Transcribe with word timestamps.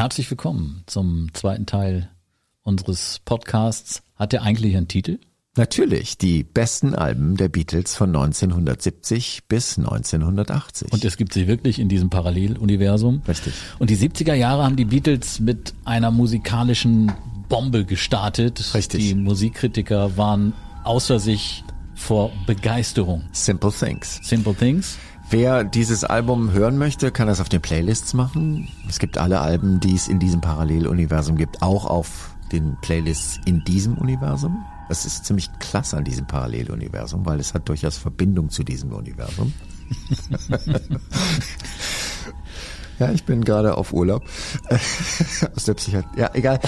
Herzlich 0.00 0.30
willkommen 0.30 0.82
zum 0.86 1.28
zweiten 1.34 1.66
Teil 1.66 2.08
unseres 2.62 3.20
Podcasts. 3.26 4.02
Hat 4.16 4.32
der 4.32 4.40
eigentlich 4.40 4.74
einen 4.74 4.88
Titel? 4.88 5.18
Natürlich, 5.58 6.16
die 6.16 6.42
besten 6.42 6.94
Alben 6.94 7.36
der 7.36 7.50
Beatles 7.50 7.96
von 7.96 8.08
1970 8.08 9.40
bis 9.46 9.76
1980. 9.76 10.90
Und 10.90 11.04
es 11.04 11.18
gibt 11.18 11.34
sie 11.34 11.46
wirklich 11.46 11.78
in 11.78 11.90
diesem 11.90 12.08
Paralleluniversum. 12.08 13.20
Richtig. 13.28 13.52
Und 13.78 13.90
die 13.90 13.96
70er 13.98 14.32
Jahre 14.32 14.64
haben 14.64 14.76
die 14.76 14.86
Beatles 14.86 15.38
mit 15.38 15.74
einer 15.84 16.10
musikalischen 16.10 17.12
Bombe 17.50 17.84
gestartet. 17.84 18.72
Richtig. 18.72 19.06
Die 19.06 19.14
Musikkritiker 19.14 20.16
waren 20.16 20.54
außer 20.82 21.18
sich 21.18 21.62
vor 21.94 22.32
Begeisterung. 22.46 23.24
Simple 23.32 23.70
Things. 23.70 24.18
Simple 24.22 24.54
Things. 24.54 24.96
Wer 25.30 25.62
dieses 25.62 26.02
Album 26.02 26.50
hören 26.50 26.76
möchte, 26.76 27.12
kann 27.12 27.28
das 27.28 27.40
auf 27.40 27.48
den 27.48 27.60
Playlists 27.60 28.14
machen. 28.14 28.66
Es 28.88 28.98
gibt 28.98 29.16
alle 29.16 29.40
Alben, 29.40 29.78
die 29.78 29.94
es 29.94 30.08
in 30.08 30.18
diesem 30.18 30.40
Paralleluniversum 30.40 31.36
gibt, 31.36 31.62
auch 31.62 31.84
auf 31.84 32.34
den 32.50 32.76
Playlists 32.80 33.38
in 33.44 33.62
diesem 33.62 33.96
Universum. 33.96 34.64
Das 34.88 35.06
ist 35.06 35.24
ziemlich 35.24 35.48
klasse 35.60 35.96
an 35.96 36.02
diesem 36.02 36.26
Paralleluniversum, 36.26 37.24
weil 37.24 37.38
es 37.38 37.54
hat 37.54 37.68
durchaus 37.68 37.96
Verbindung 37.96 38.50
zu 38.50 38.64
diesem 38.64 38.92
Universum. 38.92 39.52
ja, 42.98 43.12
ich 43.12 43.22
bin 43.22 43.44
gerade 43.44 43.76
auf 43.76 43.92
Urlaub. 43.92 44.24
Aus 45.54 45.64
der 45.64 45.74
Psychiatrie. 45.74 46.20
Ja, 46.20 46.30
egal. 46.34 46.58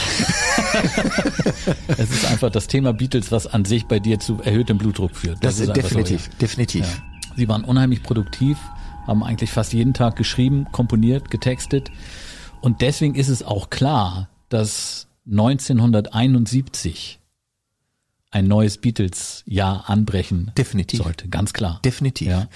Es 1.89 2.11
ist 2.11 2.27
einfach 2.27 2.51
das 2.51 2.69
Thema 2.69 2.93
Beatles, 2.93 3.33
was 3.33 3.49
an 3.49 3.65
sich 3.65 3.87
bei 3.87 3.99
dir 3.99 4.21
zu 4.21 4.41
erhöhtem 4.41 4.79
Blutdruck 4.79 5.17
führt. 5.17 5.45
Das, 5.45 5.55
ist 5.55 5.63
ist 5.63 5.71
einfach 5.71 5.83
so, 5.83 5.97
definitiv, 5.99 6.27
ja. 6.27 6.39
definitiv. 6.41 6.87
Ja. 6.87 7.12
Sie 7.37 7.49
waren 7.49 7.65
unheimlich 7.65 8.03
produktiv, 8.03 8.59
haben 9.07 9.23
eigentlich 9.23 9.51
fast 9.51 9.73
jeden 9.73 9.95
Tag 9.95 10.17
geschrieben, 10.17 10.67
komponiert, 10.73 11.31
getextet. 11.31 11.91
Und 12.61 12.81
deswegen 12.81 13.15
ist 13.15 13.29
es 13.29 13.43
auch 13.43 13.71
klar, 13.71 14.29
dass 14.49 15.09
1971 15.27 17.21
ein 18.33 18.49
neues 18.49 18.79
Beatles-Jahr 18.79 19.91
anbrechen 19.91 20.53
Definitiv. 20.57 21.03
sollte. 21.03 21.29
Ganz 21.29 21.53
klar. 21.53 21.81
Definitiv. 21.85 22.29
Ja. 22.29 22.49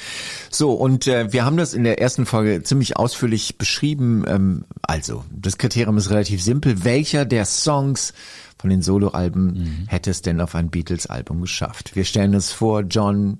So, 0.51 0.73
und 0.73 1.07
äh, 1.07 1.33
wir 1.33 1.45
haben 1.45 1.59
das 1.59 1.75
in 1.75 1.85
der 1.85 2.01
ersten 2.01 2.25
Folge 2.25 2.63
ziemlich 2.63 2.97
ausführlich 2.97 3.59
beschrieben. 3.59 4.25
Ähm, 4.27 4.65
also, 4.81 5.25
das 5.31 5.59
Kriterium 5.59 5.99
ist 5.99 6.11
relativ 6.11 6.43
simpel. 6.43 6.85
Welcher 6.85 7.27
der 7.27 7.45
Songs 7.45 8.15
von 8.57 8.71
den 8.71 8.81
Soloalben 8.81 9.87
hätte 9.87 10.11
es 10.11 10.23
denn 10.23 10.41
auf 10.41 10.55
ein 10.55 10.71
Beatles-Album 10.71 11.43
geschafft? 11.43 11.95
Wir 11.95 12.05
stellen 12.05 12.35
uns 12.35 12.53
vor, 12.53 12.81
John, 12.81 13.39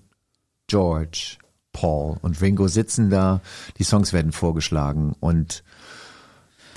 George, 0.67 1.37
Paul 1.73 2.17
und 2.23 2.41
Ringo 2.41 2.69
sitzen 2.69 3.11
da, 3.11 3.41
die 3.79 3.85
Songs 3.85 4.13
werden 4.13 4.33
vorgeschlagen 4.33 5.15
und 5.21 5.63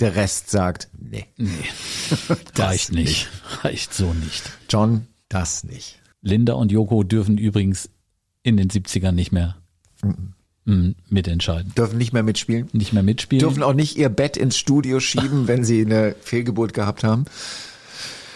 der 0.00 0.14
Rest 0.16 0.50
sagt, 0.50 0.88
nee, 0.98 1.26
Nee, 1.36 1.48
das 2.54 2.66
reicht 2.66 2.92
nicht. 2.92 3.28
Reicht 3.62 3.92
so 3.94 4.12
nicht. 4.14 4.50
John, 4.68 5.06
das 5.28 5.64
nicht. 5.64 6.00
Linda 6.22 6.54
und 6.54 6.72
Joko 6.72 7.02
dürfen 7.02 7.38
übrigens 7.38 7.90
in 8.42 8.56
den 8.56 8.68
70ern 8.68 9.12
nicht 9.12 9.32
mehr 9.32 9.56
mm, 10.64 10.90
mitentscheiden. 11.08 11.74
Dürfen 11.74 11.98
nicht 11.98 12.12
mehr 12.12 12.22
mitspielen. 12.22 12.68
Nicht 12.72 12.92
mehr 12.92 13.02
mitspielen. 13.02 13.40
Dürfen 13.40 13.62
auch 13.62 13.74
nicht 13.74 13.96
ihr 13.96 14.08
Bett 14.08 14.36
ins 14.36 14.56
Studio 14.56 15.00
schieben, 15.00 15.48
wenn 15.48 15.64
sie 15.64 15.84
eine 15.84 16.14
Fehlgeburt 16.20 16.72
gehabt 16.74 17.04
haben. 17.04 17.24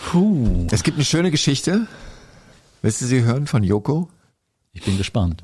Puh, 0.06 0.66
Es 0.70 0.82
gibt 0.82 0.96
eine 0.98 1.04
schöne 1.04 1.30
Geschichte. 1.30 1.86
Willst 2.82 3.00
du 3.00 3.06
sie 3.06 3.22
hören 3.22 3.46
von 3.46 3.62
Yoko? 3.64 4.10
Ich 4.74 4.82
bin 4.82 4.98
gespannt. 4.98 5.42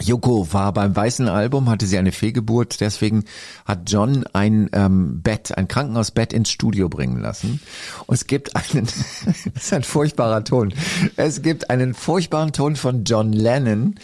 Yoko 0.00 0.52
war 0.52 0.72
beim 0.72 0.96
weißen 0.96 1.28
Album, 1.28 1.68
hatte 1.68 1.86
sie 1.86 1.98
eine 1.98 2.12
Fehlgeburt, 2.12 2.80
deswegen 2.80 3.24
hat 3.64 3.90
John 3.90 4.24
ein 4.32 4.68
ähm, 4.72 5.22
Bett, 5.22 5.56
ein 5.56 5.68
Krankenhausbett 5.68 6.32
ins 6.32 6.50
Studio 6.50 6.88
bringen 6.88 7.20
lassen. 7.20 7.60
Und 8.06 8.14
es 8.14 8.26
gibt 8.26 8.56
einen, 8.56 8.86
das 9.54 9.64
ist 9.64 9.72
ein 9.72 9.84
furchtbarer 9.84 10.44
Ton. 10.44 10.74
Es 11.16 11.42
gibt 11.42 11.70
einen 11.70 11.94
furchtbaren 11.94 12.52
Ton 12.52 12.76
von 12.76 13.04
John 13.04 13.32
Lennon. 13.32 13.96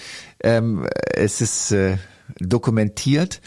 Ähm, 0.42 0.86
es 1.14 1.40
ist 1.40 1.72
äh, 1.72 1.98
dokumentiert, 2.38 3.40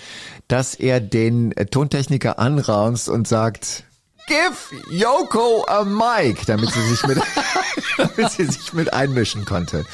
dass 0.48 0.76
er 0.76 1.00
den 1.00 1.52
äh, 1.54 1.66
Tontechniker 1.68 2.40
anraunst 2.40 3.08
und 3.08 3.28
sagt, 3.28 3.86
Give 4.28 4.56
Yoko 4.92 5.66
a 5.68 5.84
mic, 5.84 6.46
damit 6.46 6.70
sie 6.72 6.82
sich 6.82 7.06
mit, 7.08 7.18
damit 7.98 8.32
sie 8.32 8.46
sich 8.46 8.74
mit 8.74 8.94
einmischen 8.94 9.46
konnte. 9.46 9.86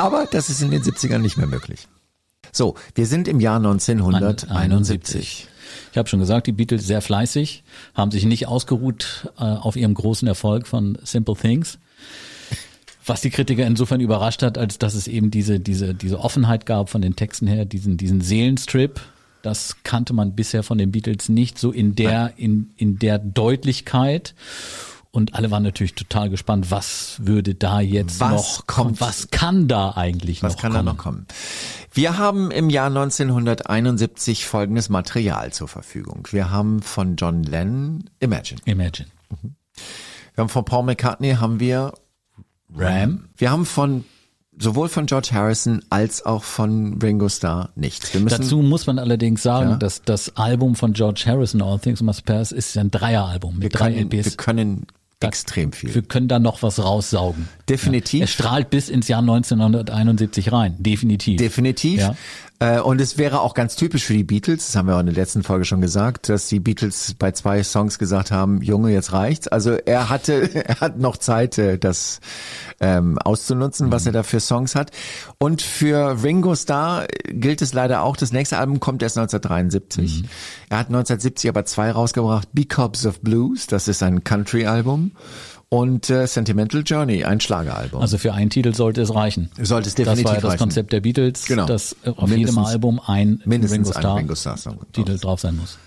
Aber 0.00 0.26
das 0.30 0.48
ist 0.48 0.62
in 0.62 0.70
den 0.70 0.82
70ern 0.82 1.18
nicht 1.18 1.36
mehr 1.36 1.46
möglich. 1.46 1.86
So, 2.52 2.74
wir 2.94 3.06
sind 3.06 3.28
im 3.28 3.38
Jahr 3.38 3.56
1971. 3.56 5.46
Ich 5.92 5.98
habe 5.98 6.08
schon 6.08 6.20
gesagt, 6.20 6.46
die 6.46 6.52
Beatles 6.52 6.86
sehr 6.86 7.02
fleißig, 7.02 7.62
haben 7.94 8.10
sich 8.10 8.24
nicht 8.24 8.48
ausgeruht 8.48 9.30
äh, 9.38 9.42
auf 9.42 9.76
ihrem 9.76 9.92
großen 9.92 10.26
Erfolg 10.26 10.66
von 10.66 10.96
Simple 11.04 11.36
Things. 11.36 11.78
Was 13.04 13.20
die 13.20 13.28
Kritiker 13.28 13.66
insofern 13.66 14.00
überrascht 14.00 14.42
hat, 14.42 14.56
als 14.56 14.78
dass 14.78 14.94
es 14.94 15.06
eben 15.06 15.30
diese, 15.30 15.60
diese, 15.60 15.94
diese 15.94 16.18
Offenheit 16.20 16.64
gab 16.64 16.88
von 16.88 17.02
den 17.02 17.14
Texten 17.14 17.46
her, 17.46 17.66
diesen, 17.66 17.98
diesen 17.98 18.22
Seelenstrip. 18.22 19.00
Das 19.42 19.76
kannte 19.84 20.14
man 20.14 20.34
bisher 20.34 20.62
von 20.62 20.78
den 20.78 20.92
Beatles 20.92 21.28
nicht 21.28 21.58
so 21.58 21.72
in 21.72 21.94
der, 21.94 22.32
in, 22.36 22.70
in 22.76 22.98
der 22.98 23.18
Deutlichkeit. 23.18 24.34
Und 25.12 25.34
alle 25.34 25.50
waren 25.50 25.64
natürlich 25.64 25.94
total 25.94 26.30
gespannt, 26.30 26.70
was 26.70 27.16
würde 27.18 27.56
da 27.56 27.80
jetzt 27.80 28.20
Was 28.20 28.30
noch 28.30 28.66
kommt? 28.68 29.00
Was 29.00 29.30
kann 29.30 29.66
da 29.66 29.90
eigentlich 29.96 30.40
Was 30.42 30.54
noch 30.54 30.60
kann 30.62 30.72
kommen? 30.72 30.86
da 30.86 30.92
noch 30.92 30.98
kommen? 30.98 31.26
Wir 31.92 32.16
haben 32.16 32.52
im 32.52 32.70
Jahr 32.70 32.86
1971 32.86 34.46
folgendes 34.46 34.88
Material 34.88 35.52
zur 35.52 35.66
Verfügung. 35.68 36.28
Wir 36.30 36.50
haben 36.50 36.80
von 36.82 37.16
John 37.16 37.42
Lennon 37.42 38.04
Imagine. 38.20 38.60
Imagine. 38.66 39.08
Wir 39.42 40.42
haben 40.42 40.48
von 40.48 40.64
Paul 40.64 40.84
McCartney 40.84 41.32
haben 41.34 41.58
wir 41.58 41.92
Ram. 42.74 43.24
Wir 43.36 43.50
haben 43.50 43.66
von 43.66 44.04
sowohl 44.56 44.88
von 44.88 45.06
George 45.06 45.30
Harrison 45.32 45.82
als 45.90 46.24
auch 46.24 46.44
von 46.44 47.00
Ringo 47.02 47.28
Starr 47.28 47.70
nichts. 47.74 48.12
Dazu 48.12 48.58
muss 48.62 48.86
man 48.86 48.98
allerdings 49.00 49.42
sagen, 49.42 49.70
Ja. 49.70 49.76
dass 49.76 50.02
das 50.02 50.36
Album 50.36 50.76
von 50.76 50.92
George 50.92 51.24
Harrison, 51.26 51.62
All 51.62 51.78
Things 51.80 52.00
Must 52.02 52.24
Pass, 52.26 52.52
ist 52.52 52.76
ein 52.78 52.90
Dreieralbum 52.92 53.54
mit 53.54 53.62
wir 53.64 53.70
drei 53.70 53.92
können, 53.94 54.12
wir 54.12 54.20
LPs. 54.20 54.36
Extrem 55.28 55.72
viel. 55.72 55.94
Wir 55.94 56.02
können 56.02 56.28
da 56.28 56.38
noch 56.38 56.62
was 56.62 56.82
raussaugen. 56.82 57.48
Definitiv. 57.68 58.20
Ja. 58.20 58.24
Es 58.24 58.32
strahlt 58.32 58.70
bis 58.70 58.88
ins 58.88 59.08
Jahr 59.08 59.20
1971 59.20 60.50
rein. 60.52 60.76
Definitiv. 60.78 61.36
Definitiv. 61.38 62.00
Ja. 62.00 62.16
Äh, 62.60 62.78
Und 62.80 63.00
es 63.00 63.16
wäre 63.16 63.40
auch 63.40 63.54
ganz 63.54 63.74
typisch 63.74 64.04
für 64.04 64.12
die 64.12 64.22
Beatles, 64.22 64.66
das 64.66 64.76
haben 64.76 64.86
wir 64.86 64.96
auch 64.96 65.00
in 65.00 65.06
der 65.06 65.14
letzten 65.14 65.42
Folge 65.42 65.64
schon 65.64 65.80
gesagt, 65.80 66.28
dass 66.28 66.46
die 66.46 66.60
Beatles 66.60 67.14
bei 67.18 67.32
zwei 67.32 67.62
Songs 67.62 67.98
gesagt 67.98 68.30
haben, 68.30 68.60
Junge, 68.60 68.92
jetzt 68.92 69.12
reicht's. 69.14 69.48
Also 69.48 69.72
er 69.72 70.10
hatte, 70.10 70.54
er 70.68 70.80
hat 70.80 70.98
noch 70.98 71.16
Zeit, 71.16 71.56
äh, 71.56 71.78
das 71.78 72.20
ähm, 72.78 73.18
auszunutzen, 73.18 73.90
was 73.90 74.04
er 74.04 74.12
da 74.12 74.22
für 74.22 74.40
Songs 74.40 74.74
hat. 74.74 74.90
Und 75.38 75.62
für 75.62 76.22
Ringo 76.22 76.54
Starr 76.54 77.06
gilt 77.28 77.62
es 77.62 77.72
leider 77.72 78.02
auch, 78.02 78.16
das 78.16 78.30
nächste 78.32 78.58
Album 78.58 78.78
kommt 78.78 79.02
erst 79.02 79.16
1973. 79.16 80.24
Er 80.68 80.78
hat 80.78 80.88
1970 80.88 81.48
aber 81.48 81.64
zwei 81.64 81.90
rausgebracht, 81.90 82.48
Be 82.52 82.66
Cops 82.66 83.06
of 83.06 83.20
Blues, 83.20 83.68
das 83.68 83.88
ist 83.88 84.02
ein 84.02 84.22
Country-Album. 84.22 85.12
Und 85.72 86.10
äh, 86.10 86.26
Sentimental 86.26 86.82
Journey, 86.84 87.22
ein 87.24 87.38
Schlageralbum. 87.40 88.00
Also 88.00 88.18
für 88.18 88.34
einen 88.34 88.50
Titel 88.50 88.74
sollte 88.74 89.02
es 89.02 89.14
reichen. 89.14 89.50
Sollte 89.62 89.88
es 89.88 89.94
Das 89.94 90.04
definitiv 90.04 90.24
war 90.24 90.34
ja 90.34 90.40
das 90.40 90.50
reichen. 90.50 90.58
Konzept 90.58 90.92
der 90.92 91.00
Beatles, 91.00 91.46
Genau. 91.46 91.66
dass 91.66 91.94
äh, 92.02 92.10
auf 92.10 92.28
Mindestens- 92.28 92.38
jedem 92.38 92.58
Album 92.58 93.00
ein 93.06 93.40
mindestens 93.44 93.78
Ringo 93.86 93.90
ein 93.96 94.00
Starr 94.02 94.16
Ringo 94.16 94.34
Starr 94.34 94.56
Song 94.56 94.78
Titel 94.92 95.12
drauf. 95.12 95.20
drauf 95.20 95.40
sein 95.40 95.56
muss. 95.56 95.78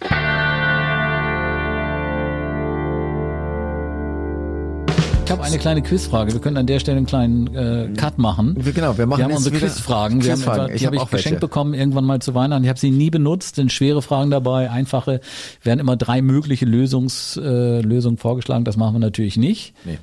Habe 5.31 5.43
eine 5.43 5.57
kleine 5.57 5.81
Quizfrage. 5.81 6.33
Wir 6.33 6.39
können 6.41 6.57
an 6.57 6.65
der 6.67 6.79
Stelle 6.79 6.97
einen 6.97 7.05
kleinen 7.05 7.53
äh, 7.55 7.89
Cut 7.97 8.17
machen. 8.17 8.55
Wir- 8.59 8.71
genau, 8.73 8.97
wir 8.97 9.05
machen 9.05 9.19
wir 9.19 9.25
haben 9.25 9.33
unsere 9.35 9.55
wieder 9.55 9.67
Quizfragen. 9.67 10.23
Wir 10.23 10.31
haben 10.33 10.39
Quizfragen. 10.41 10.73
Ich 10.75 10.79
die 10.81 10.85
hab 10.85 10.87
habe 10.87 10.95
ich 10.95 11.01
auch 11.01 11.11
welche. 11.11 11.23
geschenkt 11.23 11.39
bekommen 11.41 11.73
irgendwann 11.73 12.05
mal 12.05 12.19
zu 12.21 12.35
Weihnachten. 12.35 12.63
Ich 12.63 12.69
habe 12.69 12.79
sie 12.79 12.91
nie 12.91 13.09
benutzt. 13.09 13.55
Sind 13.55 13.71
schwere 13.71 14.01
Fragen 14.01 14.31
dabei, 14.31 14.69
einfache. 14.69 15.21
Werden 15.61 15.79
immer 15.79 15.95
drei 15.95 16.21
mögliche 16.21 16.65
Lösungs, 16.65 17.37
äh, 17.37 17.81
Lösungen 17.81 18.17
vorgeschlagen. 18.17 18.65
Das 18.65 18.77
machen 18.77 18.95
wir 18.95 18.99
natürlich 18.99 19.37
nicht. 19.37 19.73
Nee. 19.85 19.97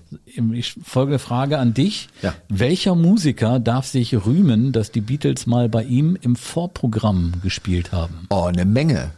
Ich 0.55 0.75
folgende 0.83 1.19
Frage 1.19 1.59
an 1.59 1.75
dich. 1.75 2.09
Ja. 2.23 2.35
Welcher 2.49 2.95
Musiker 2.95 3.59
darf 3.61 3.87
sich 3.87 4.15
rühmen, 4.27 4.73
dass 4.73 4.91
die 4.91 5.01
Beatles 5.01 5.47
mal 5.47 5.69
bei 5.69 5.85
ihm 5.85 6.17
im 6.21 6.35
Vorprogramm 6.37 7.33
gespielt 7.43 7.93
haben? 7.93 8.27
Oh, 8.31 8.45
eine 8.45 8.65
Menge. 8.65 9.11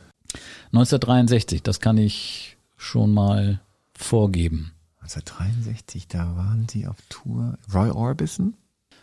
1963, 0.73 1.63
das 1.63 1.81
kann 1.81 1.99
ich 1.99 2.57
schon 2.77 3.13
mal 3.13 3.61
vorgeben. 3.95 4.73
1963, 5.03 6.09
da 6.09 6.37
waren 6.37 6.67
sie 6.69 6.87
auf 6.87 6.97
Tour. 7.09 7.59
Roy 7.75 7.91
Orbison? 7.91 8.55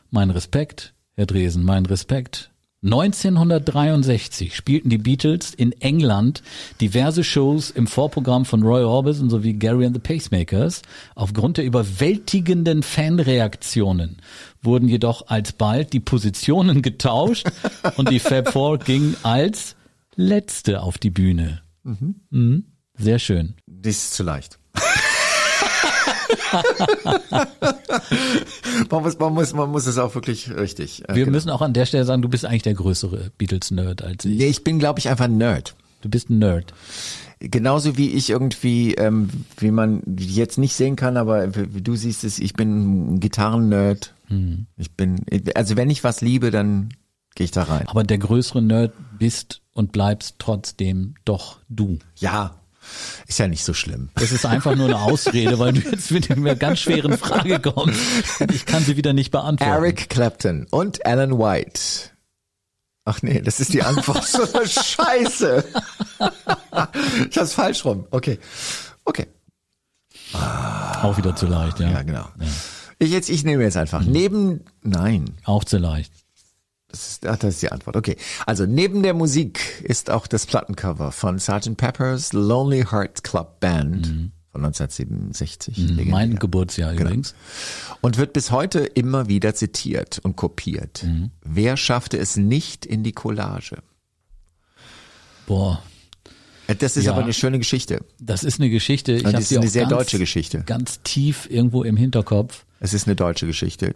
Mein 0.10 0.30
Respekt, 0.30 0.94
Herr 1.16 1.26
Dresen, 1.26 1.64
mein 1.64 1.86
Respekt. 1.86 2.52
1963 2.82 4.56
spielten 4.56 4.90
die 4.90 4.98
Beatles 4.98 5.54
in 5.54 5.74
England 5.82 6.42
diverse 6.80 7.26
Shows 7.26 7.72
im 7.72 7.88
Vorprogramm 7.88 8.46
von 8.46 8.64
Roy 8.64 8.84
Orbison 8.84 9.30
sowie 9.30 9.54
Gary 9.54 9.86
and 9.86 9.94
the 9.94 10.00
Pacemakers. 10.00 10.82
Aufgrund 11.14 11.58
der 11.58 11.66
überwältigenden 11.66 12.82
Fanreaktionen 12.82 14.22
wurden 14.62 14.88
jedoch 14.88 15.28
alsbald 15.28 15.92
die 15.92 16.00
Positionen 16.00 16.82
getauscht 16.82 17.52
und 17.98 18.10
die 18.10 18.20
Fab 18.20 18.54
Four 18.54 18.78
ging 18.78 19.16
als 19.24 19.76
letzte 20.16 20.82
auf 20.82 20.98
die 20.98 21.12
Bühne. 21.12 21.62
Mhm. 21.84 22.64
Sehr 22.98 23.20
schön. 23.20 23.56
Das 23.68 23.96
ist 23.96 24.14
zu 24.14 24.24
leicht. 24.24 24.59
man, 28.90 29.04
muss, 29.04 29.20
man, 29.20 29.34
muss, 29.34 29.54
man 29.54 29.70
muss 29.70 29.88
es 29.88 29.98
auch 29.98 30.14
wirklich 30.16 30.54
richtig. 30.56 31.04
äh, 31.08 31.16
Wir 31.16 31.26
genau. 31.26 31.36
müssen 31.36 31.50
auch 31.50 31.62
an 31.62 31.74
der 31.74 31.86
Stelle 31.86 32.06
sagen, 32.06 32.22
du 32.22 32.30
bist 32.30 32.46
eigentlich 32.46 32.64
der 32.64 32.74
größere 32.74 33.32
Beatles-Nerd 33.38 34.04
als 34.04 34.26
ich. 34.26 34.38
Nee, 34.38 34.48
ich 34.48 34.64
bin, 34.64 34.80
glaube 34.80 35.00
ich, 35.00 35.10
einfach 35.10 35.26
ein 35.26 35.38
Nerd. 35.38 35.76
Du 36.02 36.10
bist 36.10 36.30
ein 36.30 36.40
Nerd. 36.40 36.74
Genauso 37.40 37.98
wie 37.98 38.10
ich 38.10 38.30
irgendwie, 38.30 38.96
ähm, 38.96 39.30
wie 39.58 39.72
man 39.72 40.02
jetzt 40.18 40.58
nicht 40.58 40.74
sehen 40.74 40.96
kann, 40.96 41.18
aber 41.18 41.48
du 41.48 41.96
siehst 41.96 42.24
es, 42.24 42.40
ich 42.40 42.54
bin 42.54 43.16
ein 43.16 43.20
Gitarren-Nerd. 43.20 44.14
Hm. 44.28 44.66
Ich 44.78 44.92
bin, 44.92 45.22
also 45.56 45.78
wenn 45.78 45.90
ich 45.90 46.04
was 46.04 46.22
liebe, 46.22 46.52
dann 46.52 46.90
gehe 47.36 47.46
ich 47.46 47.52
da 47.52 47.64
rein. 47.64 47.88
Aber 47.88 48.04
der 48.04 48.18
größere 48.18 48.62
Nerd 48.62 48.94
bist 49.18 49.62
und 49.74 49.94
bleibst 49.94 50.36
trotzdem 50.40 51.16
doch 51.24 51.60
du. 51.70 52.00
Ja, 52.18 52.59
ist 53.28 53.40
ja 53.40 53.48
nicht 53.48 53.64
so 53.64 53.74
schlimm. 53.74 54.10
Das 54.16 54.32
ist 54.32 54.46
einfach 54.46 54.76
nur 54.76 54.88
eine 54.88 55.00
Ausrede, 55.00 55.60
weil 55.60 55.74
du 55.74 55.82
jetzt 55.82 56.12
mit 56.12 56.30
einer 56.32 56.56
ganz 56.56 56.80
schweren 56.80 57.18
Frage 57.18 57.60
kommst. 57.60 58.00
Ich 58.52 58.66
kann 58.66 58.84
sie 58.84 58.98
wieder 58.98 59.14
nicht 59.14 59.32
beantworten. 59.32 59.72
Eric 59.72 60.10
Clapton 60.10 60.68
und 60.70 61.06
Alan 61.06 61.38
White. 61.38 61.80
Ach 63.06 63.22
nee, 63.22 63.42
das 63.42 63.60
ist 63.60 63.74
die 63.74 63.82
Antwort. 63.84 64.26
so 64.26 64.46
Scheiße. 64.66 65.64
ich 67.30 67.38
hab's 67.38 67.54
falsch 67.54 67.86
rum. 67.86 68.06
Okay. 68.12 68.40
Okay. 69.06 69.28
Auch 70.34 71.18
wieder 71.18 71.36
zu 71.36 71.48
leicht, 71.48 71.80
ja. 71.80 71.90
Ja, 71.90 72.02
genau. 72.04 72.28
Ich 73.00 73.12
jetzt, 73.12 73.30
ich 73.30 73.44
nehme 73.44 73.64
jetzt 73.64 73.78
einfach. 73.78 74.02
Neben, 74.04 74.66
nein. 74.84 75.26
Auch 75.46 75.64
zu 75.64 75.78
leicht. 75.78 76.12
Das 76.92 77.08
ist, 77.08 77.26
ach, 77.28 77.38
das 77.38 77.56
ist 77.56 77.62
die 77.62 77.72
Antwort. 77.72 77.96
Okay. 77.96 78.18
Also 78.46 78.66
neben 78.66 79.04
der 79.04 79.14
Musik 79.14 79.60
ist 79.84 80.10
auch 80.10 80.26
das 80.28 80.46
Plattencover 80.46 81.12
von 81.12 81.38
Sgt. 81.40 81.78
Pepper's 81.78 82.34
Lonely 82.34 82.86
Hearts 82.90 83.22
Club 83.24 83.60
Band 83.60 84.08
von 84.52 84.66
1967. 84.66 85.78
legendär. 85.78 86.06
Mein 86.08 86.36
Geburtsjahr 86.38 86.94
übrigens. 86.94 87.36
Und 88.02 88.18
wird 88.18 88.34
bis 88.34 88.50
heute 88.50 88.80
immer 88.80 89.28
wieder 89.28 89.54
zitiert 89.54 90.20
und 90.24 90.36
kopiert. 90.36 91.06
Wer 91.44 91.78
schaffte 91.78 92.18
es 92.18 92.36
nicht 92.38 92.88
in 92.88 93.04
die 93.04 93.12
Collage? 93.12 93.78
Boah, 95.46 95.84
Äh, 96.68 96.76
Das 96.76 96.98
ist 96.98 97.06
Ja. 97.06 97.14
aber 97.14 97.24
eine 97.24 97.34
schöne 97.34 97.58
Geschichte. 97.60 98.06
das 98.20 98.44
ist 98.44 98.60
eine 98.60 98.70
Geschichte. 98.70 99.14
Ich 99.14 99.26
Und 99.26 99.34
das 99.34 99.50
ist 99.52 99.58
eine 99.58 99.68
sehr 99.68 99.84
ganz, 99.86 99.94
deutsche 99.94 100.20
Geschichte. 100.20 100.64
Ganz 100.66 101.02
tief 101.04 101.48
irgendwo 101.50 101.84
im 101.84 101.98
Hinterkopf. 101.98 102.66
Es 102.80 102.94
ist 102.94 103.08
eine 103.08 103.16
deutsche 103.16 103.48
Geschichte. 103.48 103.96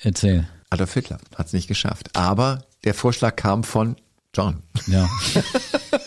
Erzähl. 0.00 0.46
Adolf 0.70 0.94
Hitler 0.94 1.18
hat 1.36 1.46
es 1.46 1.52
nicht 1.52 1.68
geschafft. 1.68 2.10
Aber 2.14 2.64
der 2.84 2.94
Vorschlag 2.94 3.36
kam 3.36 3.64
von 3.64 3.96
John. 4.34 4.62
Ja. 4.86 5.08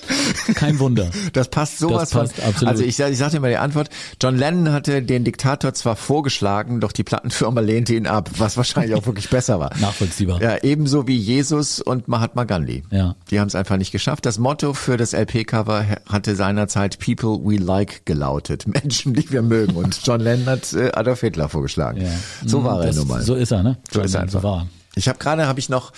Kein 0.56 0.80
Wunder. 0.80 1.10
Das 1.34 1.50
passt 1.50 1.80
sowas 1.80 2.10
Das 2.10 2.20
passt 2.20 2.36
von. 2.36 2.46
absolut. 2.46 2.72
Also 2.72 2.84
ich, 2.84 3.00
ich 3.00 3.18
sagte 3.18 3.40
mal 3.40 3.50
die 3.50 3.58
Antwort. 3.58 3.90
John 4.22 4.38
Lennon 4.38 4.72
hatte 4.74 5.02
den 5.02 5.24
Diktator 5.24 5.74
zwar 5.74 5.96
vorgeschlagen, 5.96 6.80
doch 6.80 6.92
die 6.92 7.04
Plattenfirma 7.04 7.62
lehnte 7.62 7.94
ihn 7.96 8.08
ab, 8.08 8.30
was 8.38 8.58
wahrscheinlich 8.58 8.96
auch 8.96 9.06
wirklich 9.06 9.30
besser 9.30 9.60
war. 9.60 9.72
Nachvollziehbar. 9.80 10.42
Ja, 10.42 10.58
ebenso 10.64 11.08
wie 11.08 11.18
Jesus 11.18 11.82
und 11.82 12.08
Mahatma 12.08 12.44
Gandhi. 12.44 12.84
Ja. 12.92 13.16
Die 13.32 13.40
haben 13.40 13.48
es 13.48 13.56
einfach 13.56 13.78
nicht 13.78 13.92
geschafft. 13.92 14.26
Das 14.26 14.38
Motto 14.40 14.74
für 14.74 14.98
das 14.98 15.14
LP-Cover 15.14 15.86
hatte 16.08 16.36
seinerzeit 16.36 17.00
People 17.00 17.40
we 17.44 17.58
like 17.58 18.06
gelautet. 18.06 18.66
Menschen, 18.84 19.14
die 19.14 19.30
wir 19.32 19.42
mögen. 19.42 19.76
Und 19.76 20.00
John 20.06 20.22
Lennon 20.22 20.48
hat 20.48 20.74
äh, 20.74 20.92
Adolf 20.94 21.22
Hitler 21.22 21.50
vorgeschlagen. 21.50 22.02
Ja. 22.02 22.10
So 22.46 22.64
war 22.64 22.82
er 22.82 22.88
das, 22.88 22.96
nun 22.98 23.08
mal. 23.08 23.22
So 23.22 23.36
ist 23.36 23.52
er, 23.52 23.64
ne? 23.64 23.78
So 23.92 24.02
ist 24.02 24.14
er 24.14 24.22
einfach. 24.22 24.42
So 24.42 24.48
war 24.48 24.62
er. 24.62 24.68
Ich 24.96 25.08
habe 25.08 25.20
gerade, 25.20 25.48
habe 25.48 25.60
ich 25.60 25.70
noch, 25.70 25.92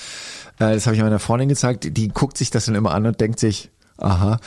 äh, 0.60 0.74
das 0.74 0.86
habe 0.86 0.96
ich 0.96 1.02
meiner 1.02 1.20
Freundin 1.20 1.50
gezeigt, 1.50 1.98
die 1.98 2.10
guckt 2.10 2.38
sich 2.38 2.50
das 2.52 2.66
dann 2.66 2.76
immer 2.76 2.92
an 2.92 3.06
und 3.06 3.20
denkt 3.22 3.40
sich, 3.40 3.70
aha, 4.02 4.40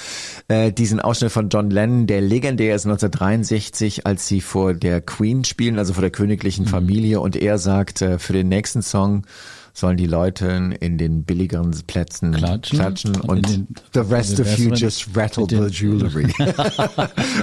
äh, 0.49 0.73
diesen 0.73 1.01
Ausschnitt 1.01 1.33
von 1.33 1.49
John 1.49 1.71
Lennon, 1.71 2.07
der 2.07 2.21
legendär 2.21 2.75
ist 2.75 2.85
1963, 2.87 4.07
als 4.07 4.27
sie 4.27 4.41
vor 4.41 4.75
der 4.75 5.01
Queen 5.01 5.45
spielen, 5.45 5.79
also 5.79 5.93
vor 5.95 6.01
der 6.03 6.11
Mhm. 6.11 6.15
königlichen 6.15 6.67
Familie 6.67 7.21
und 7.21 7.37
er 7.37 7.59
sagt, 7.59 8.03
äh, 8.03 8.19
für 8.19 8.33
den 8.33 8.49
nächsten 8.49 8.83
Song 8.83 9.25
sollen 9.75 9.97
die 9.97 10.07
Leute 10.07 10.75
in 10.81 10.99
den 10.99 11.25
billigeren 11.25 11.71
Plätzen 11.87 12.33
Klatschen. 12.33 12.79
klatschen 12.79 13.17
Und 13.23 13.49
den- 13.49 13.67
the 13.95 14.01
rest 14.01 14.39
of 14.39 14.59
you 14.59 14.71
just 14.75 15.09
rattle 15.17 15.47
the 15.49 15.67
jewelry. 15.71 16.27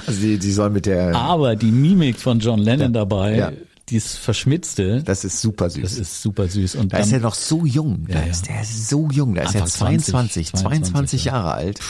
also 0.06 0.20
die, 0.20 0.38
die 0.38 0.52
sollen 0.52 0.72
mit 0.72 0.86
der, 0.86 1.14
Aber 1.16 1.56
die 1.56 1.72
Mimik 1.72 2.18
von 2.20 2.38
John 2.38 2.60
Lennon 2.60 2.92
dabei, 2.92 3.36
Ja. 3.36 3.52
Dieses 3.90 4.16
Verschmitzte, 4.16 5.02
das 5.02 5.24
ist 5.24 5.40
super 5.40 5.68
süß. 5.70 5.82
das 5.82 5.98
ist 5.98 6.22
super 6.22 6.48
süß. 6.48 6.76
Und 6.76 6.92
Da 6.92 6.98
dann, 6.98 7.06
ist 7.06 7.12
er 7.12 7.20
noch 7.20 7.34
so 7.34 7.64
jung. 7.66 8.06
Da 8.08 8.20
Ja, 8.20 8.26
ist 8.26 8.48
der 8.48 8.64
so 8.64 9.08
jung. 9.10 9.34
Da 9.34 9.42
ist 9.42 9.54
er 9.54 9.62
Anfang 9.62 9.98
20, 9.98 10.12
22, 10.12 10.52
22, 10.52 10.92
22 10.92 11.24
ja. 11.24 11.32
Jahre 11.32 11.52
alt. 11.52 11.80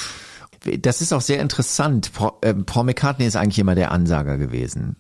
Das 0.81 1.01
ist 1.01 1.13
auch 1.13 1.23
sehr 1.23 1.41
interessant. 1.41 2.13
Paul, 2.13 2.33
äh, 2.43 2.53
Paul 2.53 2.85
McCartney 2.85 3.27
ist 3.27 3.37
eigentlich 3.37 3.59
immer 3.59 3.75
der 3.75 3.93
Ansager 3.93 4.37
gewesen. 4.37 4.97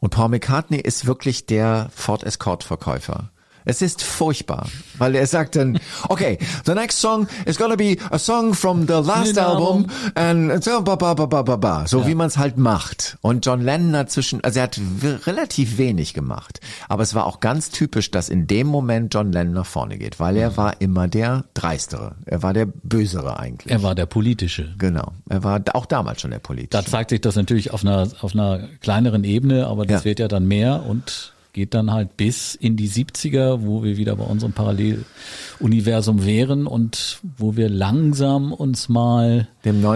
Und 0.00 0.10
Paul 0.10 0.30
McCartney 0.30 0.78
ist 0.78 1.06
wirklich 1.06 1.44
der 1.46 1.90
Ford 1.94 2.22
Escort 2.24 2.64
Verkäufer. 2.64 3.30
Es 3.64 3.82
ist 3.82 4.02
furchtbar, 4.02 4.66
weil 4.98 5.14
er 5.14 5.26
sagt 5.26 5.56
dann, 5.56 5.78
okay, 6.08 6.38
the 6.66 6.74
next 6.74 7.00
song 7.00 7.26
is 7.46 7.56
gonna 7.58 7.76
be 7.76 7.96
a 8.10 8.18
song 8.18 8.54
from 8.54 8.86
the 8.86 8.94
last 8.94 9.38
album 9.38 9.86
and 10.14 10.62
so 10.64 10.80
ba 10.82 10.96
ba 10.96 11.14
ba 11.14 11.26
ba 11.26 11.42
ba 11.42 11.56
ba, 11.56 11.86
so 11.86 12.00
Ja. 12.00 12.06
wie 12.08 12.14
man 12.14 12.26
es 12.28 12.38
halt 12.38 12.56
macht. 12.58 13.18
Und 13.20 13.44
John 13.46 13.60
Lennon 13.62 13.96
hat 13.96 14.10
zwischen, 14.10 14.42
also 14.42 14.58
er 14.58 14.64
hat 14.64 14.80
relativ 15.26 15.78
wenig 15.78 16.14
gemacht, 16.14 16.60
aber 16.88 17.02
es 17.02 17.14
war 17.14 17.26
auch 17.26 17.40
ganz 17.40 17.70
typisch, 17.70 18.10
dass 18.10 18.28
in 18.28 18.46
dem 18.46 18.66
Moment 18.66 19.12
John 19.14 19.32
Lennon 19.32 19.54
nach 19.54 19.66
vorne 19.66 19.98
geht, 19.98 20.18
weil 20.20 20.36
er 20.36 20.56
war 20.56 20.80
immer 20.80 21.08
der 21.08 21.44
dreistere, 21.54 22.16
er 22.26 22.42
war 22.42 22.52
der 22.52 22.66
bösere 22.66 23.38
eigentlich. 23.38 23.70
er 23.72 23.82
war 23.82 23.94
der 23.94 24.06
politische. 24.06 24.74
Genau, 24.78 25.12
er 25.28 25.44
war 25.44 25.60
auch 25.74 25.86
damals 25.86 26.20
schon 26.20 26.30
der 26.32 26.38
Politische. 26.40 26.82
Da 26.82 26.84
zeigt 26.84 27.10
sich 27.10 27.20
das 27.20 27.36
natürlich 27.36 27.72
auf 27.72 27.84
einer, 27.84 28.08
auf 28.20 28.34
einer 28.34 28.68
kleineren 28.80 29.24
Ebene, 29.24 29.66
aber 29.66 29.86
das 29.86 30.00
Ja. 30.02 30.04
wird 30.04 30.18
ja 30.18 30.28
dann 30.28 30.46
mehr 30.46 30.84
und 30.86 31.32
geht 31.52 31.74
dann 31.74 31.90
halt 31.92 32.16
bis 32.16 32.54
in 32.54 32.76
die 32.76 32.88
70er, 32.88 33.62
wo 33.62 33.82
wir 33.82 33.96
wieder 33.96 34.16
bei 34.16 34.24
unserem 34.24 34.52
Paralleluniversum 34.52 36.24
wären 36.24 36.66
und 36.66 37.20
wo 37.36 37.56
wir 37.56 37.68
langsam 37.68 38.52
uns 38.52 38.88
mal 38.88 39.48
Dem 39.64 39.76
einem, 39.84 39.92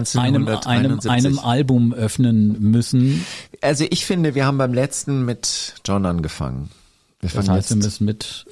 1971. 0.49 1.11
einem, 1.11 1.27
einem 1.27 1.39
Album 1.39 1.95
öffnen 1.95 2.61
müssen. 2.61 3.25
also 3.63 3.85
ich 3.89 4.05
finde, 4.05 4.35
wir 4.35 4.45
haben 4.45 4.59
beim 4.59 4.75
letzten 4.75 5.25
mit 5.25 5.75
John 5.85 6.05
angefangen. 6.05 6.71
Wir 7.21 7.31
Das 7.31 7.49
heißt, 7.49 7.71
wir 7.71 7.77
müssen 7.77 8.05
mit 8.05 8.45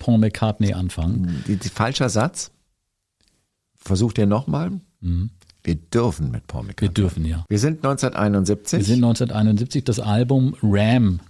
Paul 0.00 0.18
McCartney 0.18 0.72
anfangen. 0.72 1.44
die, 1.46 1.56
die, 1.56 1.68
falscher 1.68 2.08
Satz. 2.08 2.50
Versucht 3.76 4.18
ihr 4.18 4.26
nochmal. 4.26 4.72
Wir 5.62 5.74
dürfen 5.76 6.30
mit 6.30 6.46
Paul 6.48 6.62
Wir 6.62 6.68
McCartney. 6.68 6.94
dürfen 6.94 7.24
ja. 7.24 7.44
Wir 7.48 7.58
sind 7.58 7.78
1971. 7.84 8.78
Wir 8.80 8.84
sind 8.84 9.04
1971, 9.04 9.84
das 9.84 10.00
Album 10.00 10.56
Ram. 10.62 11.20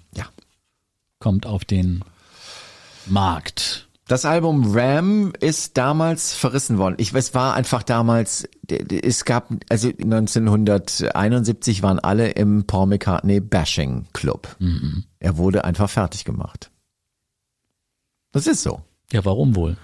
Kommt 1.22 1.46
auf 1.46 1.64
den 1.64 2.04
Markt. 3.06 3.88
Das 4.08 4.24
Album 4.24 4.76
Ram 4.76 5.32
ist 5.38 5.78
damals 5.78 6.34
verrissen 6.34 6.78
worden. 6.78 6.96
Ich 6.98 7.14
es 7.14 7.32
war 7.32 7.54
einfach 7.54 7.84
damals, 7.84 8.48
es 8.68 9.24
gab, 9.24 9.48
also 9.68 9.88
1971 9.88 11.84
waren 11.84 12.00
alle 12.00 12.30
im 12.30 12.66
Paul 12.66 12.88
McCartney 12.88 13.38
Bashing 13.38 14.06
Club. 14.12 14.56
Er 15.20 15.36
wurde 15.36 15.64
einfach 15.64 15.88
fertig 15.88 16.24
gemacht. 16.24 16.72
Das 18.32 18.48
ist 18.48 18.64
so. 18.64 18.82
Ja, 19.12 19.24
warum 19.24 19.54
wohl? 19.54 19.76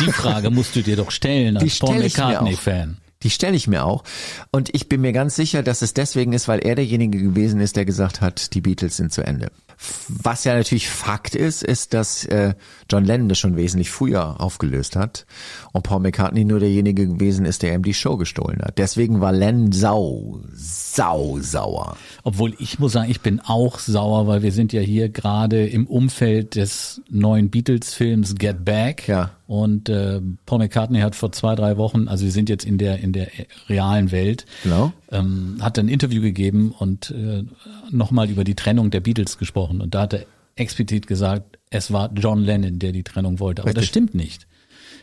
Die 0.00 0.10
Frage 0.10 0.50
musst 0.50 0.74
du 0.74 0.82
dir 0.82 0.96
doch 0.96 1.12
stellen 1.12 1.56
als 1.56 1.78
Paul 1.78 1.98
auch. 1.98 2.02
McCartney-Fan. 2.02 2.96
Die 3.22 3.30
stelle 3.30 3.56
ich 3.56 3.68
mir 3.68 3.84
auch. 3.84 4.02
Und 4.50 4.74
ich 4.74 4.88
bin 4.88 5.00
mir 5.00 5.12
ganz 5.12 5.36
sicher, 5.36 5.62
dass 5.62 5.80
es 5.82 5.94
deswegen 5.94 6.32
ist, 6.32 6.48
weil 6.48 6.58
er 6.58 6.74
derjenige 6.74 7.22
gewesen 7.22 7.60
ist, 7.60 7.76
der 7.76 7.84
gesagt 7.84 8.20
hat, 8.20 8.54
die 8.54 8.60
Beatles 8.60 8.96
sind 8.96 9.12
zu 9.12 9.24
Ende. 9.24 9.52
Was 10.08 10.44
ja 10.44 10.54
natürlich 10.54 10.88
Fakt 10.88 11.34
ist, 11.34 11.62
ist, 11.62 11.94
dass 11.94 12.24
äh, 12.26 12.54
John 12.90 13.04
Lennon 13.04 13.28
das 13.28 13.38
schon 13.38 13.56
wesentlich 13.56 13.90
früher 13.90 14.40
aufgelöst 14.40 14.96
hat 14.96 15.26
und 15.72 15.82
Paul 15.82 16.00
McCartney 16.00 16.44
nur 16.44 16.60
derjenige 16.60 17.08
gewesen 17.08 17.46
ist, 17.46 17.62
der 17.62 17.74
ihm 17.74 17.82
die 17.82 17.94
Show 17.94 18.16
gestohlen 18.16 18.60
hat. 18.62 18.78
Deswegen 18.78 19.20
war 19.20 19.32
Lennon 19.32 19.72
sau, 19.72 20.40
sau 20.52 21.38
sauer. 21.40 21.96
Obwohl 22.24 22.54
ich 22.58 22.78
muss 22.78 22.92
sagen, 22.92 23.10
ich 23.10 23.20
bin 23.22 23.40
auch 23.40 23.78
sauer, 23.78 24.26
weil 24.26 24.42
wir 24.42 24.52
sind 24.52 24.72
ja 24.72 24.80
hier 24.82 25.08
gerade 25.08 25.66
im 25.66 25.86
Umfeld 25.86 26.54
des 26.56 27.00
neuen 27.10 27.48
Beatles-Films 27.50 28.34
Get 28.36 28.64
Back. 28.64 29.08
Ja. 29.08 29.30
Und 29.46 29.88
äh, 29.88 30.20
Paul 30.46 30.58
McCartney 30.58 31.00
hat 31.00 31.14
vor 31.14 31.32
zwei, 31.32 31.54
drei 31.54 31.76
Wochen, 31.76 32.08
also 32.08 32.24
wir 32.24 32.32
sind 32.32 32.48
jetzt 32.48 32.64
in 32.64 32.78
der 32.78 33.00
in 33.00 33.12
der 33.12 33.28
realen 33.68 34.10
Welt, 34.12 34.46
Genau. 34.62 34.92
ähm, 35.10 35.56
hat 35.60 35.78
ein 35.78 35.88
Interview 35.88 36.20
gegeben 36.22 36.74
und 36.78 37.10
äh, 37.10 37.44
nochmal 37.90 38.30
über 38.30 38.44
die 38.44 38.54
Trennung 38.54 38.90
der 38.90 39.00
Beatles 39.00 39.38
gesprochen. 39.38 39.80
Und 39.80 39.94
da 39.94 40.02
hat 40.02 40.12
er 40.14 40.26
explizit 40.56 41.06
gesagt, 41.06 41.58
es 41.70 41.92
war 41.92 42.10
John 42.14 42.40
Lennon, 42.40 42.78
der 42.78 42.92
die 42.92 43.02
Trennung 43.02 43.40
wollte. 43.40 43.62
Aber 43.62 43.72
das 43.72 43.82
Richtig. 43.84 43.88
stimmt 43.90 44.14
nicht. 44.14 44.46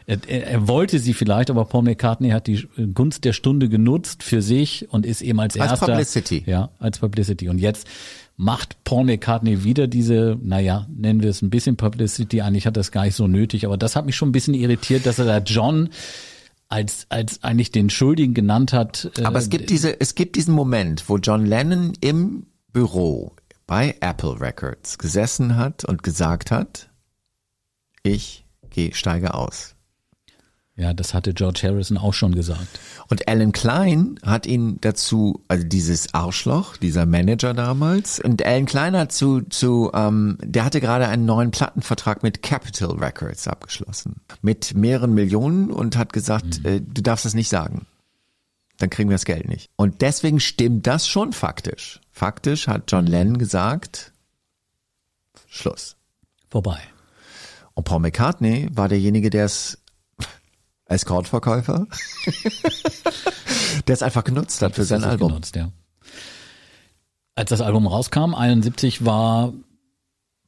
Er, 0.09 0.27
er, 0.27 0.67
wollte 0.67 0.97
sie 0.97 1.13
vielleicht, 1.13 1.51
aber 1.51 1.65
Paul 1.65 1.83
McCartney 1.83 2.31
hat 2.31 2.47
die 2.47 2.67
Gunst 2.95 3.25
der 3.25 3.33
Stunde 3.33 3.69
genutzt 3.69 4.23
für 4.23 4.41
sich 4.41 4.87
und 4.91 5.05
ist 5.05 5.21
eben 5.21 5.39
als, 5.39 5.55
Als 5.55 5.73
erster. 5.73 5.85
Publicity. 5.85 6.43
Ja, 6.47 6.71
als 6.79 6.97
Publicity. 6.97 7.47
Und 7.47 7.59
jetzt 7.59 7.87
macht 8.35 8.83
Paul 8.85 9.03
McCartney 9.03 9.63
wieder 9.63 9.85
diese, 9.87 10.35
naja, 10.41 10.87
nennen 10.89 11.21
wir 11.21 11.29
es 11.29 11.43
ein 11.43 11.51
bisschen 11.51 11.77
Publicity. 11.77 12.41
Eigentlich 12.41 12.65
hat 12.65 12.75
das 12.75 12.91
gar 12.91 13.05
nicht 13.05 13.13
so 13.13 13.27
nötig, 13.27 13.67
aber 13.67 13.77
das 13.77 13.95
hat 13.95 14.07
mich 14.07 14.15
schon 14.15 14.29
ein 14.29 14.31
bisschen 14.31 14.55
irritiert, 14.55 15.05
dass 15.05 15.19
er 15.19 15.25
da 15.25 15.37
John 15.37 15.89
als, 16.69 17.05
als 17.09 17.43
eigentlich 17.43 17.71
den 17.71 17.91
Schuldigen 17.91 18.33
genannt 18.33 18.73
hat. 18.73 19.11
äh, 19.15 19.25
Aber 19.25 19.37
es 19.37 19.51
gibt 19.51 19.69
diese, 19.69 20.01
es 20.01 20.15
gibt 20.15 20.37
diesen 20.37 20.55
Moment, 20.55 21.07
wo 21.07 21.17
John 21.17 21.45
Lennon 21.45 21.93
im 22.01 22.47
Büro 22.73 23.35
bei 23.67 23.95
Apple 23.99 24.41
Records 24.41 24.97
gesessen 24.97 25.55
hat 25.55 25.85
und 25.85 26.01
gesagt 26.01 26.49
hat, 26.49 26.89
ich 28.01 28.43
gehe, 28.71 28.95
steige 28.95 29.35
aus. 29.35 29.75
Ja, 30.79 30.93
das 30.93 31.13
hatte 31.13 31.33
George 31.33 31.59
Harrison 31.63 31.97
auch 31.97 32.13
schon 32.13 32.33
gesagt. 32.33 32.79
Und 33.09 33.27
Alan 33.27 33.51
Klein 33.51 34.17
hat 34.23 34.45
ihn 34.45 34.77
dazu, 34.79 35.43
also 35.49 35.65
dieses 35.67 36.13
Arschloch, 36.13 36.77
dieser 36.77 37.05
Manager 37.05 37.53
damals, 37.53 38.21
und 38.21 38.45
Alan 38.45 38.65
Klein 38.65 38.95
hat 38.95 39.11
zu, 39.11 39.41
zu 39.41 39.91
ähm, 39.93 40.37
der 40.41 40.63
hatte 40.63 40.79
gerade 40.79 41.09
einen 41.09 41.25
neuen 41.25 41.51
Plattenvertrag 41.51 42.23
mit 42.23 42.41
Capitol 42.43 42.97
Records 42.97 43.45
abgeschlossen. 43.49 44.21
Mit 44.41 44.73
mehreren 44.73 45.13
Millionen 45.13 45.69
und 45.69 45.97
hat 45.97 46.13
gesagt, 46.13 46.63
äh, 46.63 46.79
du 46.79 47.01
darfst 47.01 47.25
das 47.25 47.33
nicht 47.33 47.49
sagen. 47.49 47.85
Dann 48.77 48.89
kriegen 48.89 49.09
wir 49.09 49.15
das 49.15 49.25
Geld 49.25 49.49
nicht. 49.49 49.69
Und 49.75 49.99
deswegen 49.99 50.39
stimmt 50.39 50.87
das 50.87 51.09
schon 51.09 51.33
faktisch. 51.33 51.99
Faktisch 52.13 52.69
hat 52.69 52.89
John 52.89 53.05
Lennon 53.05 53.37
gesagt, 53.37 54.13
Schluss. 55.45 55.97
Vorbei. 56.49 56.79
Und 57.73 57.83
Paul 57.83 57.99
McCartney 57.99 58.69
war 58.71 58.87
derjenige, 58.87 59.29
der 59.29 59.43
es 59.43 59.77
als 60.89 61.05
Kordverkäufer, 61.05 61.87
der 63.87 63.93
es 63.93 64.03
einfach 64.03 64.23
genutzt 64.23 64.61
hat 64.61 64.75
für 64.75 64.83
sein 64.83 65.03
Album. 65.03 65.29
Genutzt, 65.29 65.55
ja. 65.55 65.71
Als 67.35 67.49
das 67.49 67.61
Album 67.61 67.87
rauskam, 67.87 68.33
71, 68.35 69.05
war 69.05 69.53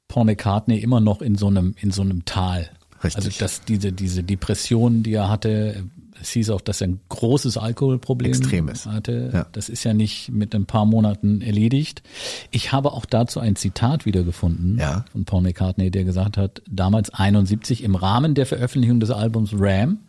Paul 0.07 0.25
McCartney 0.25 0.79
immer 0.79 0.99
noch 0.99 1.21
in 1.21 1.35
so 1.35 1.47
einem, 1.47 1.75
in 1.79 1.91
so 1.91 2.01
einem 2.01 2.25
Tal. 2.25 2.69
Richtig. 3.03 3.15
Also 3.25 3.39
dass 3.39 3.61
diese, 3.61 3.91
diese 3.93 4.23
Depression, 4.23 5.03
die 5.03 5.13
er 5.13 5.29
hatte, 5.29 5.85
es 6.21 6.29
hieß 6.31 6.49
auch, 6.51 6.61
dass 6.61 6.81
er 6.81 6.87
ein 6.89 6.99
großes 7.09 7.57
Alkoholproblem 7.57 8.29
Extremes. 8.31 8.85
hatte. 8.85 9.31
Ja. 9.33 9.47
Das 9.53 9.69
ist 9.69 9.83
ja 9.85 9.93
nicht 9.93 10.29
mit 10.31 10.53
ein 10.53 10.65
paar 10.65 10.85
Monaten 10.85 11.41
erledigt. 11.41 12.03
Ich 12.51 12.71
habe 12.71 12.91
auch 12.91 13.05
dazu 13.05 13.39
ein 13.39 13.55
Zitat 13.55 14.05
wiedergefunden 14.05 14.77
Ja. 14.77 15.05
von 15.13 15.25
Paul 15.25 15.41
McCartney, 15.41 15.89
der 15.89 16.03
gesagt 16.03 16.37
hat, 16.37 16.61
damals 16.69 17.09
71 17.11 17.83
im 17.83 17.95
Rahmen 17.95 18.35
der 18.35 18.45
Veröffentlichung 18.45 18.99
des 18.99 19.09
Albums 19.11 19.51
Ram, 19.55 19.99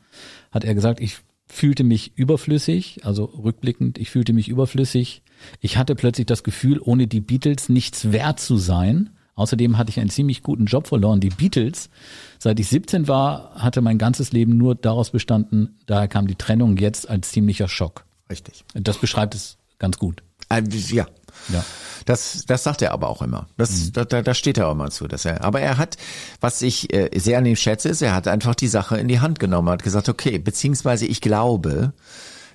hat 0.52 0.64
er 0.64 0.74
gesagt, 0.74 1.00
ich 1.00 1.16
fühlte 1.46 1.84
mich 1.84 2.16
überflüssig, 2.16 3.04
also 3.04 3.24
rückblickend, 3.24 3.98
ich 3.98 4.10
fühlte 4.10 4.32
mich 4.32 4.48
überflüssig. 4.48 5.22
Ich 5.60 5.76
hatte 5.76 5.94
plötzlich 5.94 6.26
das 6.26 6.44
Gefühl, 6.44 6.80
ohne 6.80 7.06
die 7.06 7.20
Beatles 7.20 7.68
nichts 7.68 8.12
wert 8.12 8.40
zu 8.40 8.56
sein. 8.56 9.10
Außerdem 9.34 9.76
hatte 9.76 9.90
ich 9.90 9.98
einen 9.98 10.10
ziemlich 10.10 10.42
guten 10.42 10.66
Job 10.66 10.86
verloren. 10.86 11.20
Die 11.20 11.30
Beatles, 11.30 11.90
seit 12.38 12.60
ich 12.60 12.68
17 12.68 13.08
war, 13.08 13.54
hatte 13.54 13.80
mein 13.80 13.98
ganzes 13.98 14.32
Leben 14.32 14.56
nur 14.56 14.74
daraus 14.74 15.10
bestanden, 15.10 15.78
daher 15.86 16.08
kam 16.08 16.26
die 16.26 16.36
Trennung 16.36 16.76
jetzt 16.76 17.08
als 17.08 17.32
ziemlicher 17.32 17.68
Schock. 17.68 18.04
Richtig. 18.30 18.64
Das 18.74 18.98
beschreibt 18.98 19.34
es 19.34 19.58
ganz 19.78 19.98
gut. 19.98 20.22
Äh, 20.48 20.62
ja. 20.90 21.06
Ja. 21.52 21.64
Das, 22.04 22.44
das 22.46 22.64
sagt 22.64 22.82
er 22.82 22.92
aber 22.92 23.08
auch 23.08 23.22
immer. 23.22 23.46
Das, 23.56 23.92
da, 23.92 24.04
da, 24.04 24.22
da 24.22 24.34
steht 24.34 24.58
er 24.58 24.68
auch 24.68 24.72
immer 24.72 24.90
zu. 24.90 25.08
Dass 25.08 25.24
er, 25.24 25.42
aber 25.44 25.60
er 25.60 25.78
hat, 25.78 25.96
was 26.40 26.62
ich 26.62 26.92
äh, 26.92 27.10
sehr 27.18 27.38
an 27.38 27.46
ihm 27.46 27.56
schätze, 27.56 27.88
ist, 27.88 28.02
er 28.02 28.14
hat 28.14 28.28
einfach 28.28 28.54
die 28.54 28.68
Sache 28.68 28.98
in 28.98 29.08
die 29.08 29.20
Hand 29.20 29.40
genommen, 29.40 29.68
hat 29.68 29.82
gesagt, 29.82 30.08
okay, 30.08 30.38
beziehungsweise 30.38 31.06
ich 31.06 31.20
glaube, 31.20 31.92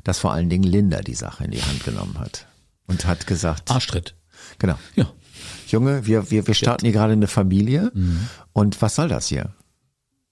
dass 0.03 0.19
vor 0.19 0.31
allen 0.31 0.49
Dingen 0.49 0.63
Linda 0.63 1.01
die 1.01 1.15
Sache 1.15 1.45
in 1.45 1.51
die 1.51 1.61
Hand 1.61 1.83
genommen 1.83 2.19
hat 2.19 2.47
und 2.87 3.05
hat 3.05 3.27
gesagt, 3.27 3.69
Arschtritt. 3.71 4.15
genau, 4.59 4.77
Ja. 4.95 5.07
Junge, 5.67 6.05
wir, 6.05 6.31
wir, 6.31 6.47
wir 6.47 6.53
starten 6.53 6.85
hier 6.85 6.93
gerade 6.93 7.13
eine 7.13 7.27
Familie 7.27 7.91
und 8.53 8.81
was 8.81 8.95
soll 8.95 9.09
das 9.09 9.27
hier? 9.27 9.53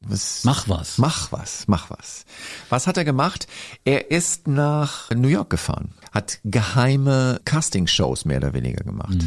Was, 0.08 0.44
Mach 0.44 0.68
was. 0.70 0.98
Mach 0.98 1.32
was, 1.32 1.64
mach 1.68 1.90
was. 1.90 2.26
Was 2.70 2.88
hat 2.88 2.98
er 2.98 3.06
gemacht? 3.06 3.48
Er 3.86 4.12
ist 4.12 4.48
nach 4.48 5.10
New 5.12 5.28
York 5.28 5.50
gefahren, 5.50 5.94
hat 6.14 6.40
geheime 6.44 7.40
Castingshows 7.46 8.26
mehr 8.26 8.38
oder 8.38 8.54
weniger 8.54 8.84
gemacht. 8.84 9.18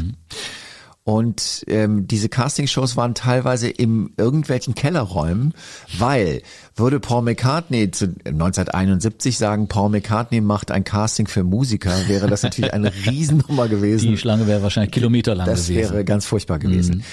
Und 1.03 1.63
ähm, 1.67 2.07
diese 2.07 2.29
Castingshows 2.29 2.95
waren 2.95 3.15
teilweise 3.15 3.67
in 3.67 4.11
irgendwelchen 4.17 4.75
Kellerräumen, 4.75 5.53
weil 5.97 6.43
würde 6.75 6.99
Paul 6.99 7.23
McCartney 7.23 7.89
zu 7.89 8.13
1971 8.25 9.37
sagen, 9.37 9.67
Paul 9.67 9.89
McCartney 9.89 10.39
macht 10.39 10.69
ein 10.69 10.83
Casting 10.83 11.25
für 11.27 11.43
Musiker, 11.43 11.91
wäre 12.07 12.27
das 12.27 12.43
natürlich 12.43 12.73
eine 12.73 12.93
Riesennummer 13.05 13.67
gewesen. 13.67 14.11
Die 14.11 14.17
Schlange 14.17 14.45
wäre 14.45 14.61
wahrscheinlich 14.61 14.91
kilometerlang 14.91 15.47
Das 15.47 15.67
gewesen. 15.67 15.93
wäre 15.93 16.05
ganz 16.05 16.25
furchtbar 16.27 16.59
gewesen. 16.59 17.03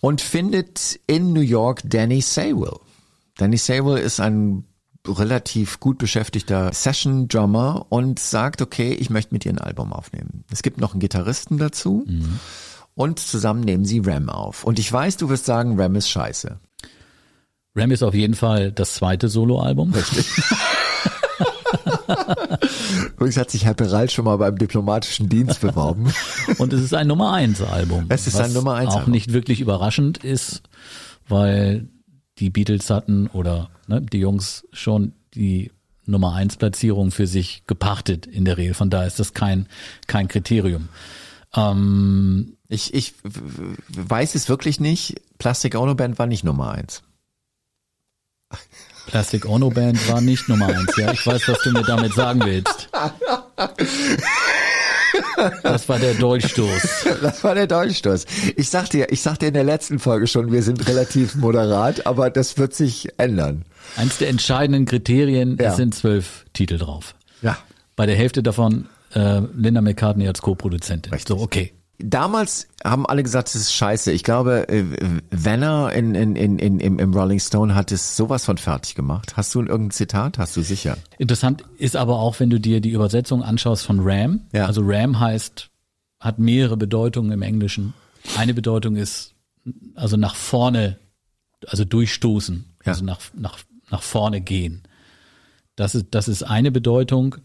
Und 0.00 0.20
findet 0.20 1.00
in 1.06 1.32
New 1.32 1.40
York 1.40 1.80
Danny 1.84 2.20
Saywell. 2.20 2.76
Danny 3.38 3.56
Saywell 3.56 3.98
ist 3.98 4.20
ein 4.20 4.64
relativ 5.06 5.80
gut 5.80 5.96
beschäftigter 5.96 6.72
Session-Drummer 6.72 7.86
und 7.88 8.18
sagt, 8.18 8.60
okay, 8.60 8.92
ich 8.92 9.10
möchte 9.10 9.32
mit 9.32 9.44
dir 9.44 9.52
ein 9.52 9.58
Album 9.58 9.92
aufnehmen. 9.92 10.44
Es 10.50 10.62
gibt 10.62 10.80
noch 10.80 10.92
einen 10.92 11.00
Gitarristen 11.00 11.56
dazu 11.56 12.04
und 12.94 13.20
zusammen 13.20 13.60
nehmen 13.60 13.84
sie 13.84 14.00
Ram 14.04 14.28
auf. 14.28 14.64
Und 14.64 14.80
ich 14.80 14.92
weiß, 14.92 15.16
du 15.16 15.28
wirst 15.30 15.46
sagen, 15.46 15.80
Ram 15.80 15.94
ist 15.94 16.10
scheiße. 16.10 16.58
Ram 17.76 17.90
ist 17.92 18.02
auf 18.02 18.14
jeden 18.14 18.34
Fall 18.34 18.72
das 18.72 18.94
zweite 18.94 19.28
Soloalbum. 19.28 19.94
Übrigens 23.14 23.36
hat 23.36 23.52
sich 23.52 23.64
Herr 23.66 23.74
Peral 23.74 24.10
schon 24.10 24.24
mal 24.24 24.36
beim 24.36 24.58
diplomatischen 24.58 25.28
Dienst 25.28 25.60
beworben. 25.60 26.12
Und 26.58 26.72
es 26.72 26.82
ist 26.82 26.94
ein 26.94 27.06
Nummer 27.06 27.32
eins 27.34 27.62
Album. 27.62 28.06
Es 28.08 28.26
ist 28.26 28.40
ein 28.40 28.52
Nummer 28.52 28.74
eins 28.74 28.94
Auch 28.94 28.98
Album. 28.98 29.12
nicht 29.12 29.32
wirklich 29.32 29.60
überraschend 29.60 30.18
ist, 30.24 30.62
weil 31.28 31.88
die 32.38 32.50
Beatles 32.50 32.90
hatten 32.90 33.26
oder 33.28 33.70
ne, 33.86 34.00
die 34.02 34.18
Jungs 34.18 34.66
schon 34.72 35.12
die 35.34 35.70
Nummer 36.06 36.34
eins 36.34 36.56
Platzierung 36.56 37.10
für 37.10 37.26
sich 37.26 37.64
gepachtet 37.66 38.26
in 38.26 38.44
der 38.44 38.56
Regel. 38.56 38.74
Von 38.74 38.90
daher 38.90 39.06
ist 39.06 39.18
das 39.18 39.34
kein, 39.34 39.66
kein 40.06 40.28
Kriterium. 40.28 40.88
Ähm, 41.54 42.56
Ich, 42.68 42.92
ich 42.94 43.14
weiß 43.88 44.34
es 44.34 44.48
wirklich 44.48 44.80
nicht. 44.80 45.20
Plastic 45.38 45.74
Ono 45.74 45.94
Band 45.94 46.18
war 46.18 46.26
nicht 46.26 46.44
Nummer 46.44 46.70
eins. 46.72 47.02
Plastic 49.06 49.46
Ono 49.46 49.70
Band 49.70 50.08
war 50.08 50.20
nicht 50.20 50.48
Nummer 50.48 50.68
eins. 50.68 50.96
Ja, 50.96 51.12
ich 51.12 51.26
weiß, 51.26 51.48
was 51.48 51.62
du 51.62 51.72
mir 51.72 51.82
damit 51.82 52.12
sagen 52.14 52.40
willst. 52.44 52.88
Das 55.62 55.88
war 55.88 55.98
der 55.98 56.14
Dolchstoß. 56.14 57.06
Das 57.22 57.42
war 57.44 57.54
der 57.54 57.66
Dolchstoß. 57.66 58.26
Ich 58.56 58.68
sagte 58.70 58.98
ja, 58.98 59.06
ich 59.08 59.20
sagte 59.22 59.46
in 59.46 59.54
der 59.54 59.64
letzten 59.64 59.98
Folge 59.98 60.26
schon, 60.26 60.52
wir 60.52 60.62
sind 60.62 60.86
relativ 60.88 61.34
moderat, 61.36 62.06
aber 62.06 62.30
das 62.30 62.58
wird 62.58 62.74
sich 62.74 63.08
ändern. 63.18 63.64
Eins 63.96 64.18
der 64.18 64.28
entscheidenden 64.28 64.84
Kriterien, 64.86 65.56
Ja. 65.60 65.70
es 65.70 65.76
sind 65.76 65.94
zwölf 65.94 66.44
Titel 66.52 66.78
drauf. 66.78 67.14
Ja. 67.42 67.58
Bei 67.96 68.06
der 68.06 68.16
Hälfte 68.16 68.42
davon 68.42 68.86
äh, 69.14 69.40
Linda 69.56 69.80
McCartney 69.80 70.28
als 70.28 70.42
Co-Produzentin. 70.42 71.12
So, 71.26 71.38
okay. 71.38 71.72
Damals 72.00 72.68
haben 72.84 73.06
alle 73.06 73.24
gesagt, 73.24 73.48
es 73.48 73.56
ist 73.56 73.74
scheiße. 73.74 74.12
Ich 74.12 74.22
glaube, 74.22 74.68
äh, 74.68 74.84
Venner 75.30 75.92
in, 75.92 76.14
in, 76.14 76.36
in, 76.36 76.58
in, 76.60 76.78
im, 76.78 76.98
im 77.00 77.12
Rolling 77.12 77.40
Stone 77.40 77.74
hat 77.74 77.90
es 77.90 78.16
sowas 78.16 78.44
von 78.44 78.56
fertig 78.56 78.94
gemacht. 78.94 79.36
Hast 79.36 79.52
du 79.54 79.60
irgendein 79.62 79.90
Zitat? 79.90 80.38
Hast 80.38 80.56
du 80.56 80.62
sicher? 80.62 80.96
Interessant 81.18 81.64
ist 81.78 81.96
aber 81.96 82.20
auch, 82.20 82.38
wenn 82.38 82.50
du 82.50 82.60
dir 82.60 82.80
die 82.80 82.90
Übersetzung 82.90 83.42
anschaust 83.42 83.84
von 83.84 83.98
Ram. 84.00 84.42
Ja. 84.52 84.66
Also 84.66 84.82
Ram 84.84 85.18
heißt, 85.18 85.70
hat 86.20 86.38
mehrere 86.38 86.76
Bedeutungen 86.76 87.32
im 87.32 87.42
Englischen. 87.42 87.94
Eine 88.36 88.54
Bedeutung 88.54 88.94
ist, 88.94 89.34
also 89.96 90.16
nach 90.16 90.36
vorne, 90.36 90.98
also 91.66 91.84
durchstoßen, 91.84 92.64
Ja. 92.84 92.92
also 92.92 93.04
nach, 93.04 93.18
nach, 93.34 93.58
nach 93.90 94.02
vorne 94.02 94.40
gehen. 94.40 94.84
Das 95.74 95.96
ist, 95.96 96.06
das 96.12 96.28
ist 96.28 96.44
eine 96.44 96.70
Bedeutung. 96.70 97.36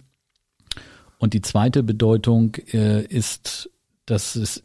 Und 1.17 1.33
die 1.33 1.41
zweite 1.41 1.81
Bedeutung 1.83 2.55
äh, 2.71 3.03
ist, 3.05 3.69
dass 4.05 4.35
es, 4.35 4.63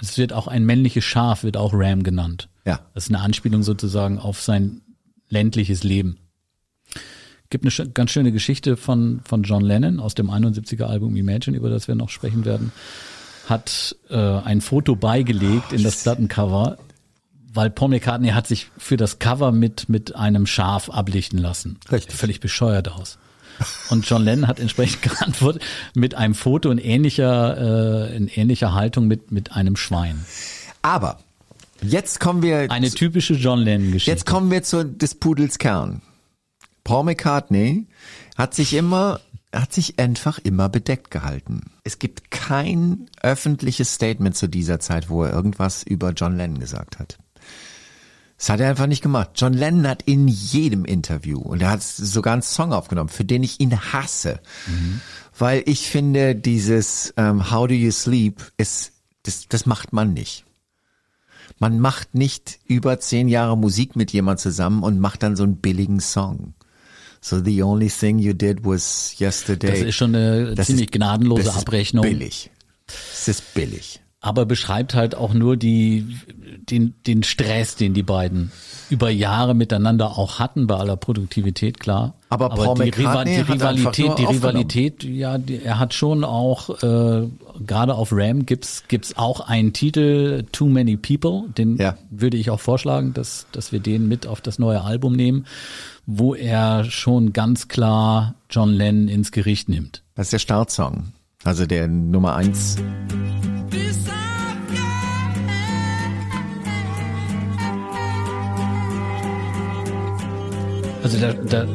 es 0.00 0.16
wird 0.18 0.32
auch 0.32 0.46
ein 0.48 0.64
männliches 0.64 1.04
Schaf, 1.04 1.42
wird 1.42 1.56
auch 1.56 1.72
Ram 1.74 2.02
genannt. 2.02 2.48
Ja. 2.64 2.80
Das 2.94 3.04
ist 3.04 3.10
eine 3.10 3.20
Anspielung 3.20 3.62
sozusagen 3.62 4.18
auf 4.18 4.40
sein 4.42 4.80
ländliches 5.28 5.82
Leben. 5.84 6.18
Gibt 7.50 7.64
eine 7.64 7.70
sch- 7.70 7.92
ganz 7.92 8.10
schöne 8.10 8.32
Geschichte 8.32 8.76
von, 8.76 9.20
von 9.24 9.42
John 9.42 9.62
Lennon 9.64 10.00
aus 10.00 10.14
dem 10.14 10.30
71er 10.30 10.84
Album 10.84 11.16
Imagine, 11.16 11.56
über 11.56 11.70
das 11.70 11.88
wir 11.88 11.94
noch 11.94 12.10
sprechen 12.10 12.44
werden. 12.44 12.72
Hat 13.48 13.96
äh, 14.10 14.16
ein 14.16 14.60
Foto 14.60 14.96
beigelegt 14.96 15.72
in 15.72 15.82
das 15.82 16.02
Plattencover, 16.02 16.76
weil 17.50 17.70
Paul 17.70 17.88
McCartney 17.88 18.28
hat 18.30 18.46
sich 18.46 18.68
für 18.76 18.98
das 18.98 19.18
Cover 19.18 19.52
mit, 19.52 19.88
mit 19.88 20.14
einem 20.14 20.46
Schaf 20.46 20.90
ablichten 20.90 21.38
lassen. 21.38 21.78
Richtig. 21.90 22.14
Völlig 22.16 22.40
bescheuert 22.40 22.88
aus. 22.90 23.18
Und 23.90 24.08
John 24.08 24.24
Lennon 24.24 24.46
hat 24.46 24.60
entsprechend 24.60 25.02
geantwortet 25.18 25.62
mit 25.94 26.14
einem 26.14 26.34
Foto 26.34 26.70
in 26.70 26.78
ähnlicher, 26.78 28.08
äh, 28.10 28.16
in 28.16 28.28
ähnlicher 28.28 28.74
Haltung 28.74 29.06
mit, 29.06 29.30
mit 29.32 29.52
einem 29.52 29.76
Schwein. 29.76 30.24
Aber 30.82 31.18
jetzt 31.82 32.20
kommen 32.20 32.42
wir 32.42 32.70
Eine 32.70 32.90
typische 32.90 33.34
John 33.34 33.60
Lennon-Geschichte. 33.60 34.10
Jetzt 34.10 34.26
kommen 34.26 34.50
wir 34.50 34.62
zu 34.62 34.84
des 34.84 35.14
Pudels 35.14 35.58
Kern. 35.58 36.02
Paul 36.84 37.04
McCartney 37.04 37.86
hat 38.36 38.54
sich 38.54 38.72
immer, 38.72 39.20
hat 39.54 39.72
sich 39.72 39.98
einfach 39.98 40.38
immer 40.38 40.68
bedeckt 40.68 41.10
gehalten. 41.10 41.72
Es 41.84 41.98
gibt 41.98 42.30
kein 42.30 43.08
öffentliches 43.22 43.94
Statement 43.94 44.36
zu 44.36 44.48
dieser 44.48 44.80
Zeit, 44.80 45.10
wo 45.10 45.24
er 45.24 45.32
irgendwas 45.32 45.82
über 45.82 46.12
John 46.12 46.36
Lennon 46.36 46.60
gesagt 46.60 46.98
hat. 46.98 47.18
Das 48.38 48.50
hat 48.50 48.60
er 48.60 48.70
einfach 48.70 48.86
nicht 48.86 49.02
gemacht. 49.02 49.30
John 49.34 49.52
Lennon 49.52 49.88
hat 49.88 50.02
in 50.02 50.28
jedem 50.28 50.84
Interview, 50.84 51.40
und 51.40 51.60
er 51.60 51.70
hat 51.70 51.82
sogar 51.82 52.32
einen 52.34 52.42
Song 52.42 52.72
aufgenommen, 52.72 53.08
für 53.08 53.24
den 53.24 53.42
ich 53.42 53.58
ihn 53.60 53.76
hasse, 53.92 54.40
weil 55.36 55.62
ich 55.66 55.88
finde, 55.90 56.36
dieses 56.36 57.12
ähm, 57.16 57.50
How 57.50 57.66
Do 57.68 57.74
You 57.74 57.90
Sleep 57.90 58.40
ist, 58.56 58.92
das, 59.24 59.48
das 59.48 59.66
macht 59.66 59.92
man 59.92 60.14
nicht. 60.14 60.44
Man 61.58 61.80
macht 61.80 62.14
nicht 62.14 62.60
über 62.66 63.00
zehn 63.00 63.26
Jahre 63.26 63.58
Musik 63.58 63.96
mit 63.96 64.12
jemand 64.12 64.38
zusammen 64.38 64.84
und 64.84 65.00
macht 65.00 65.24
dann 65.24 65.34
so 65.34 65.42
einen 65.42 65.56
billigen 65.56 65.98
Song. 65.98 66.54
So 67.20 67.42
the 67.42 67.64
only 67.64 67.88
thing 67.88 68.20
you 68.20 68.32
did 68.32 68.64
was 68.64 69.16
yesterday. 69.18 69.70
Das 69.70 69.80
ist 69.80 69.96
schon 69.96 70.14
eine 70.14 70.54
Das 70.54 70.68
ziemlich 70.68 70.86
ist- 70.86 70.92
gnadenlose 70.92 71.42
das 71.42 71.54
ist 71.56 71.60
Abrechnung. 71.62 72.02
Billig. 72.02 72.50
Es 73.12 73.26
ist 73.26 73.54
billig. 73.54 74.00
Aber 74.20 74.46
beschreibt 74.46 74.94
halt 74.94 75.14
auch 75.14 75.32
nur 75.32 75.56
die, 75.56 76.04
den, 76.68 76.94
den 77.06 77.22
Stress, 77.22 77.76
den 77.76 77.94
die 77.94 78.02
beiden 78.02 78.50
über 78.90 79.10
Jahre 79.10 79.54
miteinander 79.54 80.18
auch 80.18 80.38
hatten, 80.38 80.66
bei 80.66 80.74
aller 80.76 80.96
Produktivität, 80.96 81.78
klar. 81.78 82.14
Aber 82.30 82.48
Paul 82.48 82.74
die, 82.84 82.90
Riva- 82.90 83.24
die 83.24 83.36
Rivalität, 83.40 84.18
die. 84.18 84.24
Rivalität, 84.24 85.04
ja, 85.04 85.36
die, 85.38 85.62
er 85.62 85.78
hat 85.78 85.92
schon 85.94 86.24
auch, 86.24 86.82
äh, 86.82 87.28
gerade 87.64 87.94
auf 87.94 88.08
Ram 88.12 88.44
gibt's 88.46 88.84
gibt's 88.88 89.16
auch 89.16 89.40
einen 89.40 89.72
Titel, 89.72 90.44
Too 90.52 90.66
Many 90.68 90.96
People, 90.96 91.44
den 91.56 91.76
Ja. 91.76 91.96
würde 92.10 92.38
ich 92.38 92.50
auch 92.50 92.60
vorschlagen, 92.60 93.12
dass, 93.14 93.46
dass 93.52 93.72
wir 93.72 93.80
den 93.80 94.08
mit 94.08 94.26
auf 94.26 94.40
das 94.40 94.58
neue 94.58 94.82
Album 94.82 95.12
nehmen, 95.14 95.44
wo 96.06 96.34
er 96.34 96.84
schon 96.84 97.32
ganz 97.34 97.68
klar 97.68 98.34
John 98.50 98.72
Lennon 98.72 99.08
ins 99.08 99.30
Gericht 99.32 99.68
nimmt. 99.68 100.02
Das 100.14 100.26
ist 100.28 100.32
der 100.32 100.38
Startsong. 100.38 101.12
Also 101.44 101.66
der 101.66 101.86
Nummer 101.88 102.34
eins. 102.36 102.76
Also 111.08 111.20
da, 111.26 111.32
da 111.32 111.66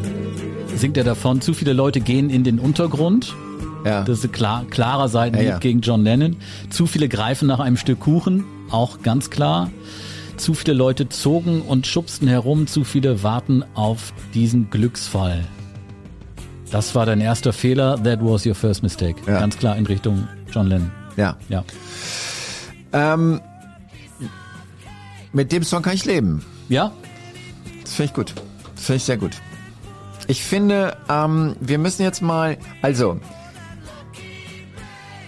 singt 0.75 0.96
er 0.96 1.04
davon, 1.04 1.42
zu 1.42 1.56
viele 1.56 1.74
Leute 1.74 2.02
gehen 2.02 2.30
in 2.30 2.44
den 2.44 2.60
Untergrund. 2.60 3.36
Ja. 3.84 4.04
Das 4.04 4.20
ist 4.20 4.25
ein 4.25 4.32
klar, 4.32 4.63
klarer 4.70 5.10
Seitenhieb 5.10 5.48
Ja, 5.48 5.54
ja. 5.54 5.58
gegen 5.58 5.82
John 5.82 6.04
Lennon. 6.04 6.36
Zu 6.70 6.86
viele 6.86 7.10
greifen 7.10 7.48
nach 7.48 7.60
einem 7.60 7.75
Stück 7.78 8.02
Kuchen, 8.02 8.46
auch 8.70 9.02
ganz 9.02 9.32
klar. 9.32 9.72
Zu 10.38 10.54
viele 10.54 10.74
Leute 10.75 11.10
zogen 11.10 11.63
und 11.63 11.88
schubsten 11.88 12.28
herum, 12.28 12.68
zu 12.68 12.84
viele 12.84 13.24
warten 13.24 13.66
auf 13.74 14.13
diesen 14.36 14.70
Glücksfall. 14.70 15.44
Das 16.70 16.94
war 16.94 17.08
dein 17.08 17.19
erster 17.19 17.54
Fehler, 17.54 17.96
that 18.04 18.19
was 18.22 18.46
your 18.46 18.54
first 18.54 18.84
mistake. 18.84 19.15
Ja. 19.26 19.39
Ganz 19.39 19.58
klar 19.58 19.76
in 19.78 19.88
Richtung 19.88 20.28
John 20.52 20.67
Lennon. 20.67 20.91
ja. 21.17 21.38
Ja. 21.50 21.63
Ähm, 22.93 23.41
mit 25.32 25.52
dem 25.52 25.63
Song 25.63 25.82
kann 25.82 25.96
ich 25.96 26.06
leben. 26.06 26.46
Ja? 26.69 26.91
Das 27.82 27.96
finde 27.96 28.12
ich 28.12 28.13
gut. 28.13 28.36
Finde 28.84 28.98
ich 28.98 29.06
sehr 29.06 29.17
gut. 29.17 29.38
Ich 30.28 30.43
finde, 30.43 30.98
ähm, 31.08 31.56
wir 31.62 31.78
müssen 31.78 32.02
jetzt 32.02 32.22
mal, 32.22 32.58
also, 32.82 33.17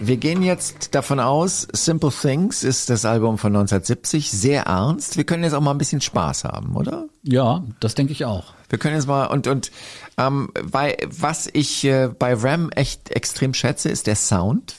wir 0.02 0.18
gehen 0.18 0.44
jetzt 0.44 0.94
davon 0.94 1.22
aus, 1.22 1.66
Simple 1.72 2.12
Things 2.12 2.66
ist 2.66 2.90
das 2.90 3.06
Album 3.06 3.38
von 3.38 3.56
1970, 3.56 4.30
sehr 4.30 4.64
ernst. 4.64 5.16
Wir 5.16 5.24
können 5.24 5.46
jetzt 5.46 5.54
auch 5.54 5.62
mal 5.62 5.72
ein 5.72 5.78
bisschen 5.78 6.02
Spaß 6.02 6.44
haben, 6.44 6.76
oder? 6.76 7.08
Ja, 7.24 7.64
das 7.80 7.96
denke 7.96 8.12
ich 8.12 8.26
auch. 8.26 8.54
Wir 8.68 8.78
können 8.78 8.96
jetzt 8.96 9.08
mal 9.08 9.28
und 9.28 9.48
und 9.48 9.72
ähm, 10.18 10.50
bei 10.70 10.98
was 11.06 11.50
ich 11.54 11.86
äh, 11.86 12.10
bei 12.10 12.34
Ram 12.34 12.72
echt 12.72 13.12
extrem 13.12 13.54
schätze, 13.54 13.88
ist 13.88 14.08
der 14.08 14.18
Sound. 14.18 14.76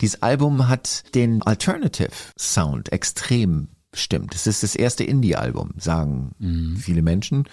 Dieses 0.00 0.22
Album 0.22 0.68
hat 0.68 1.14
den 1.14 1.42
Alternative 1.42 2.10
Sound 2.38 2.90
extrem 2.90 3.68
stimmt. 3.94 4.34
Es 4.34 4.46
ist 4.46 4.62
das 4.62 4.74
erste 4.74 5.04
Indie-Album, 5.04 5.70
sagen 5.78 6.76
viele 6.78 7.02
Menschen. 7.02 7.48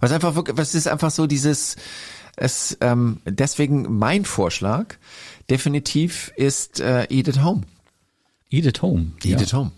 Was 0.00 0.12
einfach 0.12 0.34
wirklich, 0.34 0.56
was 0.56 0.74
ist 0.74 0.88
einfach 0.88 1.10
so 1.10 1.26
dieses 1.26 1.76
es 2.36 2.76
ähm, 2.82 3.20
deswegen 3.24 3.98
mein 3.98 4.24
Vorschlag 4.24 4.96
definitiv 5.48 6.32
ist 6.36 6.80
äh, 6.80 7.06
Eat 7.10 7.30
at 7.30 7.42
Home. 7.42 7.62
Eat 8.50 8.66
at 8.66 8.82
Home. 8.82 9.12
Eat 9.24 9.40
ja. 9.40 9.46
at 9.46 9.52
Home. 9.54 9.72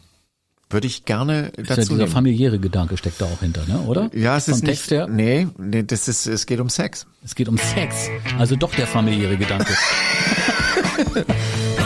Würde 0.70 0.86
ich 0.86 1.06
gerne 1.06 1.48
Ist 1.56 1.70
ja 1.70 1.76
dazu 1.76 1.90
dieser 1.90 1.96
nehmen. 1.96 2.12
familiäre 2.12 2.58
Gedanke 2.58 2.98
steckt 2.98 3.22
da 3.22 3.24
auch 3.24 3.40
hinter, 3.40 3.64
ne? 3.66 3.80
oder? 3.82 4.10
Ja, 4.14 4.36
es 4.36 4.44
Vom 4.44 4.54
ist 4.54 4.64
Text 4.66 4.90
nicht, 4.90 4.98
her. 4.98 5.06
nee, 5.06 5.46
nee, 5.56 5.82
das 5.82 6.08
ist, 6.08 6.26
es 6.26 6.44
geht 6.44 6.60
um 6.60 6.68
Sex. 6.68 7.06
Es 7.24 7.34
geht 7.34 7.48
um 7.48 7.56
Sex. 7.56 8.08
Also 8.38 8.56
doch 8.56 8.74
der 8.74 8.86
familiäre 8.86 9.38
Gedanke. 9.38 9.72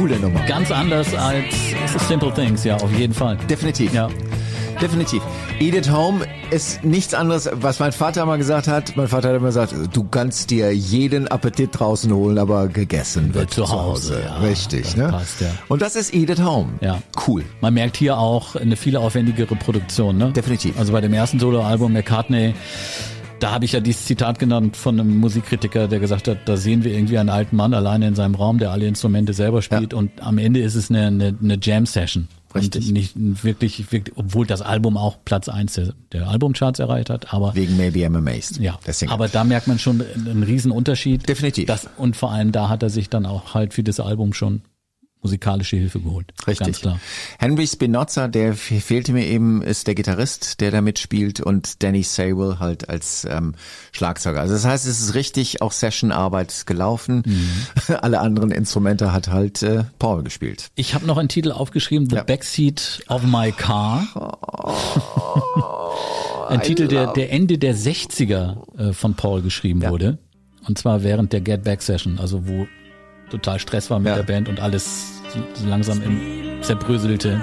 Coole 0.00 0.18
Nummer. 0.18 0.40
Ganz 0.46 0.70
anders 0.70 1.14
als 1.14 1.44
Simple 2.08 2.32
Things, 2.32 2.64
ja, 2.64 2.74
auf 2.76 2.90
jeden 2.96 3.12
Fall. 3.12 3.36
Definitiv. 3.50 3.92
Ja. 3.92 4.08
Definitiv. 4.80 5.22
Eat 5.58 5.76
at 5.76 5.92
Home 5.94 6.24
ist 6.50 6.82
nichts 6.82 7.12
anderes, 7.12 7.50
was 7.52 7.80
mein 7.80 7.92
Vater 7.92 8.22
immer 8.22 8.38
gesagt 8.38 8.66
hat. 8.66 8.96
Mein 8.96 9.08
Vater 9.08 9.28
hat 9.28 9.36
immer 9.36 9.48
gesagt, 9.48 9.74
du 9.92 10.04
kannst 10.04 10.48
dir 10.48 10.74
jeden 10.74 11.28
Appetit 11.28 11.78
draußen 11.78 12.10
holen, 12.14 12.38
aber 12.38 12.68
gegessen 12.68 13.34
wird 13.34 13.50
zu 13.50 13.70
Hause, 13.70 14.22
ja. 14.24 14.38
Richtig, 14.38 14.96
ne? 14.96 15.08
passt, 15.08 15.42
ja. 15.42 15.48
Und 15.68 15.82
das 15.82 15.96
ist 15.96 16.14
Eat 16.14 16.30
at 16.30 16.42
Home. 16.42 16.70
Ja. 16.80 17.02
Cool. 17.26 17.44
Man 17.60 17.74
merkt 17.74 17.98
hier 17.98 18.16
auch 18.16 18.56
eine 18.56 18.76
viel 18.76 18.96
aufwendigere 18.96 19.54
Produktion, 19.54 20.16
ne? 20.16 20.32
Definitiv. 20.32 20.78
Also 20.78 20.94
bei 20.94 21.02
dem 21.02 21.12
ersten 21.12 21.38
Soloalbum 21.38 21.92
McCartney, 21.92 22.54
da 23.40 23.50
habe 23.52 23.64
ich 23.64 23.72
ja 23.72 23.80
dieses 23.80 24.04
Zitat 24.04 24.38
genannt 24.38 24.76
von 24.76 24.98
einem 25.00 25.18
Musikkritiker, 25.18 25.88
der 25.88 25.98
gesagt 26.00 26.28
hat, 26.28 26.38
da 26.46 26.56
sehen 26.56 26.84
wir 26.84 26.92
irgendwie 26.92 27.18
einen 27.18 27.28
alten 27.28 27.56
Mann 27.56 27.74
alleine 27.74 28.06
in 28.08 28.14
seinem 28.14 28.34
Raum, 28.34 28.58
der 28.58 28.70
alle 28.70 28.86
Instrumente 28.86 29.32
selber 29.32 29.62
spielt 29.62 29.92
Ja. 29.92 29.98
und 29.98 30.10
am 30.22 30.38
Ende 30.38 30.60
ist 30.60 30.74
es 30.74 30.90
eine, 30.90 31.06
eine, 31.06 31.36
eine 31.42 31.58
Jam-Session. 31.60 32.28
Richtig. 32.54 32.88
Und 32.88 32.92
nicht 32.94 33.12
wirklich, 33.16 33.92
wirklich, 33.92 34.16
obwohl 34.16 34.44
das 34.46 34.60
Album 34.60 34.96
auch 34.96 35.18
Platz 35.24 35.48
eins 35.48 35.74
der, 35.74 35.94
der 36.12 36.28
Albumcharts 36.28 36.80
erreicht 36.80 37.08
hat, 37.08 37.32
aber 37.32 37.54
Wegen 37.54 37.76
Maybe 37.76 38.00
I'm 38.00 38.16
Amazed. 38.16 38.58
Ja, 38.58 38.78
aber 39.06 39.28
da 39.28 39.44
merkt 39.44 39.68
man 39.68 39.78
schon 39.78 40.02
einen 40.14 40.42
riesen 40.42 40.72
Unterschied. 40.72 41.28
Definitiv. 41.28 41.66
Das, 41.66 41.88
und 41.96 42.16
vor 42.16 42.32
allem 42.32 42.50
da 42.50 42.68
hat 42.68 42.82
er 42.82 42.90
sich 42.90 43.08
dann 43.08 43.24
auch 43.24 43.54
halt 43.54 43.72
für 43.72 43.84
das 43.84 44.00
Album 44.00 44.32
schon 44.32 44.62
musikalische 45.22 45.76
Hilfe 45.76 46.00
geholt. 46.00 46.32
Richtig. 46.46 46.66
Ganz 46.66 46.80
klar. 46.80 47.00
Henry 47.38 47.66
Spinoza, 47.66 48.28
der 48.28 48.54
fe- 48.54 48.80
fehlte 48.80 49.12
mir 49.12 49.26
eben, 49.26 49.62
ist 49.62 49.86
der 49.86 49.94
Gitarrist, 49.94 50.60
der 50.60 50.70
da 50.70 50.80
mitspielt 50.80 51.40
und 51.40 51.82
Danny 51.82 52.02
Sawell 52.02 52.58
halt 52.58 52.88
als 52.88 53.26
ähm, 53.28 53.54
Schlagzeuger. 53.92 54.40
Also 54.40 54.54
das 54.54 54.64
heißt, 54.64 54.86
es 54.86 55.00
ist 55.00 55.14
richtig 55.14 55.62
auch 55.62 55.72
Sessionarbeit 55.72 56.66
gelaufen. 56.66 57.22
Mhm. 57.26 57.94
Alle 58.00 58.20
anderen 58.20 58.50
Instrumente 58.50 59.12
hat 59.12 59.28
halt 59.28 59.62
äh, 59.62 59.84
Paul 59.98 60.22
gespielt. 60.22 60.68
Ich 60.74 60.94
habe 60.94 61.06
noch 61.06 61.18
einen 61.18 61.28
Titel 61.28 61.52
aufgeschrieben, 61.52 62.08
The 62.08 62.16
Ja. 62.16 62.22
Backseat 62.22 63.02
of 63.08 63.22
My 63.24 63.52
Car. 63.52 64.06
Ein 66.48 66.62
Titel, 66.62 66.88
der, 66.88 67.12
der 67.12 67.32
Ende 67.32 67.58
der 67.58 67.76
60er 67.76 68.88
äh, 68.90 68.92
von 68.92 69.14
Paul 69.14 69.42
geschrieben 69.42 69.82
Ja. 69.82 69.90
wurde. 69.90 70.18
Und 70.66 70.78
zwar 70.78 71.02
während 71.02 71.32
der 71.32 71.40
Get 71.40 71.64
Back 71.64 71.82
Session, 71.82 72.18
also 72.18 72.46
wo 72.46 72.66
total 73.30 73.58
Stress 73.58 73.90
war 73.90 73.98
mit 73.98 74.08
Ja. 74.08 74.16
der 74.16 74.22
Band 74.24 74.48
und 74.48 74.60
alles 74.60 75.20
so, 75.54 75.66
langsam 75.66 76.02
im 76.02 76.62
zerbröselte. 76.62 77.42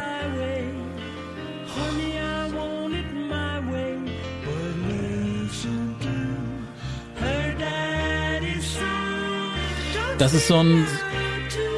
Das 10.17 10.33
ist 10.33 10.47
so 10.47 10.57
ein, 10.57 10.85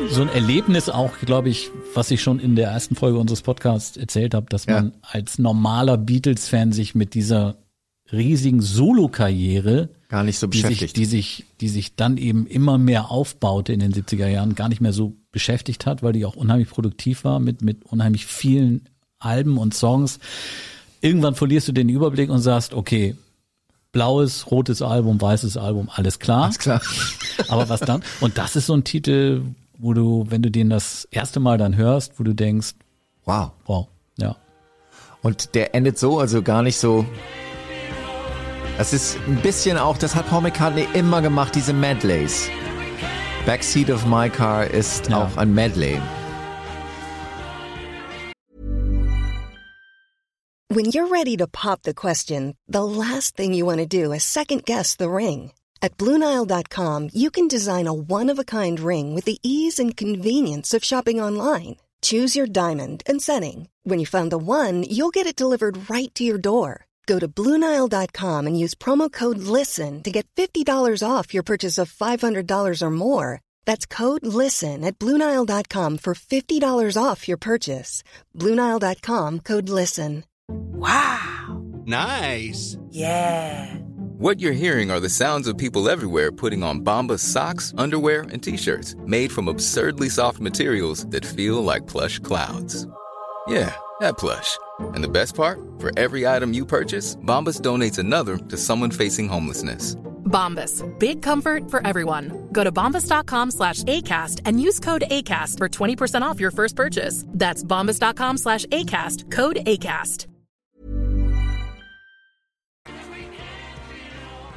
so 0.09 0.21
ein 0.21 0.29
Erlebnis 0.29 0.87
auch, 0.89 1.11
glaube 1.25 1.49
ich, 1.49 1.69
was 1.93 2.09
ich 2.11 2.21
schon 2.21 2.39
in 2.39 2.55
der 2.55 2.69
ersten 2.69 2.95
Folge 2.95 3.17
unseres 3.19 3.41
Podcasts 3.41 3.97
erzählt 3.97 4.33
habe, 4.33 4.45
dass 4.49 4.65
Ja. 4.65 4.75
man 4.75 4.93
als 5.01 5.39
normaler 5.39 5.97
Beatles-Fan 5.97 6.71
sich 6.71 6.95
mit 6.95 7.13
dieser 7.13 7.55
riesigen 8.11 8.61
Solokarriere, 8.61 9.89
Gar 10.09 10.23
nicht 10.23 10.39
so 10.39 10.47
die 10.47 10.57
sich, 10.57 10.67
beschäftigt. 10.67 10.97
die 10.97 11.05
sich, 11.05 11.45
die 11.61 11.69
sich 11.69 11.95
dann 11.95 12.17
eben 12.17 12.47
immer 12.47 12.77
mehr 12.77 13.11
aufbaute 13.11 13.73
in 13.73 13.79
den 13.79 13.93
70er 13.93 14.27
Jahren, 14.27 14.55
gar 14.55 14.69
nicht 14.69 14.81
mehr 14.81 14.93
so 14.93 15.13
beschäftigt 15.31 15.85
hat, 15.85 16.01
weil 16.01 16.13
die 16.13 16.25
auch 16.25 16.35
unheimlich 16.35 16.69
produktiv 16.69 17.23
war 17.23 17.39
mit, 17.39 17.61
mit 17.61 17.85
unheimlich 17.85 18.25
vielen 18.25 18.89
Alben 19.19 19.57
und 19.57 19.73
Songs. 19.75 20.19
Irgendwann 21.01 21.35
verlierst 21.35 21.67
du 21.67 21.71
den 21.71 21.89
Überblick 21.89 22.29
und 22.31 22.39
sagst, 22.41 22.73
okay, 22.73 23.15
blaues, 23.91 24.49
rotes 24.49 24.81
Album, 24.81 25.21
weißes 25.21 25.57
Album, 25.57 25.89
alles 25.93 26.19
klar. 26.19 26.49
Ist 26.49 26.59
klar. 26.59 26.81
Aber 27.47 27.69
was 27.69 27.81
dann? 27.81 28.01
Und 28.21 28.37
das 28.37 28.55
ist 28.55 28.65
so 28.65 28.73
ein 28.73 28.83
Titel, 28.83 29.43
wo 29.77 29.93
du, 29.93 30.25
wenn 30.29 30.41
du 30.41 30.49
den 30.51 30.69
das 30.69 31.07
erste 31.11 31.39
Mal 31.39 31.57
dann 31.57 31.75
hörst, 31.75 32.19
wo 32.19 32.23
du 32.23 32.33
denkst, 32.33 32.73
Wow. 33.25 33.51
wow, 33.65 33.87
ja. 34.17 34.35
Und 35.21 35.53
der 35.53 35.75
endet 35.75 35.99
so, 35.99 36.19
also 36.19 36.41
gar 36.41 36.63
nicht 36.63 36.77
so. 36.77 37.05
Das 38.79 38.93
ist 38.93 39.17
ein 39.27 39.41
bisschen 39.41 39.77
auch, 39.77 39.97
das 39.97 40.15
hat 40.15 40.29
Paul 40.29 40.39
McCartney 40.43 40.87
immer 40.93 41.21
gemacht, 41.21 41.53
diese 41.53 41.73
Medleys. 41.73 42.47
Backseat 43.45 43.89
of 43.89 44.05
My 44.05 44.29
Car 44.29 44.67
ist 44.67 45.09
Ja. 45.09 45.25
auch 45.25 45.35
ein 45.35 45.53
Medley. 45.53 45.99
When 50.69 50.85
you're 50.85 51.09
ready 51.09 51.35
to 51.35 51.45
pop 51.45 51.81
the 51.83 51.93
question, 51.93 52.55
the 52.69 52.83
last 52.83 53.35
thing 53.35 53.53
you 53.53 53.65
want 53.65 53.79
to 53.79 53.85
do 53.85 54.13
is 54.13 54.23
second 54.23 54.63
guess 54.65 54.95
the 54.95 55.09
ring. 55.09 55.51
At 55.81 55.97
Bluenile.com, 55.97 57.09
you 57.13 57.31
can 57.31 57.49
design 57.49 57.85
a 57.85 57.91
one 57.93 58.29
of 58.31 58.39
a 58.39 58.45
kind 58.45 58.79
ring 58.79 59.13
with 59.13 59.25
the 59.25 59.39
ease 59.43 59.77
and 59.77 59.97
convenience 59.97 60.73
of 60.73 60.85
shopping 60.85 61.19
online. 61.19 61.75
Choose 62.01 62.33
your 62.33 62.47
diamond 62.47 63.03
and 63.05 63.21
setting. 63.21 63.67
When 63.83 63.99
you 63.99 64.05
find 64.05 64.31
the 64.31 64.37
one, 64.37 64.83
you'll 64.83 65.09
get 65.11 65.27
it 65.27 65.35
delivered 65.35 65.89
right 65.89 66.15
to 66.15 66.23
your 66.23 66.37
door. 66.37 66.85
Go 67.09 67.17
to 67.17 67.27
Bluenile.com 67.27 68.45
and 68.45 68.59
use 68.63 68.75
promo 68.75 69.11
code 69.11 69.39
LISTEN 69.39 70.03
to 70.03 70.11
get 70.11 70.27
$50 70.35 71.01
off 71.01 71.33
your 71.33 71.41
purchase 71.41 71.79
of 71.79 71.91
$500 71.91 72.81
or 72.83 72.91
more. 72.91 73.41
That's 73.65 73.87
code 73.87 74.23
LISTEN 74.23 74.83
at 74.83 74.99
Bluenile.com 74.99 75.97
for 75.97 76.13
$50 76.13 77.03
off 77.03 77.27
your 77.27 77.37
purchase. 77.37 78.03
Bluenile.com 78.35 79.39
code 79.39 79.69
LISTEN. 79.69 80.23
Wow! 80.49 81.63
Nice. 81.85 82.77
Yeah. 82.91 83.73
What 84.19 84.39
you're 84.39 84.61
hearing 84.63 84.91
are 84.91 84.99
the 84.99 85.09
sounds 85.09 85.47
of 85.47 85.57
people 85.57 85.89
everywhere 85.89 86.31
putting 86.31 86.61
on 86.61 86.81
Bombas 86.81 87.21
socks, 87.21 87.73
underwear, 87.75 88.21
and 88.31 88.43
t-shirts 88.43 88.95
made 89.07 89.31
from 89.31 89.47
absurdly 89.47 90.09
soft 90.09 90.39
materials 90.39 91.07
that 91.07 91.25
feel 91.25 91.63
like 91.63 91.87
plush 91.87 92.19
clouds. 92.19 92.85
Yeah, 93.47 93.73
that 94.01 94.17
plush. 94.17 94.57
And 94.93 95.03
the 95.03 95.09
best 95.09 95.35
part? 95.35 95.59
For 95.79 95.91
every 95.97 96.27
item 96.27 96.53
you 96.53 96.65
purchase, 96.65 97.15
Bombas 97.25 97.61
donates 97.61 97.97
another 97.99 98.37
to 98.37 98.57
someone 98.57 98.91
facing 98.91 99.27
homelessness. 99.27 99.95
Bombas. 100.25 100.83
Big 100.99 101.21
comfort 101.21 101.69
for 101.71 101.85
everyone. 101.85 102.47
Go 102.51 102.63
to 102.63 102.71
bombas.com 102.71 103.51
slash 103.51 103.83
ACAST 103.83 104.41
and 104.45 104.61
use 104.61 104.79
code 104.79 105.03
ACAST 105.09 105.57
for 105.57 105.67
20% 105.67 106.21
off 106.21 106.39
your 106.39 106.51
first 106.51 106.75
purchase. 106.75 107.25
That's 107.33 107.63
bombas.com 107.63 108.37
slash 108.37 108.65
ACAST. 108.67 109.31
Code 109.31 109.59
ACAST. 109.65 110.27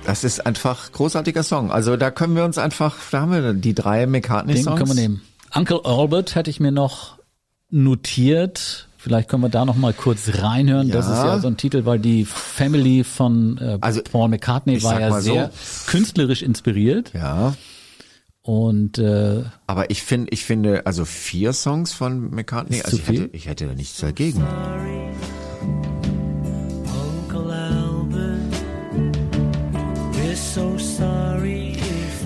Das 0.05 0.25
ist 0.25 0.45
einfach 0.45 0.91
großartiger 0.91 1.45
Song. 1.45 1.71
Also 1.71 1.97
da 1.97 2.11
können 2.11 2.35
wir 2.35 2.45
uns 2.45 2.59
einfach, 2.59 2.97
da 3.13 3.21
haben 3.21 3.31
wir 3.31 3.53
die 3.53 3.73
drei 3.73 4.07
McCartney-Songs. 4.07 4.77
können 4.77 4.91
wir 4.91 4.95
nehmen. 5.01 5.23
Uncle 5.55 5.81
Albert 5.85 6.35
hätte 6.35 6.51
ich 6.51 6.59
mir 6.59 6.73
noch 6.73 7.19
notiert. 7.71 8.89
Vielleicht 9.03 9.29
können 9.29 9.43
wir 9.43 9.49
da 9.49 9.65
noch 9.65 9.75
mal 9.77 9.93
kurz 9.93 10.31
reinhören. 10.41 10.88
Das 10.91 11.07
Ja. 11.07 11.12
ist 11.15 11.25
ja 11.25 11.38
so 11.41 11.49
ein 11.49 11.57
Titel, 11.57 11.85
weil 11.87 11.99
die 11.99 12.25
Family 12.25 13.03
von 13.03 13.59
äh, 13.59 13.79
Also, 13.81 14.01
Paul 14.03 14.29
McCartney 14.29 14.81
war 14.85 15.01
ja 15.01 15.11
mal 15.11 15.21
so. 15.21 15.33
sehr 15.33 15.51
künstlerisch 15.88 16.41
inspiriert. 16.43 17.11
Ja, 17.12 17.55
Und 18.43 18.99
äh, 18.99 19.43
aber 19.67 19.91
ich 19.91 20.03
finde, 20.05 20.29
ich 20.31 20.45
finde, 20.45 20.87
also 20.87 21.05
vier 21.05 21.53
Songs 21.53 21.93
von 21.93 22.31
McCartney, 22.31 22.81
also 22.83 22.97
zu 22.97 23.03
ich 23.03 23.09
hätte, 23.09 23.19
viel? 23.23 23.31
ich 23.33 23.47
hätte 23.47 23.67
da 23.67 23.75
nichts 23.75 23.99
dagegen. 23.99 24.45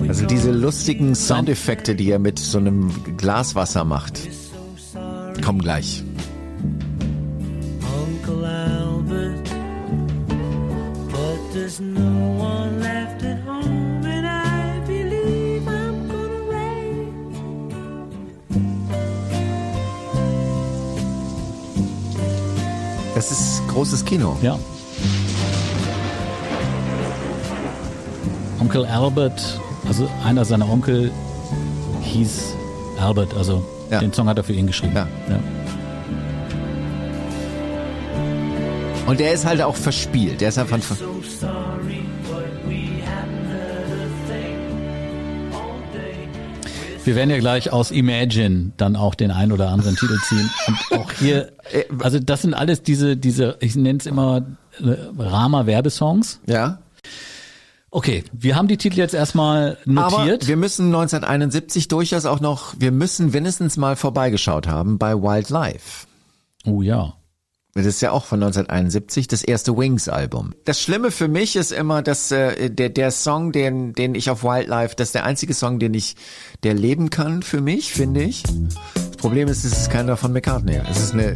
Also 0.07 0.25
diese 0.25 0.51
lustigen 0.51 1.15
Soundeffekte, 1.15 1.95
die 1.95 2.09
er 2.11 2.19
mit 2.19 2.39
so 2.39 2.57
einem 2.57 2.91
Glaswasser 3.17 3.83
macht, 3.83 4.19
kommen 5.43 5.59
gleich. 5.59 6.03
There's 11.67 11.81
no 11.81 12.39
one 12.39 12.79
left 12.79 13.21
at 13.25 13.39
home, 13.41 14.05
and 14.05 14.25
I 14.25 14.79
believe 14.87 15.63
I'm 15.67 16.07
gonna 16.07 16.41
rain. 16.49 17.13
Das 23.15 23.31
ist 23.31 23.67
großes 23.67 24.05
Kino. 24.05 24.37
ja. 24.41 24.57
Onkel 28.61 28.85
Albert, 28.85 29.59
also 29.89 30.09
einer 30.25 30.45
seiner 30.45 30.69
Onkel 30.69 31.11
hieß 32.01 32.55
Albert, 32.97 33.33
also 33.35 33.61
Ja. 33.89 33.99
den 33.99 34.13
Song 34.13 34.29
hat 34.29 34.37
er 34.37 34.43
für 34.45 34.53
ihn 34.53 34.67
geschrieben. 34.67 34.95
Ja. 34.95 35.07
Ja. 35.29 35.39
Und 39.07 39.21
der 39.21 39.31
ist 39.33 39.45
halt 39.45 39.61
auch 39.61 39.75
verspielt. 39.75 40.41
Der 40.41 40.49
ist 40.49 40.57
einfach 40.57 40.77
So 40.81 41.05
Wir 47.07 47.15
werden 47.15 47.29
ja 47.29 47.39
gleich 47.39 47.71
aus 47.71 47.89
Imagine 47.89 48.73
dann 48.75 48.97
auch 48.97 49.15
den 49.15 49.31
ein 49.31 49.53
oder 49.53 49.69
anderen 49.69 49.95
Titel 49.95 50.17
ziehen. 50.27 50.49
Und 50.67 50.99
auch 50.99 51.11
hier, 51.13 51.53
also 51.99 52.19
das 52.19 52.41
sind 52.41 52.53
alles 52.53 52.83
diese, 52.83 53.15
diese, 53.15 53.55
ich 53.61 53.77
nenne 53.77 53.97
es 53.99 54.05
immer 54.05 54.45
äh, 54.81 54.93
Rama-Werbesongs. 55.17 56.41
ja. 56.45 56.79
Okay, 57.89 58.25
wir 58.33 58.57
haben 58.57 58.67
die 58.67 58.75
Titel 58.75 58.97
jetzt 58.97 59.13
erstmal 59.13 59.77
notiert. 59.85 60.41
Aber 60.41 60.47
wir 60.47 60.57
müssen 60.57 60.87
1971 60.87 61.87
durchaus 61.87 62.25
auch 62.25 62.41
noch, 62.41 62.75
wir 62.77 62.91
müssen 62.91 63.31
mindestens 63.31 63.77
mal 63.77 63.95
vorbeigeschaut 63.95 64.67
haben 64.67 64.97
bei 64.97 65.15
Wildlife. 65.15 66.05
oh 66.65 66.81
ja. 66.81 67.13
Das 67.77 67.85
ist 67.85 68.01
ja 68.01 68.11
auch 68.11 68.25
von 68.25 68.41
1971, 68.41 69.27
das 69.27 69.43
erste 69.43 69.77
Wings-Album. 69.77 70.53
Das 70.65 70.81
Schlimme 70.81 71.11
für 71.11 71.27
mich 71.27 71.55
ist 71.55 71.71
immer, 71.71 72.01
dass 72.01 72.31
äh, 72.31 72.71
der, 72.71 72.89
der 72.89 73.11
Song, 73.11 73.51
den, 73.51 73.93
den 73.93 74.15
ich 74.15 74.31
auf 74.31 74.43
Wildlife, 74.43 74.95
das 74.95 75.09
ist 75.09 75.15
der 75.15 75.25
einzige 75.25 75.53
Song, 75.53 75.77
den 75.77 75.93
ich, 75.93 76.15
der 76.63 76.73
leben 76.73 77.11
kann 77.11 77.43
für 77.43 77.61
mich, 77.61 77.93
finde 77.93 78.23
ich. 78.23 78.41
Das 78.95 79.17
Problem 79.17 79.47
ist, 79.47 79.63
es 79.63 79.73
ist 79.73 79.91
keiner 79.91 80.17
von 80.17 80.33
McCartney. 80.33 80.81
Es 80.89 80.97
ist 80.97 81.13
eine, 81.13 81.35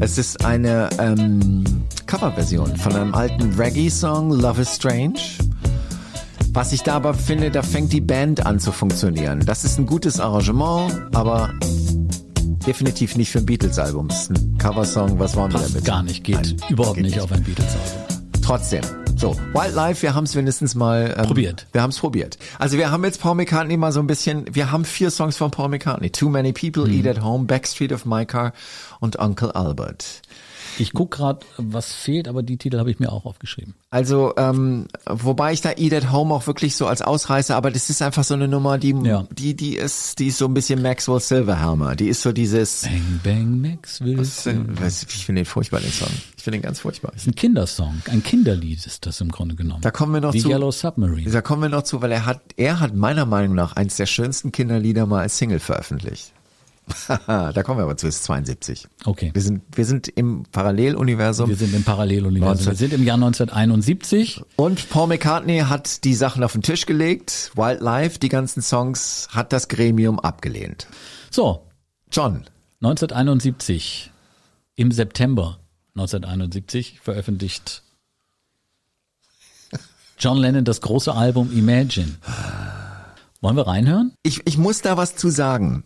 es 0.00 0.18
ist 0.18 0.44
eine 0.44 0.90
ähm, 0.98 1.64
Coverversion 2.06 2.76
von 2.76 2.96
einem 2.96 3.14
alten 3.14 3.54
Reggae-Song, 3.54 4.32
Love 4.32 4.62
is 4.62 4.74
Strange. 4.74 5.20
Was 6.52 6.72
ich 6.72 6.82
da 6.82 6.94
aber 6.94 7.14
finde, 7.14 7.52
da 7.52 7.62
fängt 7.62 7.92
die 7.92 8.00
Band 8.00 8.44
an 8.44 8.58
zu 8.58 8.72
funktionieren. 8.72 9.38
Das 9.46 9.64
ist 9.64 9.78
ein 9.78 9.86
gutes 9.86 10.18
Arrangement, 10.18 10.92
aber 11.14 11.54
definitiv 12.70 13.16
nicht 13.16 13.30
für 13.32 13.38
ein 13.40 13.46
Beatles-Album. 13.46 14.06
Es 14.10 14.22
ist 14.22 14.30
ein 14.30 14.56
Coversong, 14.58 15.18
was 15.18 15.34
wollen 15.34 15.50
wir 15.52 15.58
Passt 15.58 15.70
damit? 15.74 15.84
gar 15.84 16.04
nicht, 16.04 16.22
geht 16.22 16.36
Nein, 16.36 16.56
überhaupt 16.68 16.94
geht 16.98 17.04
nicht 17.04 17.18
auf 17.20 17.32
ein 17.32 17.42
Beatles-Album. 17.42 18.42
Trotzdem. 18.44 18.82
So, 19.16 19.34
Wildlife, 19.52 20.02
wir 20.02 20.14
haben 20.14 20.22
es 20.22 20.36
wenigstens 20.36 20.76
mal 20.76 21.12
ähm, 21.18 21.26
Probiert. 21.26 21.66
Wir 21.72 21.82
haben 21.82 21.90
es 21.90 21.98
probiert. 21.98 22.38
Also 22.60 22.78
wir 22.78 22.92
haben 22.92 23.02
jetzt 23.04 23.20
Paul 23.20 23.34
McCartney 23.34 23.76
mal 23.76 23.90
so 23.90 23.98
ein 23.98 24.06
bisschen, 24.06 24.44
wir 24.54 24.70
haben 24.70 24.84
vier 24.84 25.10
Songs 25.10 25.36
von 25.36 25.50
Paul 25.50 25.68
McCartney. 25.68 26.10
Too 26.10 26.28
Many 26.28 26.52
People, 26.52 26.86
Mhm. 26.86 26.92
Eat 27.00 27.06
at 27.08 27.24
Home, 27.24 27.44
Backstreet 27.46 27.90
of 27.92 28.06
My 28.06 28.24
Car 28.24 28.52
und 29.00 29.16
Uncle 29.18 29.50
Albert. 29.52 30.22
Ich 30.80 30.92
guck 30.92 31.10
gerade, 31.10 31.40
was 31.58 31.92
fehlt, 31.92 32.26
aber 32.28 32.42
die 32.42 32.56
Titel 32.56 32.78
habe 32.78 32.90
ich 32.90 32.98
mir 32.98 33.12
auch 33.12 33.24
aufgeschrieben. 33.26 33.74
Also, 33.90 34.34
ähm, 34.36 34.86
wobei 35.08 35.52
ich 35.52 35.60
da 35.60 35.72
Eat 35.76 35.92
at 35.92 36.10
Home 36.12 36.32
auch 36.34 36.46
wirklich 36.46 36.76
so 36.76 36.86
als 36.86 37.02
Ausreißer, 37.02 37.54
aber 37.56 37.70
das 37.70 37.90
ist 37.90 38.02
einfach 38.02 38.24
so 38.24 38.34
eine 38.34 38.48
Nummer, 38.48 38.78
die, 38.78 38.94
Ja. 39.04 39.26
die, 39.30 39.54
die 39.54 39.76
ist, 39.76 40.18
die 40.18 40.28
ist 40.28 40.38
so 40.38 40.46
ein 40.46 40.54
bisschen 40.54 40.80
Maxwell 40.82 41.20
Silverhammer. 41.20 41.96
Die 41.96 42.08
ist 42.08 42.22
so 42.22 42.32
dieses, 42.32 42.82
Bang 42.82 43.20
Bang 43.22 43.60
Maxwell. 43.60 44.18
was, 44.18 44.46
äh, 44.46 44.54
was, 44.80 45.02
ich 45.02 45.26
finde 45.26 45.40
den 45.42 45.46
furchtbar, 45.46 45.80
den 45.80 45.92
Song. 45.92 46.08
Ich 46.36 46.42
finde 46.44 46.58
den 46.58 46.62
ganz 46.62 46.80
furchtbar. 46.80 47.12
ist 47.14 47.26
ein 47.26 47.34
Kindersong, 47.34 48.00
ein 48.10 48.22
Kinderlied 48.22 48.86
ist 48.86 49.04
das 49.06 49.20
im 49.20 49.30
Grunde 49.30 49.54
genommen. 49.56 49.82
Da 49.82 49.90
kommen 49.90 50.14
wir 50.14 50.20
noch 50.20 50.32
Wie 50.34 50.40
zu. 50.40 50.48
Yellow 50.48 50.70
Submarine. 50.70 51.30
Da 51.30 51.42
kommen 51.42 51.62
wir 51.62 51.68
noch 51.68 51.82
zu, 51.82 52.00
weil 52.00 52.12
er 52.12 52.24
hat, 52.26 52.40
er 52.56 52.80
hat 52.80 52.94
meiner 52.94 53.26
Meinung 53.26 53.54
nach 53.54 53.76
eins 53.76 53.96
der 53.96 54.06
schönsten 54.06 54.52
Kinderlieder 54.52 55.04
mal 55.06 55.20
als 55.20 55.36
Single 55.36 55.58
veröffentlicht. 55.60 56.32
da 57.26 57.62
kommen 57.62 57.78
wir 57.78 57.84
aber 57.84 57.96
zu, 57.96 58.06
ist 58.06 58.24
72. 58.24 58.86
Okay. 59.04 59.30
Wir 59.32 59.42
sind, 59.42 59.62
wir 59.74 59.84
sind 59.84 60.08
im 60.08 60.44
Paralleluniversum. 60.50 61.48
Wir 61.48 61.56
sind 61.56 61.74
im 61.74 61.84
Paralleluniversum. 61.84 62.66
Wir 62.66 62.76
sind 62.76 62.92
im 62.92 63.04
Jahr 63.04 63.16
1971. 63.16 64.42
und 64.56 64.90
Paul 64.90 65.08
McCartney 65.08 65.60
hat 65.60 66.04
die 66.04 66.14
Sachen 66.14 66.44
auf 66.44 66.52
den 66.52 66.62
Tisch 66.62 66.86
gelegt. 66.86 67.52
Wildlife, 67.54 68.18
die 68.18 68.28
ganzen 68.28 68.62
Songs, 68.62 69.28
hat 69.30 69.52
das 69.52 69.68
Gremium 69.68 70.20
abgelehnt. 70.20 70.86
So, 71.30 71.66
John, 72.10 72.44
1971, 72.82 74.10
im 74.76 74.92
September 74.92 75.58
1971 75.94 77.00
veröffentlicht 77.00 77.82
John 80.20 80.36
Lennon, 80.36 80.66
das 80.66 80.82
große 80.82 81.14
Album 81.14 81.50
Imagine. 81.50 82.16
Wollen 83.40 83.56
wir 83.56 83.66
reinhören? 83.66 84.12
Ich, 84.22 84.46
ich 84.46 84.58
muss 84.58 84.82
da 84.82 84.98
was 84.98 85.16
zu 85.16 85.30
sagen. 85.30 85.84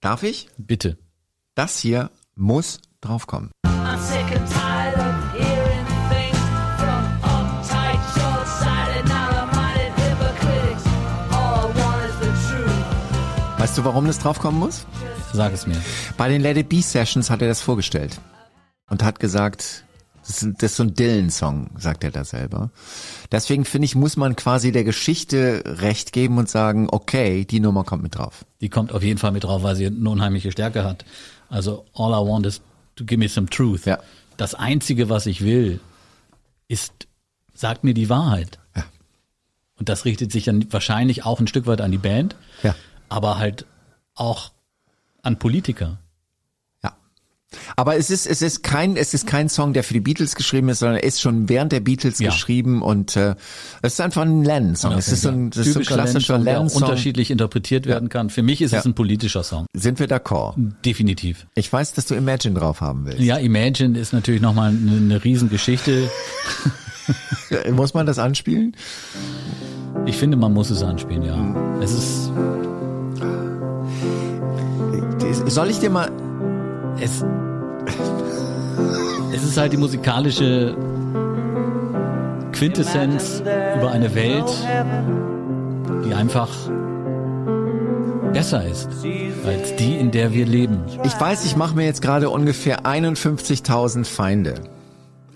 Darf 0.00 0.22
ich? 0.22 0.48
Bitte. 0.56 0.96
Das 1.54 1.78
hier 1.78 2.10
muss 2.34 2.80
draufkommen. 3.02 3.50
I'm 3.66 3.98
sick 3.98 4.24
and 4.34 4.48
tired 4.50 4.96
of 4.96 5.32
hearing 5.34 5.86
things 6.08 6.38
from 6.78 7.04
uptight, 7.22 8.00
short-sighted, 8.14 9.06
narrow-minded 9.06 9.92
hypocrites. 9.98 10.84
All 11.32 11.68
I 11.68 11.82
want 11.82 12.04
is 12.08 12.16
the 12.18 12.32
truth. 12.48 13.58
Weißt 13.58 13.76
du, 13.76 13.84
warum 13.84 14.06
das 14.06 14.18
draufkommen 14.18 14.58
muss? 14.58 14.86
Sag 15.34 15.52
es 15.52 15.66
mir. 15.66 15.76
Bei 16.16 16.30
den 16.30 16.40
Let 16.40 16.56
It 16.56 16.70
Be 16.70 16.80
Sessions 16.80 17.28
hat 17.28 17.42
er 17.42 17.48
das 17.48 17.60
vorgestellt 17.60 18.22
und 18.88 19.02
hat 19.02 19.20
gesagt, 19.20 19.84
das 20.30 20.42
ist, 20.42 20.62
das 20.62 20.70
ist 20.72 20.76
so 20.76 20.82
ein 20.84 20.94
Dylan-Song, 20.94 21.70
sagt 21.78 22.04
er 22.04 22.10
da 22.10 22.24
selber. 22.24 22.70
Deswegen 23.32 23.64
finde 23.64 23.86
ich, 23.86 23.94
muss 23.94 24.16
man 24.16 24.36
quasi 24.36 24.72
der 24.72 24.84
Geschichte 24.84 25.62
recht 25.66 26.12
geben 26.12 26.38
und 26.38 26.48
sagen, 26.48 26.88
okay, 26.90 27.44
die 27.44 27.60
Nummer 27.60 27.84
kommt 27.84 28.02
mit 28.02 28.16
drauf. 28.16 28.44
Die 28.60 28.68
kommt 28.68 28.92
auf 28.92 29.02
jeden 29.02 29.18
Fall 29.18 29.32
mit 29.32 29.44
drauf, 29.44 29.62
weil 29.62 29.76
sie 29.76 29.86
eine 29.86 30.08
unheimliche 30.08 30.52
Stärke 30.52 30.84
hat. 30.84 31.04
Also 31.48 31.84
all 31.94 32.10
I 32.12 32.28
want 32.28 32.46
is 32.46 32.60
to 32.96 33.04
give 33.04 33.18
me 33.18 33.28
some 33.28 33.48
truth. 33.48 33.84
Ja. 33.86 33.98
Das 34.36 34.54
einzige, 34.54 35.08
was 35.08 35.26
ich 35.26 35.42
will, 35.42 35.80
ist, 36.68 37.08
sagt 37.54 37.82
mir 37.84 37.94
die 37.94 38.08
Wahrheit. 38.08 38.58
Ja. 38.76 38.84
Und 39.78 39.88
das 39.88 40.04
richtet 40.04 40.30
sich 40.32 40.44
dann 40.44 40.72
wahrscheinlich 40.72 41.24
auch 41.24 41.40
ein 41.40 41.46
Stück 41.48 41.66
weit 41.66 41.80
an 41.80 41.90
die 41.90 41.98
Band, 41.98 42.36
Ja. 42.62 42.74
aber 43.08 43.38
halt 43.38 43.66
auch 44.14 44.52
an 45.22 45.38
Politiker. 45.38 45.98
Aber 47.76 47.96
es 47.96 48.10
ist, 48.10 48.26
es 48.26 48.42
ist 48.42 48.62
kein, 48.62 48.96
es 48.96 49.12
ist 49.12 49.26
kein 49.26 49.48
Song, 49.48 49.72
der 49.72 49.82
für 49.82 49.94
die 49.94 50.00
Beatles 50.00 50.36
geschrieben 50.36 50.68
ist, 50.68 50.78
sondern 50.80 50.98
er 50.98 51.02
ist 51.04 51.20
schon 51.20 51.48
während 51.48 51.72
der 51.72 51.80
Beatles 51.80 52.18
Ja. 52.20 52.30
geschrieben 52.30 52.80
und 52.80 53.16
äh, 53.16 53.34
es 53.82 53.94
ist 53.94 54.00
einfach 54.00 54.22
ein 54.22 54.44
Lennon-Song. 54.44 54.92
Es 54.92 55.08
ist 55.08 55.22
so 55.22 55.30
ein, 55.30 55.50
das 55.50 55.66
ist 55.66 55.72
so 55.74 55.80
ein 55.80 55.84
klassischer 55.86 56.38
Lennon-Song, 56.38 56.82
unterschiedlich 56.82 57.30
interpretiert 57.30 57.86
werden 57.86 58.08
kann. 58.08 58.30
Für 58.30 58.42
mich 58.42 58.62
ist 58.62 58.70
Ja. 58.72 58.78
es 58.78 58.84
ein 58.86 58.94
politischer 58.94 59.42
Song. 59.42 59.66
Sind 59.74 59.98
wir 59.98 60.08
d'accord? 60.08 60.54
Definitiv. 60.84 61.46
Ich 61.56 61.72
weiß, 61.72 61.92
dass 61.94 62.06
du 62.06 62.14
Imagine 62.14 62.54
drauf 62.58 62.80
haben 62.80 63.04
willst. 63.06 63.20
Ja, 63.20 63.36
Imagine 63.38 63.98
ist 63.98 64.12
natürlich 64.12 64.40
nochmal 64.40 64.68
eine, 64.70 64.92
eine 64.96 65.24
Riesengeschichte. 65.24 66.08
Muss 67.72 67.94
man 67.94 68.06
das 68.06 68.18
anspielen? 68.20 68.76
Ich 70.06 70.16
finde, 70.16 70.36
man 70.36 70.52
muss 70.52 70.70
es 70.70 70.82
anspielen, 70.84 71.24
ja. 71.24 71.80
Es 71.82 71.90
ist, 71.92 72.30
Soll 75.46 75.70
ich 75.70 75.78
dir 75.80 75.90
mal, 75.90 76.10
es, 77.00 77.24
es 79.32 79.42
ist 79.42 79.56
halt 79.56 79.72
die 79.72 79.76
musikalische 79.76 80.76
Quintessenz 82.52 83.40
über 83.40 83.90
eine 83.90 84.14
Welt, 84.14 84.50
die 86.04 86.14
einfach 86.14 86.48
besser 88.32 88.64
ist 88.66 88.88
als 89.44 89.74
die, 89.76 89.96
in 89.96 90.10
der 90.10 90.32
wir 90.32 90.46
leben. 90.46 90.84
ich 91.04 91.18
weiß, 91.18 91.44
ich 91.44 91.56
mache 91.56 91.74
mir 91.74 91.84
jetzt 91.84 92.02
gerade 92.02 92.30
ungefähr 92.30 92.84
51.000 92.84 94.04
Feinde. 94.04 94.54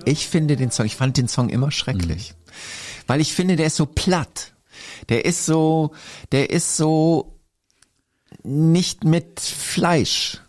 Ich 0.05 0.29
finde 0.29 0.57
den 0.57 0.71
Song, 0.71 0.87
ich 0.87 0.97
fand 0.97 1.17
den 1.17 1.29
Song 1.29 1.49
immer 1.49 1.71
schrecklich. 1.71 2.35
Weil 3.07 3.21
ich 3.21 3.33
finde, 3.33 3.57
der 3.57 3.67
ist 3.67 3.77
so 3.77 3.87
platt. 3.87 4.53
Der 5.09 5.25
ist 5.25 5.47
so, 5.47 5.93
der 6.31 6.51
ist 6.51 6.77
so 6.77 7.39
nicht 8.43 9.05
mit 9.05 9.41
Fleisch. 9.41 10.44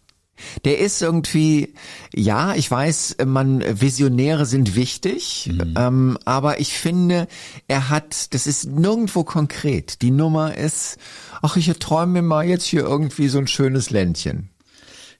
Der 0.65 0.79
ist 0.79 1.01
irgendwie, 1.01 1.73
ja, 2.13 2.55
ich 2.55 2.69
weiß, 2.69 3.17
man, 3.25 3.63
Visionäre 3.79 4.45
sind 4.45 4.75
wichtig, 4.75 5.51
ähm, 5.77 6.17
aber 6.25 6.59
ich 6.59 6.73
finde, 6.73 7.27
er 7.67 7.89
hat, 7.89 8.33
das 8.33 8.47
ist 8.47 8.65
nirgendwo 8.65 9.23
konkret. 9.23 10.01
Die 10.01 10.11
Nummer 10.11 10.55
ist, 10.55 10.97
ach, 11.41 11.55
ich 11.57 11.67
träume 11.79 12.13
mir 12.13 12.21
mal 12.21 12.45
jetzt 12.45 12.65
hier 12.65 12.81
irgendwie 12.81 13.27
so 13.27 13.37
ein 13.37 13.47
schönes 13.47 13.89
Ländchen. 13.89 14.49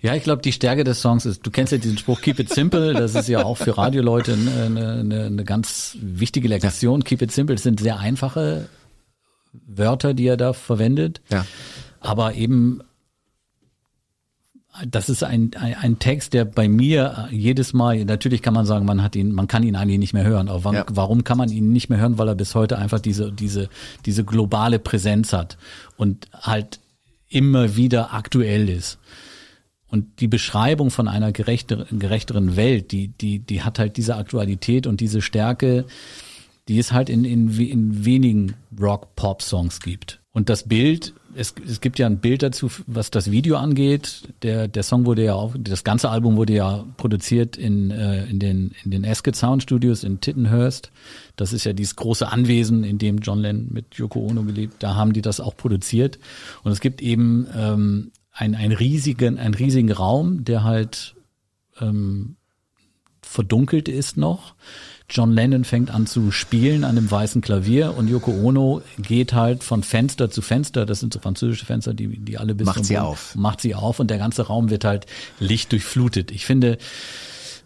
Ja, 0.02 0.14
ich 0.14 0.24
glaube, 0.24 0.42
die 0.42 0.52
Stärke 0.52 0.84
des 0.84 1.02
Songs 1.02 1.26
ist, 1.26 1.46
du 1.46 1.52
kennst 1.52 1.72
ja 1.72 1.80
diesen 1.80 1.98
Spruch, 1.98 2.22
keep 2.22 2.40
it 2.40 2.54
simple, 2.54 2.94
das 2.94 3.16
ist 3.16 3.28
ja 3.28 3.44
auch 3.44 3.58
für 3.58 3.78
Radioleute 3.78 4.34
eine, 4.34 5.00
eine, 5.00 5.24
eine 5.26 5.44
ganz 5.44 5.98
wichtige 6.00 6.48
Lektion. 6.48 7.04
Keep 7.04 7.24
it 7.24 7.32
simple, 7.32 7.56
das 7.56 7.64
sind 7.64 7.80
sehr 7.80 7.98
einfache 8.00 8.70
Wörter, 9.66 10.14
die 10.14 10.28
er 10.28 10.38
da 10.38 10.54
verwendet. 10.54 11.22
Ja. 11.32 11.46
Aber 12.02 12.36
eben, 12.36 12.82
das 14.88 15.10
ist 15.10 15.24
ein, 15.24 15.52
ein, 15.60 15.76
ein 15.76 16.00
Text, 16.00 16.34
der 16.34 16.46
bei 16.46 16.68
mir 16.68 17.28
jedes 17.32 17.74
Mal, 17.74 18.04
natürlich 18.06 18.42
kann 18.42 18.54
man 18.54 18.66
sagen, 18.66 18.86
man 18.86 19.02
hat 19.02 19.16
ihn, 19.16 19.32
man 19.32 19.48
kann 19.48 19.64
ihn 19.64 19.76
eigentlich 19.76 20.00
nicht 20.00 20.14
mehr 20.14 20.26
hören. 20.26 20.50
Aber 20.50 20.64
wann, 20.66 20.76
Ja. 20.76 20.86
warum 20.92 21.24
kann 21.24 21.38
man 21.38 21.50
ihn 21.50 21.72
nicht 21.72 21.90
mehr 21.90 22.00
hören? 22.00 22.18
Weil 22.18 22.28
er 22.28 22.36
bis 22.36 22.56
heute 22.56 22.78
einfach 22.78 23.00
diese, 23.00 23.32
diese, 23.32 23.70
diese 24.06 24.24
globale 24.24 24.80
Präsenz 24.80 25.34
hat 25.34 25.58
und 25.98 26.28
halt 26.34 26.80
immer 27.30 27.76
wieder 27.76 28.14
aktuell 28.14 28.70
ist. 28.70 28.98
Und 29.88 30.20
die 30.20 30.28
Beschreibung 30.28 30.90
von 30.92 31.08
einer 31.08 31.32
gerechteren, 31.32 32.00
gerechteren 32.00 32.56
Welt, 32.56 32.92
die, 32.92 33.10
die, 33.10 33.40
die 33.40 33.62
hat 33.62 33.80
halt 33.80 33.98
diese 33.98 34.16
Aktualität 34.18 34.88
und 34.88 35.00
diese 35.00 35.22
Stärke, 35.22 35.86
die 36.68 36.80
es 36.80 36.92
halt 36.92 37.10
in, 37.10 37.24
in, 37.24 37.50
in 37.60 38.04
wenigen 38.04 38.56
Rock-Pop-Songs 38.80 39.80
gibt. 39.80 40.20
Und 40.34 40.50
das 40.50 40.64
Bild, 40.68 41.14
es, 41.36 41.54
es 41.68 41.82
gibt 41.82 42.00
ja 42.00 42.06
ein 42.06 42.20
Bild 42.20 42.44
dazu, 42.44 42.70
was 42.88 43.12
das 43.12 43.30
Video 43.30 43.58
angeht. 43.58 44.24
Der, 44.42 44.68
der 44.68 44.84
Song 44.84 45.06
wurde 45.06 45.24
ja 45.26 45.34
auch, 45.34 45.54
das 45.58 45.84
ganze 45.84 46.10
Album 46.10 46.38
wurde 46.38 46.54
ja 46.54 46.86
produziert 46.98 47.58
in, 47.58 47.92
äh, 47.92 48.26
in 48.26 48.40
den, 48.40 48.74
in 48.84 48.92
den 48.92 49.06
Ascot 49.06 49.36
Sound 49.36 49.62
Studios 49.62 50.04
in 50.04 50.22
Tittenhurst. 50.22 50.92
Das 51.36 51.54
ist 51.54 51.66
ja 51.66 51.74
dieses 51.74 51.96
große 51.96 52.28
Anwesen, 52.28 52.84
in 52.84 52.98
dem 52.98 53.20
John 53.20 53.40
Lennon 53.40 53.68
mit 53.72 53.96
Yoko 53.96 54.20
Ono 54.20 54.44
gelebt. 54.44 54.76
Da 54.80 54.96
haben 54.96 55.14
die 55.14 55.22
das 55.22 55.40
auch 55.40 55.58
produziert. 55.58 56.20
Und 56.64 56.72
es 56.72 56.80
gibt 56.80 57.02
eben 57.02 57.48
ähm, 57.56 58.12
einen, 58.32 58.56
einen 58.56 58.74
riesigen, 58.74 59.38
einen 59.38 59.54
riesigen 59.54 59.92
Raum, 59.92 60.46
der 60.46 60.64
halt 60.64 61.16
ähm, 61.82 62.38
verdunkelt 63.22 63.90
ist 63.90 64.18
noch. 64.18 64.56
John 65.10 65.34
Lennon 65.34 65.66
fängt 65.66 65.92
an 65.92 66.08
zu 66.08 66.32
spielen 66.32 66.84
an 66.84 66.96
dem 66.96 67.10
weißen 67.12 67.42
Klavier 67.42 67.96
und 67.96 68.08
Yoko 68.08 68.32
Ono 68.32 68.82
geht 68.98 69.34
halt 69.34 69.64
von 69.64 69.84
Fenster 69.84 70.32
zu 70.32 70.42
Fenster, 70.42 70.86
das 70.88 71.00
sind 71.00 71.14
so 71.14 71.20
französische 71.20 71.66
Fenster, 71.66 71.94
die, 71.94 72.08
die 72.08 72.38
alle 72.40 72.56
bis 72.56 72.66
Macht 72.66 72.86
sie 72.86 72.96
Boden- 72.96 73.06
auf. 73.06 73.36
macht 73.36 73.62
sie 73.62 73.76
auf 73.76 74.00
und 74.00 74.10
der 74.10 74.18
ganze 74.18 74.44
Raum 74.48 74.72
wird 74.72 74.84
halt 74.84 75.06
Licht 75.40 75.72
durchflutet. 75.72 76.32
Ich 76.32 76.46
finde, 76.46 76.80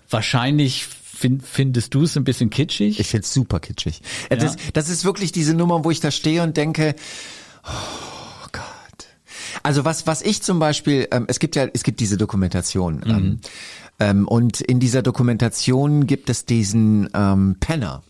wahrscheinlich 0.10 0.86
find, 0.86 1.44
findest 1.46 1.94
du 1.94 2.04
es 2.04 2.18
ein 2.18 2.24
bisschen 2.24 2.50
kitschig. 2.50 3.00
Ich 3.00 3.08
find's 3.08 3.34
super 3.34 3.60
kitschig. 3.60 4.02
Äh, 4.30 4.38
Das, 4.38 4.56
das 4.74 4.90
ist 4.90 5.06
wirklich 5.06 5.32
diese 5.32 5.54
Nummer, 5.54 5.84
wo 5.86 5.92
ich 5.92 6.00
da 6.00 6.12
stehe 6.12 6.44
und 6.44 6.58
denke, 6.58 6.96
oh 7.66 8.48
Gott. 8.52 8.62
Also 9.64 9.86
was, 9.86 10.08
was 10.08 10.22
ich 10.22 10.42
zum 10.42 10.60
Beispiel, 10.60 11.08
ähm, 11.12 11.26
es 11.28 11.40
gibt 11.40 11.56
ja, 11.56 11.68
es 11.74 11.84
gibt 11.84 12.00
diese 12.00 12.18
Dokumentation. 12.18 13.02
Ähm, 13.06 13.40
ähm, 14.00 14.28
und 14.28 14.62
in 14.62 14.80
dieser 14.80 15.02
Dokumentation 15.02 16.08
gibt 16.08 16.30
es 16.30 16.46
diesen 16.46 17.10
ähm, 17.14 17.58
Penner, 17.60 18.04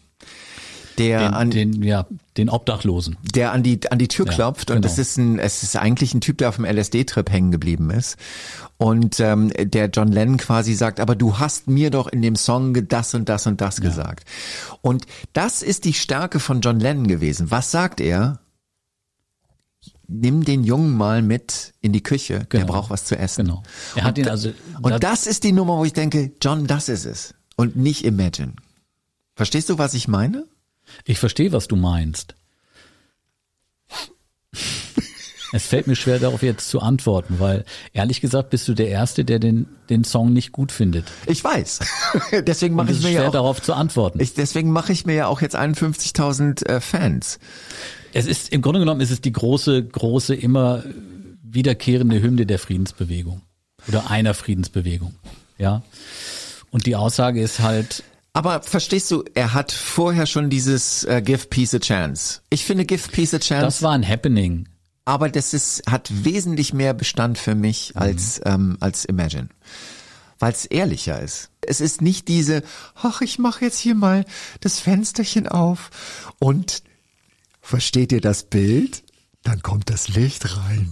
der 0.98 1.20
den, 1.20 1.34
an 1.34 1.50
den, 1.52 1.84
ja, 1.84 2.06
den 2.38 2.50
Obdachlosen. 2.50 3.18
der 3.34 3.54
an 3.54 3.64
die 3.64 3.80
an 3.90 3.98
die 4.00 4.08
Tür 4.08 4.26
Ja, 4.28 4.34
klopft 4.34 4.70
und 4.70 4.82
genau. 4.82 4.88
es 4.88 5.00
ist 5.00 5.18
ein 5.18 5.40
es 5.40 5.64
ist 5.64 5.76
eigentlich 5.76 6.14
ein 6.14 6.22
Typ, 6.22 6.38
der 6.38 6.50
auf 6.50 6.58
dem 6.58 6.66
LSD-Trip 6.66 7.30
hängen 7.32 7.52
geblieben 7.52 7.90
ist 7.90 8.18
und 8.78 9.20
ähm, 9.20 9.52
der 9.58 9.88
John 9.88 10.10
Lennon 10.10 10.38
quasi 10.38 10.74
sagt, 10.74 11.00
aber 11.00 11.16
du 11.16 11.40
hast 11.40 11.68
mir 11.68 11.90
doch 11.90 12.08
in 12.08 12.22
dem 12.22 12.36
Song 12.36 12.88
das 12.88 13.14
und 13.14 13.30
das 13.30 13.48
und 13.48 13.62
das 13.62 13.82
gesagt 13.82 14.26
und 14.82 15.06
das 15.34 15.62
ist 15.62 15.86
die 15.86 15.94
Stärke 15.94 16.40
von 16.40 16.62
John 16.62 16.80
Lennon 16.80 17.08
gewesen. 17.08 17.50
Was 17.50 17.72
sagt 17.72 18.02
er? 18.02 18.40
Nimm 20.12 20.44
den 20.44 20.64
Jungen 20.64 20.98
mal 20.98 21.22
mit 21.22 21.74
in 21.82 21.94
die 21.94 22.02
Küche, 22.02 22.40
der 22.40 22.62
Genau. 22.62 22.74
braucht 22.74 22.90
was 22.90 23.06
zu 23.06 23.16
essen. 23.18 23.46
Genau. 23.46 23.64
Er 23.96 24.04
hat 24.06 24.18
und, 24.18 24.26
ihn 24.26 24.30
also- 24.30 24.52
und 24.82 25.04
das 25.04 25.28
ist 25.28 25.44
die 25.44 25.52
Nummer, 25.52 25.78
wo 25.78 25.86
ich 25.86 25.94
denke, 25.94 26.32
John, 26.42 26.66
das 26.68 26.90
ist 26.90 27.06
es 27.06 27.36
und 27.56 27.76
nicht 27.76 28.04
Imagine. 28.06 28.54
Verstehst 29.36 29.70
du, 29.70 29.78
was 29.78 29.94
ich 29.94 30.08
meine? 30.08 30.46
Ich 31.06 31.20
verstehe, 31.20 31.52
was 31.52 31.68
du 31.68 31.76
meinst. 31.76 32.36
Es 35.52 35.66
fällt 35.66 35.88
mir 35.88 35.96
schwer, 35.96 36.20
darauf 36.20 36.44
jetzt 36.44 36.70
zu 36.70 36.80
antworten, 36.80 37.40
weil 37.40 37.66
ehrlich 37.94 38.22
gesagt 38.22 38.52
bist 38.52 38.68
du 38.68 38.74
der 38.74 38.90
Erste, 38.90 39.26
der 39.26 39.40
den, 39.40 39.68
den 39.90 40.04
Song 40.04 40.32
nicht 40.32 40.52
gut 40.52 40.72
findet. 40.72 41.06
Ich 41.26 41.44
weiß. 41.44 41.80
Deswegen 42.46 42.76
mache 42.76 42.92
ich 42.92 42.98
mir 42.98 43.10
schwer, 43.10 43.22
ja 43.24 43.28
auch 43.28 43.32
darauf 43.32 43.62
zu 43.62 43.74
antworten. 43.74 44.20
Ich, 44.20 44.34
deswegen 44.36 44.72
mache 44.72 44.92
ich 44.94 45.06
mir 45.06 45.16
ja 45.16 45.28
auch 45.28 45.42
jetzt 45.42 45.56
51.000 45.56 46.68
äh, 46.68 46.80
Fans. 46.82 47.40
Es 48.14 48.26
ist, 48.26 48.52
im 48.52 48.62
Grunde 48.62 48.80
genommen 48.80 49.02
ist 49.02 49.12
es 49.12 49.22
die 49.22 49.32
große, 49.32 49.84
große, 49.84 50.36
immer 50.36 50.84
wiederkehrende 51.44 52.22
Hymne 52.22 52.46
der 52.46 52.60
Friedensbewegung. 52.60 53.42
Oder 53.88 54.10
einer 54.10 54.34
Friedensbewegung. 54.34 55.16
Ja. 55.58 55.84
Und 56.70 56.86
die 56.86 56.96
Aussage 56.96 57.42
ist 57.42 57.60
halt, 57.60 58.04
Aber 58.34 58.62
verstehst 58.62 59.10
du, 59.12 59.24
er 59.34 59.54
hat 59.54 59.72
vorher 59.72 60.26
schon 60.26 60.50
dieses 60.50 61.04
äh, 61.06 61.22
Give 61.24 61.48
Peace 61.48 61.74
a 61.74 61.80
Chance. 61.80 62.42
Ich 62.50 62.66
finde 62.66 62.86
Give 62.86 63.08
Peace 63.10 63.34
a 63.34 63.40
Chance, 63.40 63.66
das 63.66 63.82
war 63.82 63.94
ein 63.94 64.08
Happening. 64.08 64.68
aber 65.06 65.30
das 65.30 65.54
ist 65.54 65.84
hat 65.90 66.10
wesentlich 66.24 66.74
mehr 66.74 66.94
Bestand 66.94 67.38
für 67.38 67.56
mich 67.56 67.94
als 67.96 68.42
ähm, 68.46 68.78
als 68.80 69.06
Imagine, 69.06 69.50
weil 70.38 70.52
es 70.52 70.66
ehrlicher 70.66 71.20
ist. 71.20 71.50
Es 71.62 71.82
ist 71.82 72.02
nicht 72.02 72.28
diese, 72.28 72.62
ach, 72.96 73.22
ich 73.22 73.40
mache 73.40 73.66
jetzt 73.66 73.80
hier 73.80 73.96
mal 73.96 74.26
das 74.60 74.80
Fensterchen 74.80 75.48
auf 75.48 75.90
und 76.40 76.84
versteht 77.70 78.12
ihr 78.12 78.22
das 78.22 78.44
Bild? 78.44 79.04
Dann 79.44 79.62
kommt 79.62 79.90
das 79.90 80.10
Licht 80.10 80.58
rein. 80.58 80.92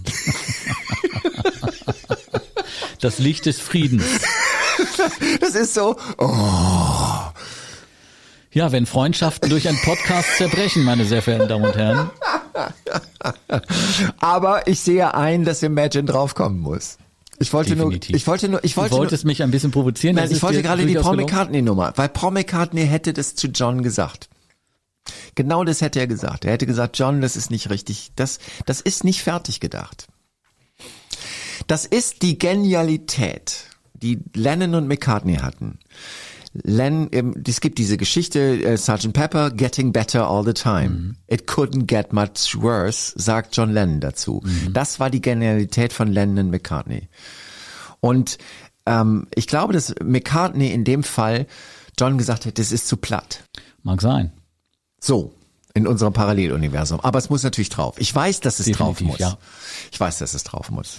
Das 3.00 3.18
Licht 3.18 3.46
des 3.46 3.60
Friedens. 3.60 4.04
Das 5.40 5.54
ist 5.54 5.74
so, 5.74 5.96
oh, 6.18 7.20
Ja, 8.52 8.72
wenn 8.72 8.86
Freundschaften 8.86 9.50
durch 9.50 9.68
einen 9.68 9.80
Podcast 9.82 10.36
zerbrechen, 10.36 10.84
meine 10.84 11.04
sehr 11.04 11.20
verehrten 11.22 11.48
Damen 11.48 11.64
und 11.64 11.76
Herren. 11.76 12.10
aber 14.20 14.66
ich 14.66 14.80
sehe 14.80 15.14
ein, 15.14 15.44
dass 15.44 15.62
Imagine 15.62 16.04
draufkommen 16.04 16.60
muss. 16.60 16.98
Ich 17.40 17.52
wollte 17.52 17.76
Definitiv. 17.76 18.10
nur, 18.10 18.16
ich 18.16 18.26
wollte 18.26 18.48
nur, 18.48 18.64
ich 18.64 18.76
wollte 18.76 18.90
Du 18.90 18.96
wolltest 18.98 19.24
nur, 19.24 19.30
mich 19.30 19.42
ein 19.42 19.50
bisschen 19.50 19.70
provozieren. 19.70 20.16
Nein, 20.16 20.30
ich 20.30 20.42
wollte 20.42 20.62
gerade 20.62 20.84
die 20.86 20.94
Paul 20.94 21.16
gelungen. 21.16 21.26
McCartney 21.26 21.62
Nummer, 21.62 21.92
weil 21.96 22.08
Paul 22.08 22.32
McCartney 22.32 22.86
hätte 22.86 23.12
das 23.12 23.34
zu 23.36 23.48
John 23.48 23.82
gesagt. 23.82 24.28
Genau 25.34 25.64
das 25.64 25.80
hätte 25.80 26.00
er 26.00 26.06
gesagt. 26.06 26.44
Er 26.44 26.52
hätte 26.52 26.66
gesagt, 26.66 26.98
John, 26.98 27.20
das 27.20 27.36
ist 27.36 27.50
nicht 27.50 27.70
richtig, 27.70 28.12
das, 28.16 28.38
das 28.66 28.80
ist 28.80 29.04
nicht 29.04 29.22
fertig 29.22 29.60
gedacht. 29.60 30.08
Das 31.66 31.84
ist 31.84 32.22
die 32.22 32.38
Genialität, 32.38 33.64
die 33.94 34.20
Lennon 34.34 34.74
und 34.74 34.88
McCartney 34.88 35.36
hatten. 35.36 35.78
Len, 36.54 37.08
ähm, 37.12 37.42
es 37.46 37.60
gibt 37.60 37.78
diese 37.78 37.96
Geschichte, 37.96 38.62
äh, 38.64 38.76
Sgt. 38.76 39.12
Pepper, 39.12 39.50
getting 39.50 39.92
better 39.92 40.26
all 40.28 40.44
the 40.44 40.54
time. 40.54 41.14
It 41.26 41.46
couldn't 41.48 41.86
get 41.86 42.12
much 42.12 42.56
worse, 42.56 43.12
sagt 43.16 43.56
John 43.56 43.70
Lennon 43.70 44.00
dazu. 44.00 44.42
Das 44.72 44.98
war 44.98 45.10
die 45.10 45.20
Genialität 45.20 45.92
von 45.92 46.08
Lennon 46.08 46.46
und 46.46 46.50
McCartney. 46.50 47.08
Und 48.00 48.38
ähm, 48.86 49.26
ich 49.34 49.46
glaube, 49.46 49.72
dass 49.72 49.94
McCartney 50.02 50.72
in 50.72 50.84
dem 50.84 51.02
Fall 51.02 51.46
John 51.98 52.16
gesagt 52.16 52.46
hat, 52.46 52.58
das 52.58 52.72
ist 52.72 52.88
zu 52.88 52.96
platt. 52.96 53.44
Mag 53.82 54.00
sein. 54.00 54.32
So, 55.00 55.32
in 55.74 55.86
unserem 55.86 56.12
Paralleluniversum. 56.12 57.00
Aber 57.00 57.18
es 57.18 57.30
muss 57.30 57.42
natürlich 57.42 57.68
drauf. 57.68 57.96
Ich 57.98 58.14
weiß, 58.14 58.40
dass 58.40 58.58
es 58.58 58.66
drauf 58.72 58.98
Definitiv, 58.98 59.06
muss. 59.06 59.18
ja. 59.18 59.38
Ich 59.92 60.00
weiß, 60.00 60.18
dass 60.18 60.34
es 60.34 60.44
drauf 60.44 60.70
muss. 60.70 60.98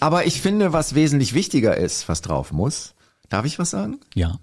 Aber 0.00 0.26
ich 0.26 0.40
finde, 0.40 0.72
was 0.72 0.94
wesentlich 0.94 1.34
wichtiger 1.34 1.76
ist, 1.76 2.08
was 2.08 2.20
drauf 2.20 2.52
muss. 2.52 2.94
Darf 3.28 3.44
ich 3.44 3.58
was 3.58 3.70
sagen? 3.70 4.00
Ja. 4.14 4.38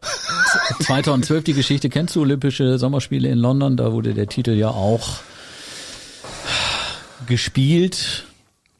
2012 0.80 1.44
die 1.44 1.54
Geschichte 1.54 1.88
kennst 1.88 2.16
du 2.16 2.22
Olympische 2.22 2.78
Sommerspiele 2.78 3.28
in 3.28 3.38
London, 3.38 3.76
da 3.76 3.92
wurde 3.92 4.14
der 4.14 4.26
Titel 4.26 4.52
ja 4.52 4.68
auch 4.68 5.20
gespielt 7.26 8.24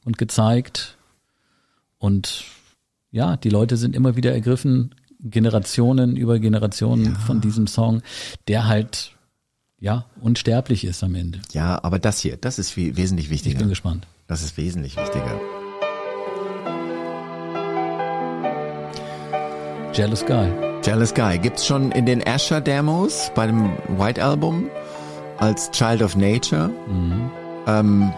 und 0.04 0.18
gezeigt 0.18 0.96
und 1.98 2.44
ja, 3.12 3.36
die 3.36 3.50
Leute 3.50 3.76
sind 3.76 3.94
immer 3.94 4.16
wieder 4.16 4.32
ergriffen, 4.32 4.94
Generationen 5.20 6.16
über 6.16 6.40
Generationen 6.40 7.14
von 7.14 7.40
diesem 7.40 7.68
Song, 7.68 8.02
der 8.48 8.66
halt 8.66 9.12
ja 9.82 10.04
unsterblich 10.22 10.84
ist 10.84 11.02
am 11.02 11.14
Ende. 11.16 11.40
Ja, 11.52 11.78
aber 11.82 11.98
das 11.98 12.20
hier, 12.20 12.36
das 12.38 12.58
ist 12.58 12.76
wesentlich 12.76 13.26
Ich 13.26 13.30
wichtiger. 13.30 13.58
bin 13.58 13.68
gespannt. 13.68 14.06
Das 14.28 14.42
ist 14.42 14.56
wesentlich 14.56 14.96
wichtiger. 14.96 15.38
Jealous 19.92 20.24
Guy. 20.24 20.48
Jealous 20.84 21.12
Guy 21.14 21.38
gibt's 21.38 21.66
schon 21.66 21.92
in 21.92 22.06
den 22.06 22.26
Asher 22.26 22.60
Demos 22.60 23.30
bei 23.34 23.46
dem 23.46 23.72
White 23.98 24.22
Album 24.24 24.70
als 25.38 25.70
Child 25.72 26.02
of 26.02 26.16
Nature. 26.16 26.70
Ähm, 27.66 28.12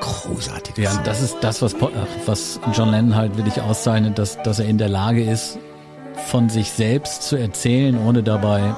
großartiges. 0.00 0.78
Mhm. 0.78 0.84
Ja, 0.98 1.02
das 1.04 1.22
ist 1.22 1.36
das, 1.40 1.62
was, 1.62 1.74
ach, 1.74 2.26
was 2.26 2.60
John 2.74 2.90
Lennon 2.90 3.14
halt 3.16 3.36
wirklich 3.36 3.60
auszeichnet, 3.62 4.18
dass, 4.18 4.42
dass 4.42 4.58
er 4.58 4.66
in 4.66 4.76
der 4.78 4.88
Lage 4.88 5.24
ist, 5.24 5.58
von 6.26 6.50
sich 6.50 6.70
selbst 6.70 7.22
zu 7.22 7.36
erzählen, 7.36 7.96
ohne 7.98 8.22
dabei 8.22 8.74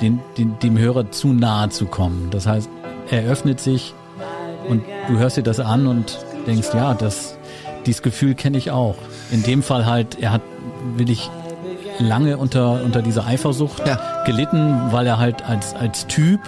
den, 0.00 0.20
den, 0.38 0.58
dem 0.60 0.78
Hörer 0.78 1.10
zu 1.10 1.28
nahe 1.32 1.68
zu 1.70 1.86
kommen. 1.86 2.28
Das 2.30 2.46
heißt, 2.46 2.68
er 3.10 3.24
öffnet 3.24 3.60
sich 3.60 3.94
und 4.68 4.82
du 5.08 5.18
hörst 5.18 5.36
dir 5.36 5.42
das 5.42 5.60
an 5.60 5.86
und 5.86 6.18
denkst, 6.46 6.68
ja, 6.74 6.94
das, 6.94 7.36
dieses 7.86 8.02
Gefühl 8.02 8.34
kenne 8.34 8.58
ich 8.58 8.70
auch. 8.70 8.96
In 9.30 9.42
dem 9.42 9.62
Fall 9.62 9.86
halt, 9.86 10.18
er 10.20 10.32
hat 10.32 10.42
wirklich 10.96 11.30
lange 11.98 12.38
unter, 12.38 12.82
unter 12.82 13.02
dieser 13.02 13.26
Eifersucht 13.26 13.86
Ja. 13.86 14.22
gelitten, 14.24 14.90
weil 14.90 15.06
er 15.06 15.18
halt 15.18 15.42
als, 15.42 15.74
als 15.74 16.06
Typ 16.06 16.40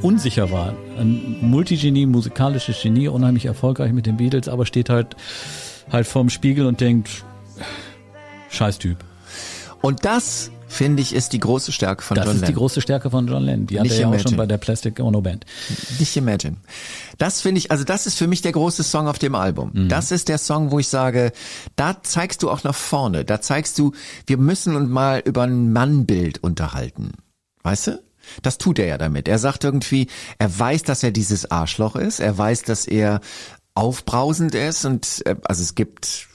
unsicher 0.00 0.50
war. 0.50 0.74
Ein 0.98 1.36
Multigenie, 1.40 2.06
musikalisches 2.06 2.80
Genie, 2.82 3.08
unheimlich 3.08 3.46
erfolgreich 3.46 3.92
mit 3.92 4.06
den 4.06 4.16
Beatles, 4.16 4.48
aber 4.48 4.66
steht 4.66 4.90
halt 4.90 5.16
halt 5.90 6.06
vorm 6.06 6.30
Spiegel 6.30 6.66
und 6.66 6.80
denkt, 6.80 7.24
scheiß 8.50 8.78
Typ. 8.78 8.98
Und 9.82 10.04
das, 10.04 10.50
finde 10.72 11.02
ich, 11.02 11.14
ist 11.14 11.32
die 11.32 11.38
große 11.38 11.70
Stärke 11.72 12.02
von 12.02 12.14
Das 12.16 12.24
John 12.26 12.34
ist 12.34 12.40
die 12.40 12.46
Lennon. 12.46 12.58
große 12.58 12.80
Stärke 12.80 13.10
von 13.10 13.26
John 13.28 13.42
Lennon. 13.44 13.66
Die 13.66 13.78
hat 13.78 13.84
Nicht 13.84 13.94
er 13.94 14.00
ja 14.00 14.08
auch 14.08 14.18
schon 14.18 14.36
bei 14.36 14.46
der 14.46 14.58
Plastic 14.58 14.98
Ono 15.00 15.20
Band. 15.20 15.44
Nicht 15.98 16.16
Imagine. 16.16 16.56
Das 17.18 17.40
finde 17.40 17.58
ich, 17.58 17.70
also 17.70 17.84
das 17.84 18.06
ist 18.06 18.16
für 18.18 18.26
mich 18.26 18.42
der 18.42 18.52
große 18.52 18.82
Song 18.82 19.06
auf 19.06 19.18
dem 19.18 19.34
Album. 19.34 19.70
Mhm. 19.72 19.88
Das 19.88 20.10
ist 20.10 20.28
der 20.28 20.38
Song, 20.38 20.70
wo 20.70 20.78
ich 20.78 20.88
sage, 20.88 21.32
da 21.76 22.02
zeigst 22.02 22.42
du 22.42 22.50
auch 22.50 22.64
nach 22.64 22.74
vorne. 22.74 23.24
Da 23.24 23.40
zeigst 23.40 23.78
du, 23.78 23.92
wir 24.26 24.38
müssen 24.38 24.74
uns 24.76 24.88
mal 24.88 25.20
über 25.24 25.42
ein 25.42 25.72
Mannbild 25.72 26.42
unterhalten. 26.42 27.12
Weißt 27.62 27.88
du? 27.88 28.02
Das 28.42 28.56
tut 28.58 28.78
er 28.78 28.86
ja 28.86 28.98
damit. 28.98 29.28
Er 29.28 29.38
sagt 29.38 29.64
irgendwie, 29.64 30.06
er 30.38 30.58
weiß, 30.58 30.84
dass 30.84 31.02
er 31.02 31.10
dieses 31.10 31.50
Arschloch 31.50 31.96
ist. 31.96 32.20
Er 32.20 32.36
weiß, 32.38 32.62
dass 32.62 32.86
er 32.86 33.20
aufbrausend 33.74 34.54
ist 34.54 34.84
und 34.84 35.22
äh, 35.24 35.36
also 35.44 35.62
es 35.62 35.74
gibt 35.74 36.28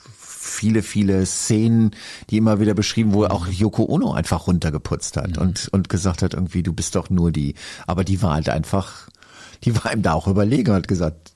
viele, 0.47 0.81
viele 0.81 1.25
Szenen, 1.25 1.91
die 2.29 2.37
immer 2.37 2.59
wieder 2.59 2.73
beschrieben, 2.73 3.13
wo 3.13 3.25
auch 3.25 3.47
Yoko 3.47 3.85
Ono 3.85 4.13
einfach 4.13 4.47
runtergeputzt 4.47 5.17
hat 5.17 5.37
und, 5.37 5.67
und 5.71 5.89
gesagt 5.89 6.21
hat, 6.21 6.33
irgendwie, 6.33 6.63
du 6.63 6.73
bist 6.73 6.95
doch 6.95 7.09
nur 7.09 7.31
die, 7.31 7.55
aber 7.85 8.03
die 8.03 8.21
war 8.21 8.33
halt 8.33 8.49
einfach, 8.49 9.09
die 9.63 9.75
war 9.75 9.93
ihm 9.93 10.01
da 10.01 10.13
auch 10.13 10.27
überlegen 10.27 10.71
und 10.71 10.77
hat 10.77 10.87
gesagt, 10.87 11.33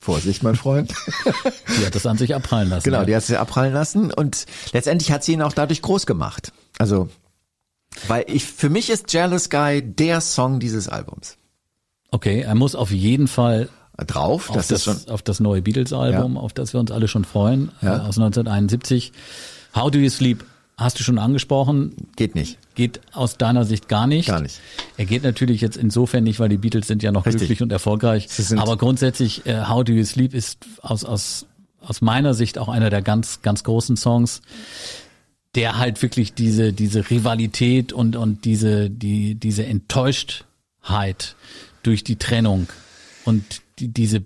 Vorsicht, 0.00 0.42
mein 0.42 0.54
Freund. 0.54 0.92
Die 1.78 1.86
hat 1.86 1.94
das 1.94 2.04
an 2.04 2.18
sich 2.18 2.34
abprallen 2.34 2.68
lassen. 2.68 2.84
genau, 2.84 3.04
die 3.04 3.16
hat 3.16 3.22
sie 3.22 3.38
abprallen 3.38 3.72
lassen 3.72 4.12
und 4.12 4.44
letztendlich 4.72 5.10
hat 5.10 5.24
sie 5.24 5.32
ihn 5.32 5.40
auch 5.40 5.54
dadurch 5.54 5.80
groß 5.80 6.04
gemacht. 6.04 6.52
Also, 6.78 7.08
weil 8.06 8.24
ich, 8.28 8.44
für 8.44 8.68
mich 8.68 8.90
ist 8.90 9.12
Jealous 9.12 9.48
Guy 9.48 9.80
der 9.80 10.20
Song 10.20 10.60
dieses 10.60 10.88
Albums. 10.88 11.38
Okay, 12.10 12.42
er 12.42 12.54
muss 12.54 12.74
auf 12.74 12.90
jeden 12.90 13.28
Fall 13.28 13.70
Drauf, 13.96 14.50
auf 14.50 14.56
das, 14.56 14.68
das, 14.68 14.84
schon, 14.84 14.96
auf 15.08 15.22
das 15.22 15.38
neue 15.40 15.62
Beatles-Album, 15.62 16.34
Ja. 16.34 16.40
auf 16.40 16.52
das 16.52 16.72
wir 16.72 16.80
uns 16.80 16.90
alle 16.90 17.06
schon 17.08 17.24
freuen, 17.24 17.70
Ja. 17.80 17.96
äh, 17.98 18.00
aus 18.00 18.16
1971. 18.18 19.12
How 19.74 19.90
Do 19.90 19.98
You 19.98 20.08
Sleep 20.10 20.44
hast 20.76 20.98
du 20.98 21.04
schon 21.04 21.18
angesprochen, 21.18 21.92
geht 22.16 22.34
nicht. 22.34 22.58
geht 22.74 23.00
aus 23.12 23.36
deiner 23.38 23.64
Sicht 23.64 23.88
gar 23.88 24.08
nicht. 24.08 24.26
Gar 24.26 24.40
nicht. 24.40 24.58
Er 24.96 25.04
geht 25.04 25.22
natürlich 25.22 25.60
jetzt 25.60 25.76
insofern 25.76 26.24
nicht, 26.24 26.40
weil 26.40 26.48
die 26.48 26.56
Beatles 26.56 26.88
sind 26.88 27.04
ja 27.04 27.12
noch 27.12 27.24
Richtig. 27.26 27.42
glücklich 27.42 27.62
und 27.62 27.70
erfolgreich. 27.70 28.26
Aber 28.56 28.76
grundsätzlich, 28.76 29.46
äh, 29.46 29.66
How 29.68 29.84
Do 29.84 29.92
You 29.92 30.04
Sleep 30.04 30.34
ist 30.34 30.58
aus, 30.82 31.04
aus, 31.04 31.46
aus 31.80 32.00
meiner 32.00 32.34
Sicht 32.34 32.58
auch 32.58 32.68
einer 32.68 32.90
der 32.90 33.02
ganz, 33.02 33.42
ganz 33.42 33.62
großen 33.62 33.96
Songs, 33.96 34.42
der 35.54 35.78
halt 35.78 36.02
wirklich 36.02 36.34
diese, 36.34 36.72
diese 36.72 37.08
Rivalität 37.10 37.92
und, 37.92 38.16
und 38.16 38.44
diese, 38.44 38.90
die, 38.90 39.36
diese 39.36 39.64
Enttäuschtheit 39.66 41.36
durch 41.84 42.02
die 42.02 42.16
Trennung 42.16 42.66
und 43.24 43.44
die, 43.78 43.88
diese 43.88 44.24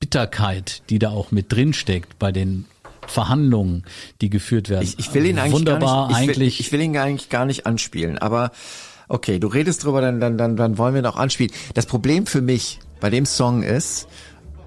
Bitterkeit, 0.00 0.82
die 0.90 0.98
da 0.98 1.10
auch 1.10 1.30
mit 1.30 1.52
drin 1.52 1.72
steckt 1.72 2.18
bei 2.18 2.32
den 2.32 2.66
Verhandlungen, 3.06 3.84
die 4.20 4.30
geführt 4.30 4.68
werden. 4.68 4.84
Ich, 4.84 4.98
ich 4.98 5.14
will 5.14 5.26
ihn 5.26 5.38
eigentlich 5.38 5.54
wunderbar 5.54 6.08
gar 6.08 6.08
nicht, 6.08 6.20
ich 6.20 6.26
will, 6.26 6.34
eigentlich. 6.34 6.60
ich 6.60 6.72
will 6.72 6.80
ihn 6.80 6.96
eigentlich 6.96 7.28
gar 7.28 7.44
nicht 7.44 7.66
anspielen, 7.66 8.18
aber 8.18 8.50
okay, 9.08 9.38
du 9.38 9.46
redest 9.48 9.84
drüber, 9.84 10.00
dann, 10.00 10.20
dann, 10.20 10.38
dann, 10.38 10.56
dann 10.56 10.78
wollen 10.78 10.94
wir 10.94 11.02
noch 11.02 11.16
anspielen. 11.16 11.52
Das 11.74 11.86
Problem 11.86 12.26
für 12.26 12.40
mich 12.40 12.80
bei 13.00 13.10
dem 13.10 13.26
Song 13.26 13.62
ist, 13.62 14.08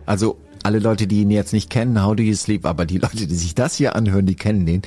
also 0.05 0.39
alle 0.67 0.80
Leute, 0.80 1.08
die 1.08 1.21
ihn 1.21 1.32
jetzt 1.32 1.53
nicht 1.53 1.69
kennen, 1.69 2.03
How 2.03 2.13
Do 2.13 2.23
You 2.23 2.36
Sleep, 2.36 2.65
aber 2.65 2.86
die 2.86 2.97
Leute, 2.97 3.25
die 3.25 3.36
sich 3.36 3.56
das 3.56 3.75
hier 3.75 3.95
anhören, 3.95 4.25
die 4.25 4.36
kennen 4.36 4.65
den, 4.65 4.82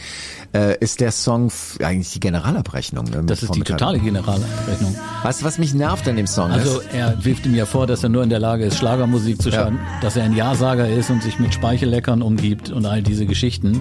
äh, 0.52 0.76
ist 0.78 1.00
der 1.00 1.10
Song 1.10 1.50
eigentlich 1.82 2.12
die 2.12 2.20
Generalabrechnung. 2.20 3.06
Ne, 3.06 3.22
das 3.24 3.42
ist 3.42 3.54
die 3.54 3.62
totale 3.62 3.98
Generalabrechnung. 3.98 4.94
Weißt 5.22 5.40
du, 5.40 5.44
was 5.46 5.56
mich 5.58 5.72
nervt 5.72 6.06
an 6.06 6.16
dem 6.16 6.26
Song? 6.26 6.50
Also 6.50 6.80
ist? 6.80 6.92
er 6.92 7.24
wirft 7.24 7.46
ihm 7.46 7.54
ja 7.54 7.64
vor, 7.64 7.86
dass 7.86 8.02
er 8.02 8.10
nur 8.10 8.22
in 8.22 8.28
der 8.28 8.40
Lage 8.40 8.66
ist, 8.66 8.76
Schlagermusik 8.76 9.40
zu 9.40 9.48
Ja. 9.48 9.62
schreiben, 9.62 9.78
dass 10.02 10.16
er 10.16 10.24
ein 10.24 10.36
Ja-Sager 10.36 10.86
ist 10.86 11.08
und 11.08 11.22
sich 11.22 11.38
mit 11.38 11.54
Speichelleckern 11.54 12.20
umgibt 12.20 12.68
und 12.70 12.84
all 12.84 13.02
diese 13.02 13.24
Geschichten. 13.24 13.80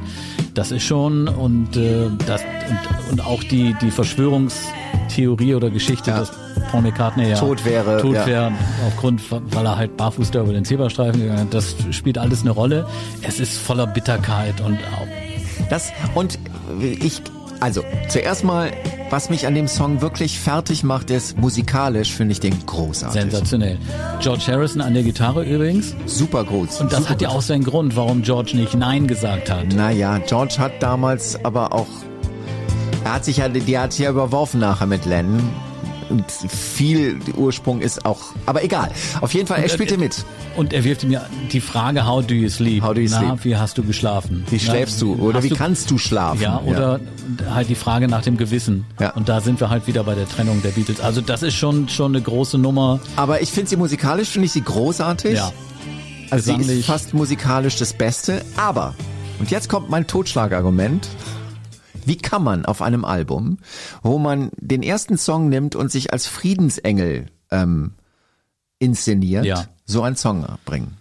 Das 0.53 0.71
ist 0.71 0.83
schon 0.83 1.27
und 1.27 1.75
äh, 1.75 2.07
das 2.27 2.41
und, 2.69 3.11
und 3.11 3.25
auch 3.25 3.43
die 3.43 3.75
die 3.81 3.91
Verschwörungstheorie 5.09 5.55
oder 5.55 5.69
Geschichte, 5.69 6.11
Ja. 6.11 6.19
dass 6.19 6.31
Paul 6.71 6.81
McCartney 6.81 7.29
ja 7.29 7.37
Tot 7.37 7.65
wäre, 7.65 8.01
tot 8.01 8.15
ja. 8.15 8.25
wäre 8.25 8.51
aufgrund, 8.87 9.21
weil 9.31 9.65
er 9.65 9.77
halt 9.77 9.97
barfuß 9.97 10.31
da 10.31 10.41
über 10.41 10.53
den 10.53 10.65
Zebrastreifen 10.65 11.21
gegangen 11.21 11.49
ist. 11.51 11.53
Das 11.53 11.95
spielt 11.95 12.17
alles 12.17 12.41
eine 12.41 12.51
Rolle. 12.51 12.85
Es 13.21 13.39
ist 13.39 13.57
voller 13.57 13.87
Bitterkeit 13.87 14.61
und 14.61 14.77
auch 14.77 15.07
Das 15.69 15.91
und 16.15 16.39
ich 16.79 17.21
also 17.59 17.83
zuerst 18.07 18.43
mal 18.43 18.71
was 19.09 19.31
mich 19.31 19.47
an 19.47 19.55
dem 19.55 19.67
Song 19.67 20.01
wirklich 20.01 20.39
fertig 20.39 20.83
macht, 20.83 21.09
ist 21.09 21.35
musikalisch 21.35 22.13
finde 22.13 22.33
ich 22.33 22.39
den 22.39 22.53
großartig. 22.67 23.21
Sensationell. 23.21 23.79
George 24.19 24.43
Harrison 24.47 24.81
an 24.81 24.93
der 24.93 25.01
Gitarre 25.01 25.43
übrigens. 25.43 25.95
Super 26.05 26.43
groß. 26.43 26.79
Und 26.81 26.91
das 26.91 26.99
super 26.99 27.09
hat 27.09 27.21
ja 27.23 27.29
auch 27.29 27.41
seinen 27.41 27.63
Grund, 27.63 27.95
warum 27.95 28.21
George 28.21 28.51
nicht 28.55 28.75
Nein 28.75 29.07
gesagt 29.07 29.49
hat. 29.49 29.73
Naja, 29.73 30.19
George 30.19 30.57
hat 30.59 30.73
damals 30.83 31.43
aber 31.43 31.73
auch, 31.73 31.87
er 33.03 33.13
hat 33.13 33.25
sich 33.25 33.37
ja, 33.37 33.49
die 33.49 33.77
hat 33.77 33.93
sich 33.93 34.05
ja 34.05 34.11
überworfen 34.11 34.59
nachher 34.59 34.87
mit 34.87 35.05
Lennon. 35.05 35.49
Und 36.09 36.25
viel 36.31 37.19
Ursprung 37.37 37.81
ist 37.81 38.03
auch, 38.03 38.19
aber 38.47 38.63
egal. 38.63 38.89
Auf 39.21 39.35
jeden 39.35 39.45
Fall, 39.45 39.61
er 39.61 39.69
spielte 39.69 39.95
mit. 39.95 40.25
Und 40.57 40.73
er 40.73 40.83
wirft 40.83 41.03
mir 41.03 41.23
die 41.51 41.61
Frage, 41.61 42.07
how 42.07 42.25
do 42.25 42.33
you 42.33 42.49
sleep? 42.49 42.83
How 42.83 42.95
do 42.95 43.01
you 43.01 43.09
Na, 43.11 43.19
sleep? 43.19 43.45
wie 43.45 43.55
hast 43.55 43.77
du 43.77 43.83
geschlafen? 43.83 44.43
Wie 44.49 44.59
schläfst 44.59 44.99
du? 45.03 45.13
Oder 45.15 45.43
wie 45.43 45.49
kannst 45.49 45.91
du 45.91 45.99
schlafen? 45.99 46.41
Ja, 46.41 46.61
oder 46.65 46.99
halt 47.51 47.69
die 47.69 47.75
Frage 47.75 48.07
nach 48.07 48.23
dem 48.23 48.37
Gewissen. 48.37 48.85
Ja. 48.99 49.11
Und 49.11 49.29
da 49.29 49.39
sind 49.39 49.59
wir 49.59 49.69
halt 49.69 49.85
wieder 49.85 50.03
bei 50.03 50.15
der 50.15 50.27
Trennung 50.27 50.63
der 50.63 50.71
Beatles. 50.71 50.99
Also 50.99 51.21
das 51.21 51.43
ist 51.43 51.53
schon 51.53 51.87
schon 51.89 52.15
eine 52.15 52.23
große 52.23 52.57
Nummer. 52.57 52.99
Aber 53.15 53.43
ich 53.43 53.51
finde 53.51 53.69
sie 53.69 53.77
musikalisch, 53.77 54.29
finde 54.29 54.47
ich 54.47 54.51
sie 54.51 54.61
großartig. 54.61 55.35
Ja. 55.35 55.51
Also 56.31 56.45
sie 56.45 56.51
ist 56.53 56.57
gesanglich. 56.57 56.85
fast 56.87 57.13
musikalisch 57.13 57.75
das 57.77 57.93
Beste. 57.93 58.41
Aber, 58.57 58.95
und 59.39 59.51
jetzt 59.51 59.69
kommt 59.69 59.91
mein 59.91 60.07
Totschlagargument. 60.07 61.07
Wie 62.09 62.17
kann 62.17 62.43
man 62.43 62.65
auf 62.65 62.81
einem 62.81 63.05
Album, 63.05 63.59
wo 64.01 64.17
man 64.17 64.49
den 64.57 64.83
ersten 64.83 65.17
Song 65.17 65.47
nimmt 65.47 65.75
und 65.75 65.91
sich 65.91 66.11
als 66.11 66.25
Friedensengel 66.27 67.27
ähm, 67.51 67.93
inszeniert, 68.79 69.45
Ja. 69.45 69.67
so 69.85 70.01
einen 70.01 70.15
Song 70.15 70.45
bringen? 70.65 70.97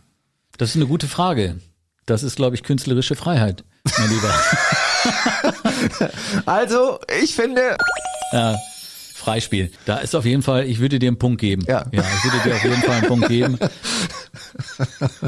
Das 0.59 0.71
ist 0.71 0.77
eine 0.77 0.87
gute 0.87 1.09
Frage. 1.09 1.61
Das 2.07 2.23
ist, 2.23 2.37
glaube 2.37 2.57
ich, 2.57 2.63
künstlerische 2.63 3.17
Freiheit, 3.17 3.65
mein 3.99 4.11
Lieber. 4.11 4.35
Also, 6.47 6.99
ich 7.23 7.35
finde, 7.35 7.77
Freispiel. 9.15 9.71
Da 9.85 9.99
ist 9.99 10.15
auf 10.15 10.25
jeden 10.25 10.43
Fall, 10.43 10.67
ich 10.67 10.79
würde 10.79 10.99
dir 10.99 11.09
einen 11.09 11.19
Punkt 11.19 11.41
geben. 11.41 11.65
Ja. 11.67 11.87
ja 11.93 12.03
ich 12.03 12.25
würde 12.25 12.43
dir 12.45 12.55
auf 12.57 12.65
jeden 12.65 12.83
Fall 12.83 12.97
einen 12.97 13.07
Punkt 13.07 13.29
geben. 13.29 13.59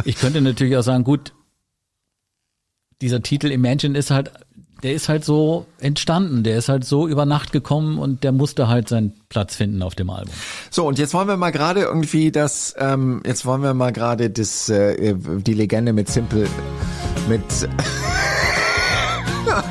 Ich 0.05 0.17
könnte 0.17 0.41
natürlich 0.41 0.77
auch 0.77 0.83
sagen, 0.83 1.05
gut, 1.05 1.33
dieser 3.01 3.23
Titel 3.23 3.51
Imagine 3.51 3.99
ist 3.99 4.11
halt, 4.11 4.31
der 4.83 4.95
ist 4.95 5.09
halt 5.09 5.25
so 5.25 5.67
entstanden, 5.79 6.43
der 6.43 6.57
ist 6.57 6.69
halt 6.69 6.85
so 6.85 7.07
über 7.07 7.27
Nacht 7.27 7.53
gekommen 7.53 7.99
und 7.99 8.25
der 8.25 8.33
musste 8.33 8.69
halt 8.69 8.89
seinen 8.89 9.13
Platz 9.29 9.55
finden 9.55 9.83
auf 9.83 9.95
dem 9.95 10.11
Album. 10.11 10.33
So, 10.71 10.87
und 10.87 10.99
jetzt 10.99 11.15
wollen 11.15 11.29
wir 11.29 11.37
mal 11.37 11.51
gerade 11.51 11.83
irgendwie 11.83 12.31
das, 12.31 12.75
ähm, 12.79 13.23
jetzt 13.27 13.45
wollen 13.45 13.63
wir 13.63 13.75
mal 13.75 13.93
gerade 13.93 14.31
das, 14.31 14.69
äh, 14.69 15.15
die 15.15 15.55
Legende 15.55 15.93
mit 15.93 16.09
Simple, 16.09 16.49
mit, 17.29 17.43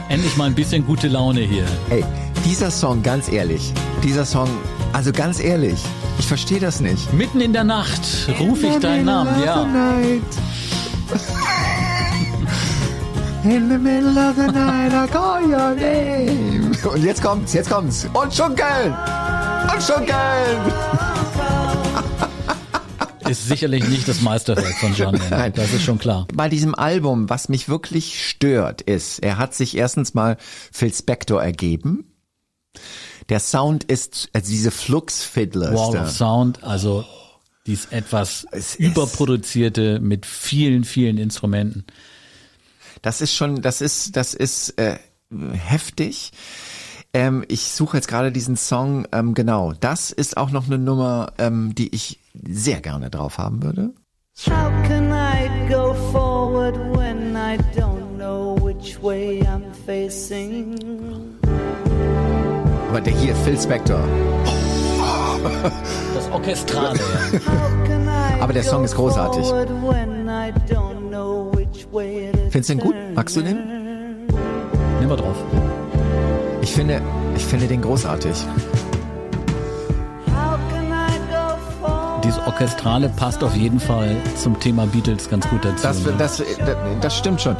Endlich 0.09 0.35
mal 0.35 0.45
ein 0.45 0.55
bisschen 0.55 0.85
gute 0.85 1.07
Laune 1.07 1.41
hier. 1.41 1.65
ey, 1.89 2.03
dieser 2.45 2.71
Song, 2.71 3.03
ganz 3.03 3.31
ehrlich, 3.31 3.73
dieser 4.03 4.25
Song, 4.25 4.49
also 4.93 5.11
ganz 5.11 5.39
ehrlich, 5.39 5.79
ich 6.17 6.27
verstehe 6.27 6.59
das 6.59 6.81
nicht. 6.81 7.13
Mitten 7.13 7.39
in 7.39 7.53
der 7.53 7.63
Nacht 7.63 8.01
rufe 8.39 8.67
ich 8.67 8.77
deinen 8.77 9.05
Namen, 9.05 9.41
ja. 9.43 9.67
In 13.43 13.69
the 13.69 13.77
middle 13.77 14.17
of 14.19 14.35
the 14.35 14.47
night 14.47 14.91
I 14.91 15.07
call 15.07 15.41
your 15.41 15.73
name. 15.73 16.71
Und 16.83 17.03
jetzt 17.03 17.21
kommt's, 17.21 17.53
jetzt 17.53 17.69
kommt's. 17.69 18.05
Und 18.13 18.33
schunkeln! 18.33 18.93
Und 19.73 19.81
schunkeln! 19.81 20.73
Ist 23.29 23.47
sicherlich 23.47 23.87
nicht 23.87 24.09
das 24.09 24.21
Meisterwerk 24.21 24.77
von 24.79 24.93
John 24.93 25.13
Lennon. 25.13 25.29
Nein. 25.29 25.53
Das 25.55 25.71
ist 25.71 25.83
schon 25.83 25.99
klar. 25.99 26.27
Bei 26.33 26.49
diesem 26.49 26.73
Album, 26.73 27.29
was 27.29 27.47
mich 27.47 27.69
wirklich 27.69 28.27
stört, 28.27 28.81
ist, 28.81 29.19
er 29.19 29.37
hat 29.37 29.53
sich 29.53 29.77
erstens 29.77 30.15
mal 30.15 30.35
Phil 30.71 30.91
Spector 30.91 31.41
ergeben. 31.41 32.11
Der 33.29 33.39
Sound 33.39 33.83
ist, 33.83 34.29
also 34.33 34.49
diese 34.49 34.71
Flux-Fiddlers 34.71 35.75
Wall 35.75 36.01
of 36.01 36.09
Sound, 36.09 36.63
also 36.63 37.05
dies 37.67 37.85
etwas 37.91 38.47
Es 38.51 38.75
überproduzierte 38.75 39.99
mit 39.99 40.25
vielen, 40.25 40.83
vielen 40.83 41.19
Instrumenten. 41.19 41.85
Das 43.01 43.21
ist 43.21 43.33
schon, 43.35 43.61
das 43.61 43.81
ist, 43.81 44.15
das 44.15 44.33
ist 44.33 44.77
äh, 44.79 44.97
heftig. 45.53 46.31
Ähm, 47.13 47.43
ich 47.47 47.71
suche 47.71 47.97
jetzt 47.97 48.07
gerade 48.07 48.31
diesen 48.31 48.55
Song, 48.55 49.07
ähm, 49.11 49.33
genau. 49.33 49.73
Das 49.79 50.11
ist 50.11 50.37
auch 50.37 50.51
noch 50.51 50.67
eine 50.67 50.77
Nummer, 50.77 51.33
ähm, 51.37 51.73
die 51.75 51.93
ich 51.95 52.19
sehr 52.33 52.81
gerne 52.81 53.09
drauf 53.09 53.37
haben 53.37 53.63
würde. 53.63 53.93
How 54.45 54.71
can 54.87 55.11
I 55.11 55.49
go 55.69 55.93
forward 56.11 56.75
when 56.95 57.35
I 57.35 57.57
don't 57.77 58.15
know 58.17 58.55
which 58.63 58.97
way 59.01 59.41
I'm 59.43 59.63
facing? 59.85 60.75
Aber 62.89 63.01
der 63.01 63.13
hier, 63.13 63.35
Phil 63.35 63.59
Spector. 63.59 63.99
Das 66.13 66.29
Orchestrale. 66.31 66.97
ja. 66.99 67.39
How 67.51 67.87
can 67.87 68.07
I 68.07 68.41
Aber 68.41 68.53
der 68.53 68.63
Song 68.63 68.83
ist 68.83 68.95
großartig. 68.95 69.45
when 69.51 70.27
I 70.27 70.51
don't 70.71 70.98
Findest 72.59 72.69
du 72.69 72.73
den 72.73 72.83
gut? 72.83 73.15
Magst 73.15 73.35
du 73.37 73.41
den? 73.41 74.27
Nimm 74.99 75.07
mal 75.07 75.15
drauf. 75.15 75.37
Ich 76.61 76.73
finde, 76.73 77.01
ich 77.37 77.45
finde 77.45 77.67
den 77.67 77.81
großartig. 77.81 78.33
Dieses 82.23 82.39
Orchestrale 82.45 83.09
passt 83.15 83.43
auf 83.45 83.55
jeden 83.55 83.79
Fall 83.79 84.17
zum 84.35 84.59
Thema 84.59 84.85
Beatles 84.87 85.29
ganz 85.29 85.47
gut 85.47 85.63
dazu. 85.63 85.81
Das, 85.83 86.03
ne? 86.03 86.13
das, 86.17 86.43
das 86.99 87.17
stimmt 87.17 87.39
schon. 87.39 87.55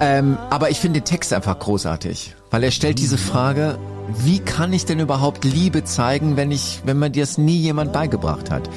Ähm, 0.00 0.38
aber 0.48 0.70
ich 0.70 0.78
finde 0.78 1.00
den 1.00 1.06
Text 1.06 1.32
einfach 1.32 1.58
großartig, 1.58 2.36
weil 2.52 2.62
er 2.62 2.70
stellt 2.70 3.00
diese 3.00 3.18
Frage, 3.18 3.78
wie 4.18 4.38
kann 4.38 4.72
ich 4.72 4.84
denn 4.84 5.00
überhaupt 5.00 5.44
Liebe 5.44 5.84
zeigen, 5.84 6.36
wenn 6.36 6.50
ich, 6.50 6.80
wenn 6.84 6.98
mir 6.98 7.10
das 7.10 7.38
nie 7.38 7.56
jemand 7.56 7.92
beigebracht 7.92 8.50
hat? 8.50 8.68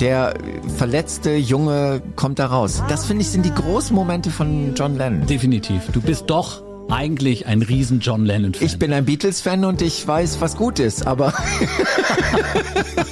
Der 0.00 0.34
verletzte 0.76 1.34
Junge 1.36 2.02
kommt 2.16 2.38
da 2.38 2.46
raus. 2.46 2.82
Das 2.88 3.06
finde 3.06 3.22
ich 3.22 3.30
sind 3.30 3.44
die 3.44 3.54
großen 3.54 3.94
Momente 3.94 4.30
von 4.30 4.74
John 4.74 4.96
Lennon. 4.96 5.26
Definitiv. 5.26 5.82
Du 5.92 6.00
bist 6.00 6.24
doch 6.28 6.62
eigentlich 6.90 7.46
ein 7.46 7.62
riesen 7.62 8.00
John 8.00 8.24
Lennon-Fan. 8.24 8.66
Ich 8.66 8.78
bin 8.78 8.92
ein 8.92 9.04
Beatles-Fan 9.04 9.64
und 9.64 9.80
ich 9.80 10.06
weiß, 10.06 10.40
was 10.40 10.56
gut 10.56 10.78
ist, 10.78 11.06
aber 11.06 11.32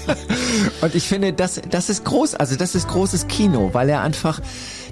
und 0.82 0.94
ich 0.94 1.04
finde, 1.04 1.32
das, 1.32 1.60
das 1.70 1.88
ist 1.88 2.04
groß, 2.04 2.34
also 2.34 2.56
das 2.56 2.74
ist 2.74 2.88
großes 2.88 3.28
Kino, 3.28 3.70
weil 3.72 3.88
er 3.88 4.02
einfach 4.02 4.40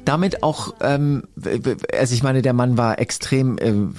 damit 0.09 0.43
auch, 0.43 0.75
ähm, 0.81 1.25
also 1.93 2.15
ich 2.15 2.23
meine, 2.23 2.41
der 2.41 2.55
Mann 2.55 2.79
war 2.79 2.99
extrem 2.99 3.59
ähm, 3.61 3.95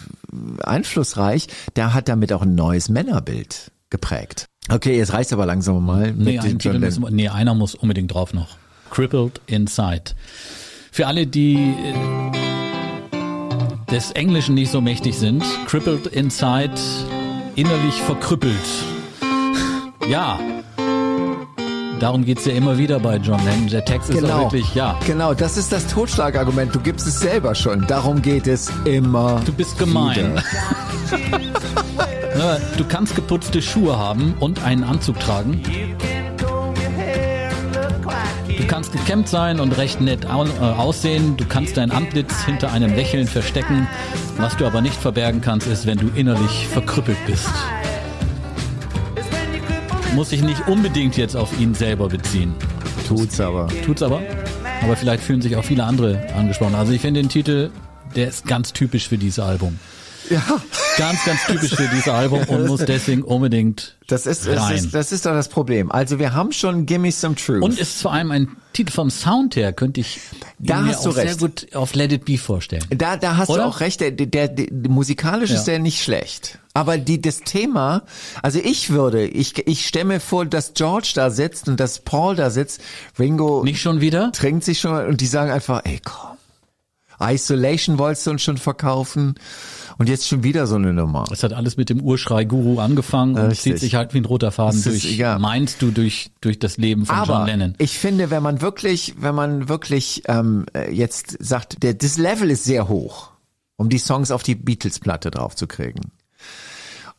einflussreich, 0.64 1.48
der 1.76 1.94
hat 1.94 2.10
damit 2.10 2.34
auch 2.34 2.42
ein 2.42 2.56
neues 2.56 2.90
Männerbild 2.90 3.72
geprägt. 3.92 4.48
Okay, 4.70 4.98
jetzt 4.98 5.14
reicht's 5.14 5.32
aber 5.34 5.46
langsam 5.46 5.86
mal. 5.86 6.12
Nee, 6.14 6.34
mit 6.34 6.44
ein 6.44 6.58
Titel 6.58 6.80
müssen, 6.80 7.06
nee, 7.12 7.30
einer 7.30 7.54
muss 7.54 7.76
unbedingt 7.76 8.12
drauf 8.12 8.34
noch. 8.34 8.58
Crippled 8.90 9.40
Inside. 9.46 10.16
Für 10.92 11.06
alle, 11.06 11.28
die 11.28 11.76
äh, 11.76 11.94
des 13.92 14.10
Englischen 14.12 14.56
nicht 14.56 14.72
so 14.72 14.82
mächtig 14.82 15.16
sind, 15.16 15.44
Crippled 15.68 16.08
Inside, 16.08 16.74
innerlich 17.56 18.02
verkrüppelt. 18.02 18.56
Ja. 20.08 20.40
Darum 22.00 22.24
geht's 22.24 22.46
ja 22.46 22.54
immer 22.54 22.78
wieder 22.78 23.00
bei 23.00 23.18
John 23.18 23.44
Lennon. 23.44 23.68
Der 23.68 23.84
Text 23.84 24.10
ist 24.10 24.24
auch 24.24 24.52
wirklich, 24.52 24.74
ja. 24.74 24.98
Genau, 25.06 25.34
das 25.34 25.58
ist 25.58 25.72
das 25.72 25.86
Totschlagargument. 25.88 26.74
Du 26.74 26.80
gibst 26.80 27.06
es 27.06 27.20
selber 27.20 27.54
schon. 27.56 27.86
Darum 27.88 28.22
geht 28.22 28.48
es 28.48 28.72
immer. 28.86 29.42
Du 29.46 29.52
bist 29.52 29.78
gemein. 29.78 30.42
Du 32.78 32.86
kannst 32.86 33.16
geputzte 33.16 33.62
Schuhe 33.62 34.00
haben 34.00 34.34
und 34.40 34.64
einen 34.64 34.86
Anzug 34.86 35.20
tragen. 35.20 35.62
Du 38.58 38.66
kannst 38.66 38.94
gekämmt 38.94 39.28
sein 39.28 39.60
und 39.60 39.78
recht 39.78 40.00
nett 40.00 40.24
äh, 40.24 40.28
aussehen. 40.30 41.36
Du 41.36 41.44
kannst 41.44 41.76
dein 41.76 41.92
Antlitz 41.92 42.46
hinter 42.46 42.72
einem 42.72 42.96
Lächeln 42.96 43.28
verstecken. 43.28 43.90
Was 44.38 44.56
du 44.56 44.66
aber 44.66 44.80
nicht 44.80 44.96
verbergen 44.96 45.42
kannst, 45.42 45.68
ist, 45.68 45.86
wenn 45.86 45.98
du 45.98 46.08
innerlich 46.16 46.68
verkrüppelt 46.72 47.18
bist. 47.28 47.50
Muss 50.16 50.32
sich 50.32 50.42
nicht 50.42 50.68
unbedingt 50.68 51.18
jetzt 51.18 51.36
auf 51.36 51.58
ihn 51.60 51.74
selber 51.76 52.10
beziehen. 52.10 52.54
Tut's 53.08 53.40
aber. 53.40 53.68
Tut's 53.86 54.02
aber. 54.02 54.22
Aber 54.82 54.96
vielleicht 54.96 55.24
fühlen 55.24 55.42
sich 55.42 55.56
auch 55.56 55.64
viele 55.64 55.84
andere 55.84 56.34
angesprochen. 56.36 56.76
Also 56.76 56.92
ich 56.94 57.02
finde 57.02 57.22
den 57.22 57.30
Titel, 57.30 57.70
der 58.16 58.28
ist 58.28 58.46
ganz 58.46 58.74
typisch 58.74 59.08
für 59.08 59.18
dieses 59.18 59.40
Album. 59.40 59.80
Ja. 60.30 60.44
Ganz, 60.98 61.24
ganz 61.26 61.44
typisch 61.46 61.74
für 61.76 61.88
dieses 61.88 62.08
Album 62.08 62.42
und 62.44 62.68
muss 62.68 62.84
deswegen 62.86 63.24
unbedingt 63.24 63.98
Das 64.08 64.26
ist, 64.26 64.46
das 64.46 64.60
rein. 64.62 64.76
ist, 64.76 64.94
das 64.94 65.12
ist 65.12 65.26
doch 65.26 65.32
das 65.32 65.48
Problem. 65.50 65.92
Also 65.92 66.20
wir 66.20 66.34
haben 66.34 66.52
schon 66.52 66.86
Gimme 66.86 67.12
Some 67.12 67.36
Truth. 67.36 67.64
und 67.64 67.80
ist 67.80 68.02
vor 68.02 68.12
allem 68.14 68.32
ein 68.32 68.58
Titel 68.74 68.92
vom 68.92 69.10
Sound 69.10 69.56
her, 69.56 69.74
könnte 69.74 70.02
ich 70.02 70.20
Da 70.60 70.82
mir 70.82 70.92
hast 70.94 71.06
du 71.06 71.10
auch 71.10 71.14
sehr 71.16 71.26
recht. 71.26 71.40
gut 71.40 71.68
auf 71.74 71.96
Let 71.96 72.12
It 72.12 72.26
Be 72.26 72.38
vorstellen. 72.38 72.84
Da, 72.90 73.18
da 73.18 73.38
hast 73.38 73.50
Oder? 73.50 73.64
du 73.64 73.70
auch 73.70 73.80
recht, 73.80 74.02
der, 74.02 74.12
der, 74.12 74.48
der, 74.50 74.68
musikalisch 74.90 75.50
ist 75.52 75.66
Ja. 75.68 75.74
der 75.74 75.80
nicht 75.80 76.04
schlecht. 76.04 76.60
Aber 76.74 76.98
die, 76.98 77.20
das 77.22 77.40
Thema, 77.42 78.04
also 78.44 78.60
ich 78.64 78.90
würde, 78.92 79.26
ich, 79.26 79.68
ich 79.68 79.88
stelle 79.88 80.06
mir 80.06 80.20
vor, 80.20 80.46
dass 80.46 80.74
George 80.76 81.12
da 81.16 81.30
sitzt 81.32 81.68
und 81.68 81.80
dass 81.80 82.00
Paul 82.00 82.36
da 82.36 82.50
sitzt, 82.52 82.82
Ringo 83.18 83.64
Nicht 83.64 83.82
schon 83.82 84.02
wieder? 84.02 84.32
trinkt 84.34 84.64
sich 84.64 84.80
schon 84.80 84.94
und 85.08 85.22
die 85.22 85.28
sagen 85.28 85.50
einfach, 85.50 85.82
ey 85.86 86.00
komm, 86.04 86.38
Isolation 87.22 87.98
wolltest 87.98 88.28
du 88.28 88.32
uns 88.32 88.42
schon 88.44 88.58
verkaufen 88.58 89.36
Und 90.00 90.08
jetzt 90.08 90.28
schon 90.28 90.44
wieder 90.44 90.66
so 90.66 90.76
eine 90.76 90.94
Nummer. 90.94 91.26
Es 91.32 91.44
hat 91.44 91.52
alles 91.54 91.76
mit 91.76 91.90
dem 91.90 92.00
Urschrei-Guru 92.02 92.80
angefangen 92.80 93.36
und 93.36 93.42
Richtig. 93.48 93.74
zieht 93.74 93.80
sich 93.80 93.96
halt 93.96 94.14
wie 94.14 94.20
ein 94.20 94.26
roter 94.26 94.52
Faden 94.52 94.80
Es 94.80 94.86
ist- 94.86 95.04
durch, 95.04 95.18
ja. 95.18 95.38
meinst 95.38 95.82
du, 95.82 95.92
durch, 95.92 96.32
durch 96.42 96.58
das 96.58 96.78
Leben 96.78 97.06
von 97.06 97.18
John 97.18 97.30
Aber 97.30 97.46
Lennon. 97.46 97.76
ich 97.80 98.00
finde, 98.00 98.32
wenn 98.32 98.42
man 98.42 98.62
wirklich, 98.62 99.16
wenn 99.20 99.36
man 99.36 99.68
wirklich 99.70 100.24
ähm, 100.28 100.66
äh, 100.74 100.90
jetzt 100.92 101.36
sagt, 101.42 101.84
der, 101.84 101.94
das 101.96 102.18
Level 102.18 102.50
ist 102.50 102.64
sehr 102.64 102.88
hoch, 102.88 103.32
um 103.76 103.90
die 103.90 103.98
Songs 103.98 104.32
auf 104.32 104.42
die 104.42 104.56
Beatles-Platte 104.56 105.32
draufzukriegen. 105.32 106.12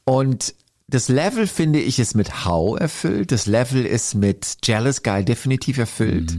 Und 0.05 0.55
das 0.89 1.09
Level, 1.09 1.47
finde 1.47 1.81
ich, 1.81 1.99
ist 1.99 2.15
mit 2.17 2.45
How 2.47 2.81
erfüllt. 2.81 3.31
Das 3.31 3.47
Level 3.47 3.85
ist 3.87 4.15
mit 4.15 4.57
Jealous 4.65 5.03
Guy 5.03 5.25
definitiv 5.25 5.79
erfüllt. 5.79 6.35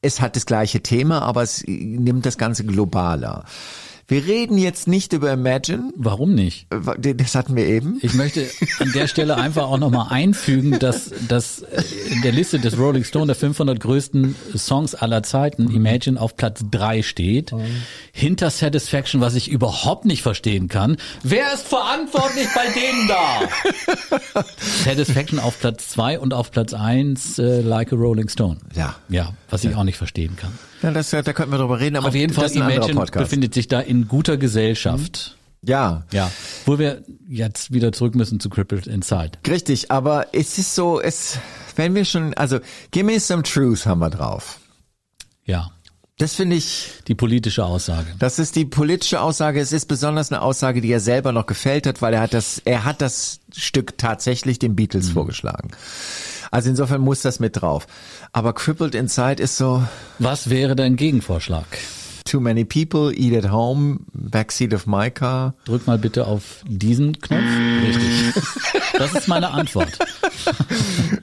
Es 0.00 0.20
hat 0.20 0.34
das 0.34 0.46
gleiche 0.46 0.82
Thema, 0.82 1.22
aber 1.22 1.42
es 1.42 1.62
nimmt 1.66 2.24
das 2.26 2.38
Ganze 2.38 2.64
globaler. 2.64 3.44
Wir 4.10 4.24
reden 4.24 4.56
jetzt 4.56 4.88
nicht 4.88 5.12
über 5.12 5.30
Imagine, 5.30 5.92
Warum 5.94 6.34
nicht? 6.34 6.66
äh, 6.70 7.14
das 7.14 7.34
hatten 7.34 7.56
wir 7.56 7.66
eben. 7.66 7.98
Ich 8.00 8.14
möchte 8.14 8.48
an 8.78 8.90
der 8.92 9.06
Stelle 9.06 9.36
einfach 9.36 9.64
auch 9.64 9.76
nochmal 9.76 10.06
einfügen, 10.08 10.78
dass, 10.78 11.10
dass 11.28 11.60
äh, 11.60 11.82
in 12.10 12.22
der 12.22 12.32
Liste 12.32 12.58
des 12.58 12.78
Rolling 12.78 13.04
Stone 13.04 13.26
der 13.26 13.36
500 13.36 13.78
größten 13.78 14.34
Songs 14.56 14.94
aller 14.94 15.22
Zeiten 15.22 15.70
Imagine 15.70 16.18
auf 16.18 16.36
Platz 16.36 16.64
drei 16.70 17.02
steht. 17.02 17.52
Hinter 18.10 18.48
Satisfaction, 18.48 19.20
was 19.20 19.34
ich 19.34 19.50
überhaupt 19.50 20.06
nicht 20.06 20.22
verstehen 20.22 20.68
kann. 20.68 20.96
Wer 21.22 21.52
ist 21.52 21.68
verantwortlich 21.68 22.48
bei 22.54 22.64
denen 22.80 23.08
da? 23.08 24.42
Satisfaction 24.84 25.38
auf 25.38 25.60
Platz 25.60 25.88
zwei 25.90 26.18
und 26.18 26.32
auf 26.32 26.50
Platz 26.50 26.72
eins 26.72 27.38
äh, 27.38 27.60
Like 27.60 27.92
a 27.92 27.96
Rolling 27.96 28.30
Stone. 28.30 28.56
Ja. 28.74 28.96
Ja, 29.10 29.34
was 29.50 29.64
ich 29.64 29.74
auch 29.74 29.84
nicht 29.84 29.98
verstehen 29.98 30.34
kann. 30.36 30.52
Ja, 30.82 30.90
das, 30.92 31.10
da 31.10 31.22
könnten 31.22 31.50
wir 31.52 31.58
drüber 31.58 31.80
reden, 31.80 31.96
aber 31.96 32.08
Auf 32.08 32.14
jeden 32.14 32.32
Fall, 32.32 32.44
das 32.44 32.52
ist 32.54 32.60
ein 32.62 32.70
Imagine 32.70 33.04
befindet 33.06 33.54
sich 33.54 33.68
da 33.68 33.80
in 33.80 34.08
guter 34.08 34.36
Gesellschaft. 34.36 35.36
Ja, 35.62 36.04
Ja, 36.12 36.30
wo 36.66 36.78
wir 36.78 37.02
jetzt 37.28 37.72
wieder 37.72 37.90
zurück 37.92 38.14
müssen 38.14 38.38
zu 38.38 38.48
Crippled 38.48 38.86
Inside. 38.86 39.32
Richtig, 39.48 39.90
aber 39.90 40.28
es 40.32 40.56
ist 40.56 40.74
so, 40.74 41.00
es, 41.00 41.38
wenn 41.74 41.94
wir 41.94 42.04
schon, 42.04 42.32
also, 42.34 42.60
give 42.92 43.04
me 43.04 43.18
some 43.18 43.42
truth 43.42 43.84
haben 43.84 43.98
wir 43.98 44.10
drauf. 44.10 44.60
Ja, 45.44 45.70
Das 46.18 46.34
finde 46.34 46.54
ich, 46.56 46.90
die 47.08 47.14
politische 47.16 47.64
Aussage. 47.64 48.06
das 48.20 48.38
ist 48.38 48.54
die 48.54 48.66
politische 48.66 49.20
Aussage. 49.20 49.60
Es 49.60 49.72
ist 49.72 49.86
besonders 49.86 50.30
eine 50.30 50.42
Aussage, 50.42 50.80
die 50.80 50.92
er 50.92 51.00
selber 51.00 51.32
noch 51.32 51.46
gefällt 51.46 51.86
hat, 51.88 52.02
weil 52.02 52.14
er 52.14 52.20
hat 52.20 52.34
das, 52.34 52.62
er 52.64 52.84
hat 52.84 53.00
das 53.00 53.40
Stück 53.56 53.98
tatsächlich 53.98 54.58
den 54.60 54.76
Beatles 54.76 55.10
vorgeschlagen. 55.10 55.70
Also 56.50 56.70
insofern 56.70 57.00
muss 57.00 57.22
das 57.22 57.40
mit 57.40 57.60
drauf. 57.60 57.86
Aber 58.32 58.52
Crippled 58.52 58.94
Inside 58.94 59.42
ist 59.42 59.56
so, 59.56 59.82
Was 60.18 60.50
wäre 60.50 60.76
dein 60.76 60.96
Gegenvorschlag? 60.96 61.66
too 62.30 62.40
many 62.40 62.62
people, 62.62 63.10
eat 63.16 63.34
at 63.42 63.50
home, 63.50 64.00
backseat 64.12 64.74
of 64.74 64.86
my 64.86 65.10
car. 65.10 65.54
Drück 65.64 65.86
mal 65.86 65.96
bitte 65.96 66.26
auf 66.26 66.62
diesen 66.68 67.18
Knopf. 67.22 67.40
Richtig. 67.82 68.34
Das 68.98 69.14
ist 69.14 69.28
meine 69.28 69.50
Antwort. 69.50 69.98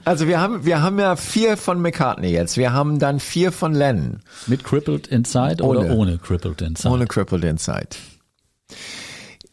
Also 0.04 0.28
wir 0.28 0.40
haben, 0.40 0.64
wir 0.64 0.82
haben 0.82 0.98
ja 1.00 1.16
vier 1.16 1.56
von 1.56 1.80
McCartney 1.80 2.28
jetzt. 2.30 2.56
Wir 2.56 2.72
haben 2.72 3.00
dann 3.00 3.18
vier 3.18 3.50
von 3.50 3.74
Lennon. 3.74 4.20
Mit 4.46 4.62
Crippled 4.62 5.08
Inside 5.08 5.62
oder 5.64 5.80
Ohne. 5.80 5.94
ohne 5.94 6.18
Crippled 6.18 6.60
Inside? 6.62 6.88
Ohne 6.94 7.06
Crippled 7.06 7.42
Inside. 7.44 7.88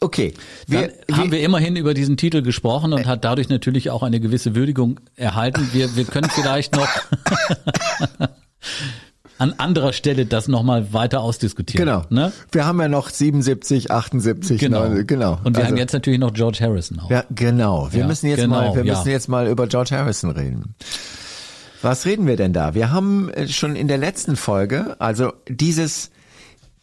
Okay. 0.03 0.33
Wir, 0.67 0.91
Dann 1.07 1.17
haben 1.17 1.31
wir 1.31 1.39
immerhin 1.41 1.75
über 1.75 1.93
diesen 1.93 2.17
Titel 2.17 2.41
gesprochen 2.41 2.93
und 2.93 3.05
hat 3.07 3.23
dadurch 3.23 3.49
natürlich 3.49 3.89
auch 3.89 4.03
eine 4.03 4.19
gewisse 4.19 4.53
Würdigung 4.55 4.99
erhalten. 5.15 5.69
Wir, 5.73 5.95
wir 5.95 6.05
können 6.05 6.29
vielleicht 6.29 6.75
noch 6.75 6.87
an 9.39 9.53
anderer 9.57 9.93
Stelle 9.93 10.25
das 10.25 10.47
nochmal 10.47 10.93
weiter 10.93 11.21
ausdiskutieren. 11.21 11.85
Genau. 11.85 12.03
Ne? 12.09 12.31
Wir 12.51 12.65
haben 12.65 12.79
ja 12.79 12.87
noch 12.87 13.09
77, 13.09 13.91
78, 13.91 14.59
Genau. 14.59 14.85
neun- 14.85 15.05
genau. 15.07 15.39
Und 15.43 15.55
wir 15.55 15.63
Also- 15.63 15.71
haben 15.71 15.77
jetzt 15.77 15.93
natürlich 15.93 16.19
noch 16.19 16.33
George 16.33 16.59
Harrison 16.61 16.99
auch. 16.99 17.09
Ja, 17.09 17.23
genau. 17.31 17.87
Wir 17.91 18.01
Ja, 18.01 18.07
müssen 18.07 18.27
jetzt 18.27 18.39
genau, 18.41 18.55
mal, 18.55 18.75
wir 18.75 18.85
ja. 18.85 18.95
müssen 18.97 19.09
jetzt 19.09 19.27
mal 19.27 19.47
über 19.47 19.67
George 19.67 19.95
Harrison 19.97 20.29
reden. 20.31 20.75
Was 21.81 22.05
reden 22.05 22.27
wir 22.27 22.37
denn 22.37 22.53
da? 22.53 22.75
Wir 22.75 22.91
haben 22.91 23.29
äh, 23.29 23.47
schon 23.49 23.75
in 23.75 23.87
der 23.89 23.97
letzten 23.97 24.35
Folge, 24.37 24.95
also 24.99 25.33
dieses 25.49 26.11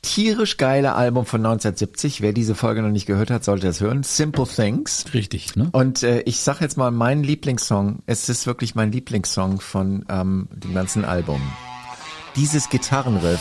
tierisch 0.03 0.57
geile 0.57 0.95
Album 0.95 1.27
von 1.27 1.41
1970. 1.41 2.21
Wer 2.21 2.33
diese 2.33 2.55
Folge 2.55 2.83
noch 2.83 2.91
nicht 2.91 3.07
gehört 3.07 3.31
hat, 3.31 3.45
sollte 3.45 3.67
das 3.67 3.81
hören. 3.81 4.03
Simple 4.03 4.47
Things. 4.47 5.05
Richtig, 5.13 5.57
ne? 5.57 5.69
Und 5.73 6.03
äh, 6.03 6.21
ich 6.23 6.41
sag 6.41 6.61
jetzt 6.61 6.77
mal 6.77 6.91
mein 6.91 7.23
Lieblingssong. 7.23 8.01
Es 8.07 8.29
ist 8.29 8.47
wirklich 8.47 8.75
mein 8.75 8.93
Lieblingssong 8.93 9.61
von 9.61 10.05
ähm, 10.09 10.49
dem 10.53 10.75
ganzen 10.75 11.05
Album. 11.05 11.41
Dieses 12.37 12.69
Gitarrenriff, 12.69 13.41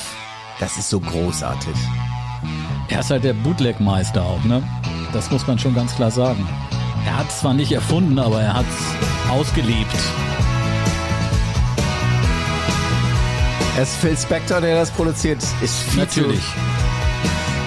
das 0.59 0.77
ist 0.77 0.89
so 0.89 0.99
großartig. 0.99 1.75
Er 2.89 3.01
ist 3.01 3.11
halt 3.11 3.23
der 3.23 3.33
Bootleg-Meister 3.33 4.23
auch, 4.23 4.43
ne? 4.43 4.63
Das 5.13 5.29
muss 5.31 5.45
man 5.47 5.59
schon 5.59 5.75
ganz 5.75 5.95
klar 5.95 6.11
sagen. 6.11 6.47
Er 7.05 7.17
hat 7.17 7.31
zwar 7.31 7.53
nicht 7.53 7.71
erfunden, 7.71 8.19
aber 8.19 8.41
er 8.41 8.53
hat's 8.55 8.75
ausgelebt. 9.29 9.95
Es 13.77 13.89
ist 13.89 13.95
Phil 13.97 14.17
Spector, 14.17 14.61
der 14.61 14.75
das 14.75 14.91
produziert. 14.91 15.41
Ist 15.61 15.75
viel 15.83 15.99
Natürlich. 16.01 16.39
Zu, 16.39 16.45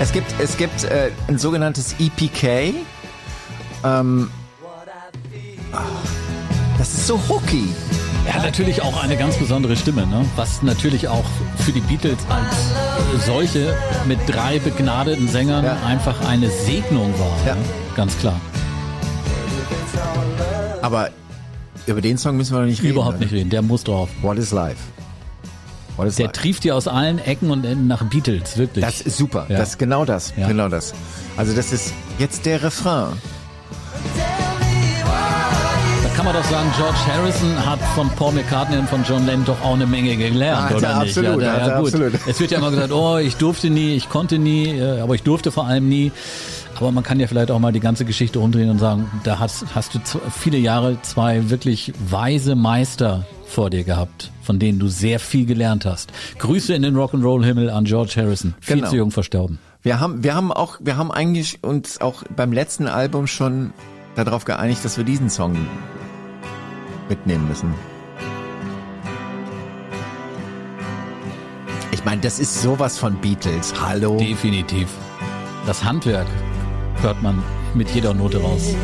es 0.00 0.12
gibt, 0.12 0.34
es 0.40 0.56
gibt 0.56 0.84
äh, 0.84 1.10
ein 1.28 1.38
sogenanntes 1.38 1.94
EPK. 1.98 2.74
Ähm, 3.84 4.30
ah, 5.72 5.78
das 6.78 6.92
ist 6.94 7.06
so 7.06 7.20
hooky. 7.28 7.68
Er 8.26 8.34
hat 8.34 8.42
natürlich 8.44 8.82
auch 8.82 9.02
eine 9.02 9.16
ganz 9.16 9.36
besondere 9.36 9.76
Stimme, 9.76 10.06
ne? 10.06 10.24
was 10.36 10.62
natürlich 10.62 11.08
auch 11.08 11.24
für 11.58 11.72
die 11.72 11.80
Beatles 11.80 12.18
als 12.28 13.24
solche 13.26 13.74
mit 14.06 14.18
drei 14.28 14.60
begnadeten 14.60 15.26
Sängern 15.28 15.64
Ja. 15.64 15.76
einfach 15.84 16.24
eine 16.28 16.48
Segnung 16.50 17.12
war. 17.18 17.36
Ja. 17.46 17.54
Ne? 17.56 17.62
Ganz 17.96 18.16
klar. 18.18 18.40
Aber 20.82 21.10
über 21.86 22.00
den 22.00 22.16
Song 22.16 22.36
müssen 22.36 22.54
wir 22.54 22.60
noch 22.60 22.66
nicht 22.66 22.82
reden. 22.82 22.92
Überhaupt 22.94 23.18
nicht 23.18 23.32
reden, 23.32 23.50
der 23.50 23.62
muss 23.62 23.82
drauf. 23.82 24.08
What 24.20 24.38
is 24.38 24.52
life? 24.52 24.76
Der 25.98 26.04
life? 26.06 26.32
trieft 26.32 26.64
dir 26.64 26.74
aus 26.76 26.88
allen 26.88 27.18
Ecken 27.18 27.50
und 27.50 27.64
Enden 27.64 27.86
nach 27.86 28.02
Beatles, 28.04 28.56
wirklich. 28.56 28.84
Das 28.84 29.00
ist 29.00 29.16
super. 29.16 29.46
Ja. 29.48 29.58
Das 29.58 29.70
ist 29.70 29.78
genau 29.78 30.04
das. 30.04 30.32
Ja. 30.36 30.48
Genau 30.48 30.68
das. 30.68 30.94
Also 31.36 31.54
das 31.54 31.72
ist 31.72 31.92
jetzt 32.18 32.46
der 32.46 32.62
Refrain. 32.62 33.12
da 36.02 36.08
kann 36.16 36.24
man 36.24 36.34
doch 36.34 36.44
sagen, 36.44 36.70
George 36.76 36.98
Harrison 37.06 37.66
hat 37.66 37.80
von 37.94 38.08
Paul 38.10 38.32
McCartney 38.32 38.78
und 38.78 38.88
von 38.88 39.04
John 39.04 39.26
Lennon 39.26 39.44
doch 39.44 39.60
auch 39.62 39.74
eine 39.74 39.86
Menge 39.86 40.16
gelernt, 40.16 40.70
er 40.70 40.76
oder 40.76 40.98
nicht? 41.00 41.16
absolut, 41.16 41.42
ja, 41.42 41.54
er 41.54 41.78
gut. 41.78 41.86
absolut. 41.86 42.12
Es 42.26 42.40
wird 42.40 42.50
ja 42.50 42.58
immer 42.58 42.70
gesagt, 42.70 42.92
oh, 42.92 43.18
ich 43.18 43.36
durfte 43.36 43.70
nie, 43.70 43.94
ich 43.94 44.08
konnte 44.08 44.38
nie, 44.38 44.68
äh, 44.78 45.00
aber 45.00 45.14
ich 45.14 45.22
durfte 45.22 45.50
vor 45.52 45.66
allem 45.66 45.88
nie. 45.88 46.12
Aber 46.76 46.90
man 46.90 47.04
kann 47.04 47.20
ja 47.20 47.28
vielleicht 47.28 47.52
auch 47.52 47.60
mal 47.60 47.70
die 47.70 47.80
ganze 47.80 48.04
Geschichte 48.04 48.40
umdrehen 48.40 48.68
und 48.68 48.80
sagen, 48.80 49.08
da 49.22 49.38
hast, 49.38 49.66
hast 49.72 49.94
du 49.94 50.00
viele 50.36 50.58
Jahre 50.58 51.00
zwei 51.02 51.48
wirklich 51.48 51.92
weise 52.10 52.56
Meister 52.56 53.24
vor 53.46 53.70
dir 53.70 53.84
gehabt, 53.84 54.32
von 54.42 54.58
denen 54.58 54.78
du 54.78 54.88
sehr 54.88 55.18
viel 55.20 55.46
gelernt 55.46 55.84
hast. 55.86 56.12
Grüße 56.38 56.74
in 56.74 56.82
den 56.82 56.96
Rock'n'Roll-Himmel 56.96 57.70
an 57.70 57.84
George 57.84 58.14
Harrison. 58.16 58.54
Viel 58.60 58.76
Genau. 58.76 58.90
zu 58.90 58.96
jung 58.96 59.10
verstorben. 59.10 59.58
Wir 59.82 59.98
haben, 60.00 60.22
wir 60.22 60.34
haben 60.34 60.52
auch, 60.52 60.78
wir 60.80 60.96
haben 60.96 61.10
eigentlich 61.10 61.62
uns 61.64 62.00
auch 62.00 62.22
beim 62.36 62.52
letzten 62.52 62.86
Album 62.86 63.26
schon 63.26 63.72
darauf 64.14 64.44
geeinigt, 64.44 64.84
dass 64.84 64.96
wir 64.96 65.04
diesen 65.04 65.30
Song 65.30 65.56
mitnehmen 67.08 67.48
müssen. 67.48 67.74
Ich 71.90 72.04
meine, 72.04 72.20
das 72.20 72.38
ist 72.38 72.62
sowas 72.62 72.98
von 72.98 73.14
Beatles. 73.20 73.74
Hallo. 73.80 74.16
Definitiv. 74.16 74.88
Das 75.66 75.84
Handwerk 75.84 76.26
hört 77.00 77.22
man 77.22 77.42
mit 77.74 77.88
jeder 77.90 78.12
Note 78.14 78.40
raus. 78.40 78.74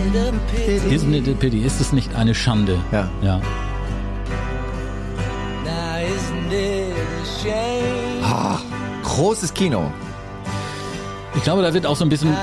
Isn't 0.88 1.14
it 1.14 1.28
a 1.28 1.32
pity? 1.32 1.59
Ist 1.64 1.80
es 1.80 1.92
nicht 1.92 2.14
eine 2.14 2.34
Schande? 2.34 2.78
Ja. 2.92 3.09
Ja. 3.22 3.40
Ah, 8.22 8.59
großes 9.05 9.55
Kino. 9.55 9.90
Ich 11.36 11.42
glaube, 11.44 11.62
da 11.62 11.72
wird 11.72 11.86
auch 11.86 11.96
so 11.96 12.05
ein 12.05 12.09
bisschen 12.09 12.34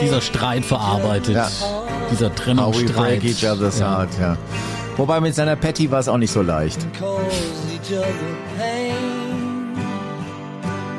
dieser 0.00 0.20
Streit 0.20 0.64
verarbeitet. 0.64 1.34
Ja. 1.34 1.48
Dieser 2.10 2.26
How 2.26 2.32
we 2.32 2.34
Trennungsstreit. 2.36 3.20
break 3.20 3.24
each 3.24 3.50
other's 3.50 3.78
ja. 3.80 3.98
heart, 3.98 4.10
ja. 4.20 4.36
Wobei 4.96 5.20
mit 5.20 5.34
seiner 5.34 5.56
Patty 5.56 5.90
war 5.90 6.00
es 6.00 6.08
auch 6.08 6.18
nicht 6.18 6.32
so 6.32 6.42
leicht. 6.42 6.78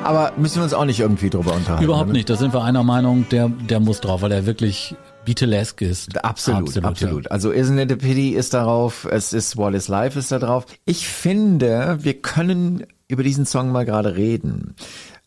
Aber 0.03 0.31
müssen 0.37 0.57
wir 0.57 0.63
uns 0.63 0.73
auch 0.73 0.85
nicht 0.85 0.99
irgendwie 0.99 1.29
drüber 1.29 1.53
unterhalten. 1.53 1.83
Überhaupt 1.83 2.07
ne? 2.07 2.13
nicht. 2.13 2.29
Da 2.29 2.35
sind 2.35 2.53
wir 2.53 2.63
einer 2.63 2.83
Meinung, 2.83 3.27
der, 3.29 3.49
der 3.49 3.79
muss 3.79 4.01
drauf, 4.01 4.21
weil 4.21 4.31
er 4.31 4.45
wirklich 4.45 4.95
Beatlesque 5.25 5.85
ist. 5.85 6.17
Absolut, 6.23 6.83
absolut. 6.83 7.25
Ja. 7.25 7.31
Also 7.31 7.51
Isn't 7.51 7.81
It 7.81 7.91
a 7.91 7.95
Pity 7.95 8.29
ist 8.31 8.53
darauf, 8.53 9.05
es 9.11 9.33
ist 9.33 9.57
What 9.57 9.75
is 9.75 9.87
Life 9.87 10.17
ist 10.17 10.31
da 10.31 10.39
drauf. 10.39 10.65
Ich 10.85 11.07
finde, 11.07 11.99
wir 12.01 12.21
können 12.21 12.85
über 13.09 13.23
diesen 13.23 13.45
Song 13.45 13.71
mal 13.71 13.85
gerade 13.85 14.15
reden. 14.15 14.75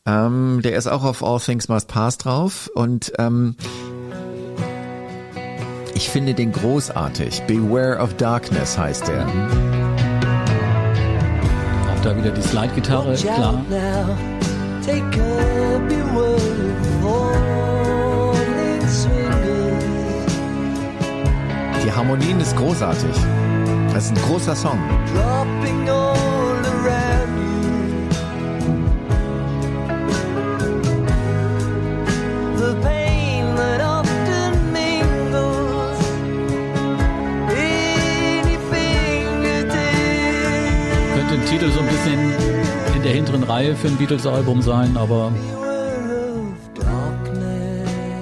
Ähm, 0.07 0.61
der 0.65 0.77
ist 0.77 0.87
auch 0.87 1.05
auf 1.05 1.23
All 1.23 1.39
Things 1.41 1.69
Must 1.69 1.89
Pass 1.89 2.17
drauf 2.17 2.71
und 2.75 3.13
ähm, 3.19 3.57
ich 5.95 6.09
finde 6.09 6.35
den 6.35 6.53
großartig. 6.53 7.43
Beware 7.43 7.99
of 7.99 8.15
Darkness 8.15 8.79
heißt 8.79 9.09
er. 9.09 9.27
Mhm. 9.27 9.49
Auch 11.93 12.03
da 12.03 12.17
wieder 12.17 12.31
die 12.31 12.43
Slide-Gitarre, 12.43 13.15
klar. 13.15 13.65
Die 21.85 21.93
Harmonien 21.93 22.41
ist 22.41 22.57
großartig. 22.57 23.17
Das 23.93 24.07
ist 24.07 24.11
ein 24.17 24.23
großer 24.23 24.57
Song. 24.57 24.79
Bisschen 42.03 42.33
in 42.97 43.03
der 43.03 43.13
hinteren 43.13 43.43
Reihe 43.45 43.77
für 43.77 43.87
ein 43.89 43.97
Beatles-Album 43.97 44.61
sein, 44.63 44.97
aber. 44.97 45.33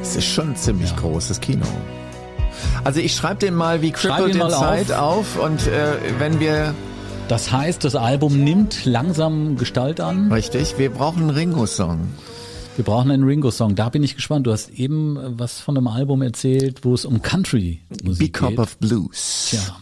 Es 0.02 0.16
ist 0.16 0.26
schon 0.26 0.50
ein 0.50 0.56
ziemlich 0.56 0.94
großes 0.96 1.40
Kino. 1.40 1.64
Also 2.84 3.00
ich 3.00 3.14
schreibe 3.14 3.40
den 3.40 3.54
mal 3.54 3.80
wie 3.80 3.90
Crippled 3.90 4.34
ihn 4.34 4.38
mal 4.38 4.50
Inside 4.52 5.00
auf. 5.00 5.38
und 5.38 5.66
äh, 5.66 5.94
wenn 6.18 6.40
wir, 6.40 6.74
das 7.28 7.52
heißt, 7.52 7.84
das 7.84 7.94
Album 7.94 8.42
nimmt 8.42 8.84
langsam 8.84 9.56
Gestalt 9.56 10.00
an. 10.00 10.30
richtig, 10.32 10.76
wir 10.76 10.90
brauchen 10.90 11.22
einen 11.22 11.30
Ringo-Song. 11.30 12.00
Wir 12.76 12.84
brauchen 12.84 13.10
einen 13.10 13.24
Ringo-Song. 13.24 13.76
Da 13.76 13.88
bin 13.88 14.02
ich 14.02 14.14
gespannt. 14.16 14.46
Du 14.46 14.52
hast 14.52 14.70
eben 14.70 15.16
äh, 15.16 15.20
was 15.38 15.60
von 15.60 15.76
einem 15.76 15.86
Album 15.86 16.22
erzählt, 16.22 16.84
wo 16.84 16.92
es 16.92 17.04
um 17.04 17.14
Big 17.14 17.22
Country-Musik 17.22 18.32
Cup 18.34 18.50
geht. 18.50 18.58
of 18.58 18.76
Blues. 18.78 19.48
Tja, 19.50 19.76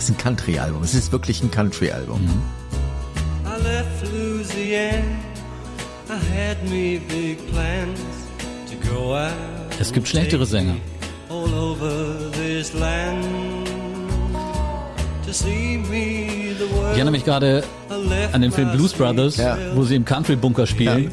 Das 0.00 0.08
ist 0.08 0.14
ein 0.16 0.22
Country-Album. 0.22 0.82
Es 0.82 0.94
ist 0.94 1.12
wirklich 1.12 1.42
ein 1.42 1.50
Country-Album. 1.50 2.22
Mhm. 2.22 2.42
I 3.44 3.62
left 3.62 4.10
Louisiana. 4.10 5.04
I 6.08 6.14
had 6.34 6.62
me 6.70 6.98
big 7.06 7.36
plans 7.52 8.00
to 8.70 8.88
go 8.88 9.14
out. 9.14 9.30
Es 9.78 9.92
gibt 9.92 10.08
schlechtere 10.08 10.46
Sänger. 10.46 10.76
All 11.28 11.52
over 11.52 12.16
this 12.32 12.72
land. 12.72 13.26
To 15.26 15.32
see 15.34 15.76
me 15.90 16.54
the 16.58 16.64
Ich 16.64 16.94
erinnere 16.94 17.10
mich 17.10 17.26
gerade 17.26 17.62
an 18.32 18.40
den 18.40 18.52
Film 18.52 18.72
Blues 18.72 18.94
Brothers, 18.94 19.36
Ja. 19.36 19.58
wo 19.74 19.84
sie 19.84 19.96
im 19.96 20.06
Country-Bunker 20.06 20.66
spielen 20.66 21.10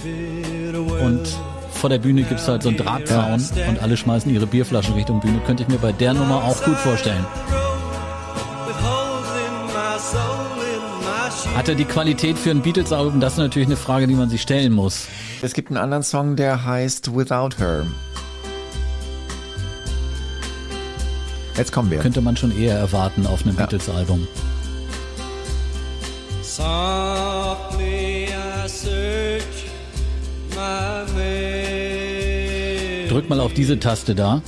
away. 0.73 1.03
und 1.03 1.27
vor 1.73 1.89
der 1.89 1.97
Bühne 1.99 2.23
gibt's 2.23 2.47
halt 2.47 2.63
so 2.63 2.69
einen 2.69 2.77
Drahtzaun 2.77 3.45
und 3.67 3.81
alle 3.81 3.97
schmeißen 3.97 4.33
ihre 4.33 4.47
Bierflaschen 4.47 4.93
Richtung 4.93 5.19
Bühne. 5.19 5.41
Könnte 5.45 5.63
ich 5.63 5.67
mir 5.67 5.77
bei 5.77 5.91
der 5.91 6.13
Nummer 6.13 6.41
auch 6.45 6.63
gut 6.63 6.77
vorstellen. 6.77 7.25
Hat 11.57 11.67
er 11.67 11.73
die 11.73 11.85
Qualität 11.85 12.37
für 12.37 12.51
ein 12.51 12.61
Beatles-Album? 12.61 13.19
Das 13.19 13.33
ist 13.33 13.39
natürlich 13.39 13.67
eine 13.67 13.77
Frage, 13.77 14.05
die 14.05 14.13
man 14.13 14.29
sich 14.29 14.43
stellen 14.43 14.73
muss. 14.73 15.07
Es 15.41 15.53
gibt 15.53 15.69
einen 15.69 15.77
anderen 15.77 16.03
Song, 16.03 16.35
der 16.35 16.63
heißt 16.63 17.15
Without 17.17 17.57
Her. 17.57 17.87
Jetzt 21.57 21.71
kommen 21.71 21.89
wir. 21.89 21.97
Könnte 21.97 22.21
man 22.21 22.37
schon 22.37 22.55
eher 22.55 22.77
erwarten 22.77 23.25
auf 23.25 23.41
einem 23.41 23.55
Ja. 23.55 23.61
Beatles-Album. 23.61 24.27
Softly 26.43 28.25
I 28.27 28.67
search 28.67 29.65
my 30.51 31.07
way. 31.17 33.07
Drück 33.09 33.27
mal 33.29 33.39
auf 33.39 33.55
diese 33.55 33.79
Taste 33.79 34.13
da. 34.13 34.43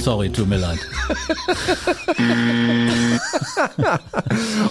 Sorry, 0.00 0.30
tut 0.30 0.48
mir 0.48 0.58
leid. 0.58 0.78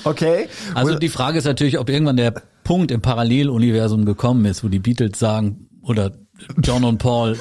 Okay. 0.03 0.47
Also 0.73 0.95
die 0.95 1.09
Frage 1.09 1.37
ist 1.37 1.45
natürlich, 1.45 1.77
ob 1.79 1.89
irgendwann 1.89 2.17
der 2.17 2.31
Punkt 2.63 2.91
im 2.91 3.01
Paralleluniversum 3.01 4.05
gekommen 4.05 4.45
ist, 4.45 4.63
wo 4.63 4.67
die 4.67 4.79
Beatles 4.79 5.19
sagen, 5.19 5.67
oder 5.81 6.11
John 6.63 6.83
und 6.83 6.97
Paul, 6.99 7.37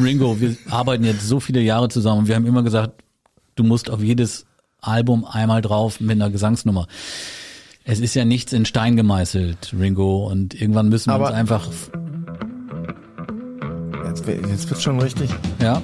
Ringo, 0.00 0.40
wir 0.40 0.56
arbeiten 0.68 1.04
jetzt 1.04 1.26
so 1.26 1.40
viele 1.40 1.60
Jahre 1.60 1.88
zusammen 1.88 2.20
und 2.20 2.28
wir 2.28 2.34
haben 2.36 2.46
immer 2.46 2.62
gesagt, 2.62 3.02
du 3.56 3.64
musst 3.64 3.90
auf 3.90 4.02
jedes 4.02 4.46
Album 4.80 5.24
einmal 5.24 5.62
drauf 5.62 6.00
mit 6.00 6.12
einer 6.12 6.30
Gesangsnummer. 6.30 6.86
Es 7.84 8.00
ist 8.00 8.14
ja 8.14 8.24
nichts 8.24 8.52
in 8.52 8.66
Stein 8.66 8.96
gemeißelt, 8.96 9.74
Ringo, 9.78 10.26
und 10.30 10.60
irgendwann 10.60 10.88
müssen 10.88 11.10
wir 11.10 11.14
Aber- 11.14 11.28
uns 11.28 11.34
einfach, 11.34 11.68
Jetzt, 14.06 14.26
jetzt 14.26 14.68
wird's 14.70 14.82
schon 14.82 15.00
richtig. 15.00 15.30
ja. 15.62 15.80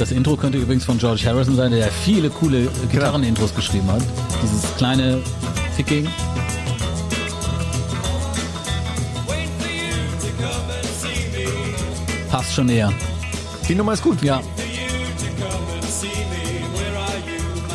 Das 0.00 0.12
Intro 0.12 0.34
könnte 0.34 0.56
übrigens 0.56 0.86
von 0.86 0.96
George 0.96 1.24
Harrison 1.26 1.56
sein, 1.56 1.72
der 1.72 1.92
viele 1.92 2.30
coole 2.30 2.68
Gitarrenintros 2.90 3.54
geschrieben 3.54 3.86
hat. 3.92 4.00
Dieses 4.42 4.74
kleine 4.78 5.20
Ficking. 5.76 6.08
Passt 12.30 12.54
schon 12.54 12.70
eher. 12.70 12.90
Die 13.68 13.74
Nummer 13.74 13.92
ist 13.92 14.02
gut. 14.02 14.22
Ja. 14.22 14.40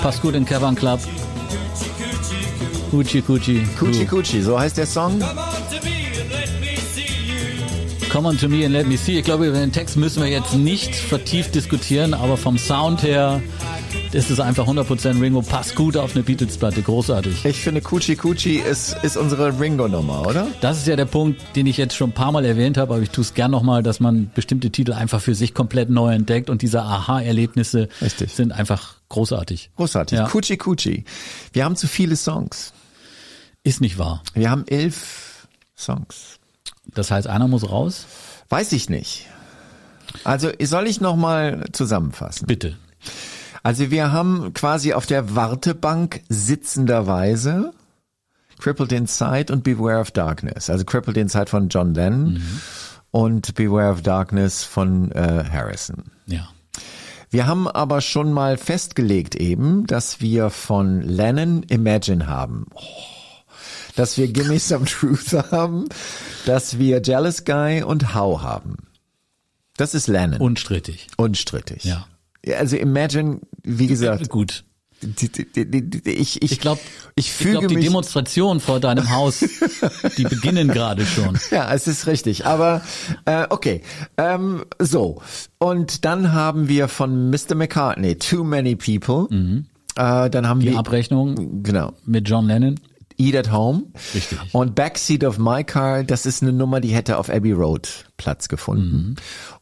Passt 0.02 0.20
gut 0.24 0.34
in 0.34 0.46
Cavern 0.46 0.74
Club. 0.74 1.00
Coochie 2.90 3.22
Coochie. 3.22 3.68
Coochie 3.80 4.08
Coochie, 4.08 4.42
so 4.42 4.60
heißt 4.60 4.78
der 4.78 4.88
Song. 4.88 5.22
Come 8.16 8.30
on 8.30 8.38
to 8.38 8.48
me 8.48 8.64
and 8.64 8.72
let 8.72 8.88
me 8.88 8.96
see. 8.96 9.20
Ich 9.20 9.26
glaube, 9.26 9.48
über 9.48 9.60
den 9.60 9.74
Text 9.74 9.98
müssen 9.98 10.24
wir 10.24 10.30
jetzt 10.30 10.54
nicht 10.54 10.96
vertieft 10.96 11.54
diskutieren, 11.54 12.14
aber 12.14 12.38
vom 12.38 12.58
Sound 12.58 13.04
her 13.04 13.42
ist 14.14 14.32
es 14.32 14.40
einfach 14.40 14.66
100% 14.66 15.22
Ringo. 15.22 15.42
Passt 15.42 15.76
gut 15.76 15.98
auf 15.98 16.16
eine 16.16 16.24
Beatles-Platte. 16.24 16.82
Großartig. 16.82 17.44
Ich 17.44 17.58
finde 17.58 17.82
Coochie 17.82 18.16
Coochie 18.16 18.60
ist, 18.60 18.96
ist 19.04 19.18
unsere 19.18 19.60
Ringo-Nummer, 19.60 20.26
oder? 20.26 20.48
Das 20.62 20.78
ist 20.78 20.88
ja 20.88 20.96
der 20.96 21.04
Punkt, 21.04 21.42
den 21.58 21.68
ich 21.68 21.76
jetzt 21.76 21.94
schon 21.94 22.12
ein 22.12 22.14
paar 22.14 22.32
Mal 22.32 22.46
erwähnt 22.46 22.78
habe, 22.78 22.94
aber 22.94 23.04
ich 23.04 23.10
tue 23.10 23.22
es 23.22 23.34
gern 23.34 23.52
nochmal, 23.52 23.84
dass 23.84 24.00
man 24.00 24.32
bestimmte 24.34 24.70
Titel 24.70 24.94
einfach 24.94 25.20
für 25.20 25.36
sich 25.36 25.54
komplett 25.54 25.90
neu 25.90 26.14
entdeckt 26.14 26.50
und 26.50 26.62
diese 26.62 26.84
Aha-Erlebnisse 26.84 27.90
sind 28.00 28.54
einfach 28.54 28.96
großartig. 29.10 29.72
Großartig. 29.76 30.20
Ja. 30.20 30.30
Coochie 30.30 30.56
Coochie. 30.56 31.04
Wir 31.52 31.66
haben 31.66 31.76
zu 31.76 31.90
viele 31.90 32.16
Songs. 32.16 32.72
Ist 33.64 33.82
nicht 33.82 33.98
wahr. 33.98 34.24
Wir 34.34 34.52
haben 34.52 34.66
elf 34.68 35.50
Songs. 35.76 36.40
Das 36.94 37.12
heißt, 37.12 37.28
einer 37.28 37.48
muss 37.48 37.70
raus? 37.70 38.06
Weiß 38.50 38.72
ich 38.72 38.90
nicht. 38.90 39.28
Also 40.24 40.50
soll 40.62 40.88
ich 40.88 41.02
noch 41.02 41.16
mal 41.16 41.66
zusammenfassen? 41.72 42.48
Bitte. 42.48 42.78
Also 43.64 43.90
wir 43.92 44.12
haben 44.12 44.54
quasi 44.54 44.94
auf 44.94 45.06
der 45.06 45.36
Wartebank 45.36 46.22
sitzenderweise 46.30 47.74
Crippled 48.60 48.92
Inside 48.92 49.52
und 49.52 49.64
Beware 49.64 50.00
of 50.00 50.12
Darkness. 50.12 50.70
Also 50.70 50.86
Crippled 50.86 51.18
Inside 51.18 51.48
von 51.48 51.68
John 51.70 51.94
Lennon 51.94 52.42
und 53.12 53.56
Beware 53.56 53.92
of 53.92 54.02
Darkness 54.02 54.64
von 54.64 55.12
äh, 55.12 55.44
Harrison. 55.52 56.04
Ja. 56.28 56.48
Wir 57.30 57.48
haben 57.48 57.68
aber 57.68 58.02
schon 58.02 58.32
mal 58.32 58.58
festgelegt 58.58 59.36
eben, 59.36 59.88
dass 59.88 60.22
wir 60.22 60.50
von 60.50 61.02
Lennon 61.02 61.64
Imagine 61.64 62.28
haben. 62.28 62.68
Oh. 62.74 63.15
Dass 63.96 64.18
wir 64.18 64.28
Gimme 64.28 64.60
Some 64.60 64.86
Truth 64.86 65.34
haben, 65.52 65.88
dass 66.46 66.78
wir 66.80 67.02
Jealous 67.02 67.46
Guy 67.46 67.82
und 67.84 68.14
How 68.14 68.42
haben. 68.42 68.78
Das 69.78 69.94
ist 69.94 70.08
Lennon. 70.08 70.40
Unstrittig. 70.42 71.08
Unstrittig. 71.18 71.84
Ja. 71.84 72.08
Also 72.58 72.78
Imagine, 72.78 73.40
wie 73.64 73.88
gesagt, 73.88 74.30
Gut. 74.30 74.64
die- 75.02 75.30
die- 75.30 76.10
ich, 76.10 76.42
ich, 76.42 76.52
Ich 76.54 76.60
glaube, 76.60 76.80
ich 77.16 77.30
ich 77.42 77.50
glaub, 77.52 77.68
die. 77.68 77.76
Demonstrationen 77.76 78.60
vor 78.60 78.80
deinem 78.80 79.10
Haus, 79.10 79.44
die 80.18 80.24
beginnen 80.30 80.68
gerade 80.70 81.06
schon. 81.06 81.38
Ja, 81.52 81.74
es 81.74 81.88
ist 81.88 82.08
richtig. 82.08 82.46
Aber 82.46 82.82
äh, 83.26 83.48
okay. 83.50 83.82
Ähm, 84.18 84.64
so. 84.80 85.22
Und 85.58 86.06
dann 86.06 86.32
haben 86.34 86.68
wir 86.70 86.88
von 86.88 87.30
Mr. 87.30 87.56
McCartney 87.56 88.16
Too 88.18 88.44
Many 88.44 88.76
People. 88.76 89.28
Äh, 89.98 90.30
dann 90.30 90.48
haben 90.48 90.60
Mhm. 90.60 90.62
Die 90.64 90.72
wir 90.72 90.80
Abrechnung 90.80 91.64
genau 91.64 91.94
mit 92.06 92.28
John 92.30 92.48
Lennon. 92.48 92.80
Eat 93.18 93.36
at 93.36 93.52
Home. 93.52 93.84
Richtig. 94.14 94.40
Und 94.52 94.76
Backseat 94.76 95.24
of 95.24 95.38
My 95.38 95.64
Car, 95.64 96.04
das 96.04 96.26
ist 96.26 96.42
eine 96.42 96.54
Nummer, 96.54 96.82
die 96.82 96.90
hätte 96.90 97.18
auf 97.18 97.30
Abbey 97.30 97.52
Road 97.52 98.06
Platz 98.18 98.48
gefunden. 98.48 99.16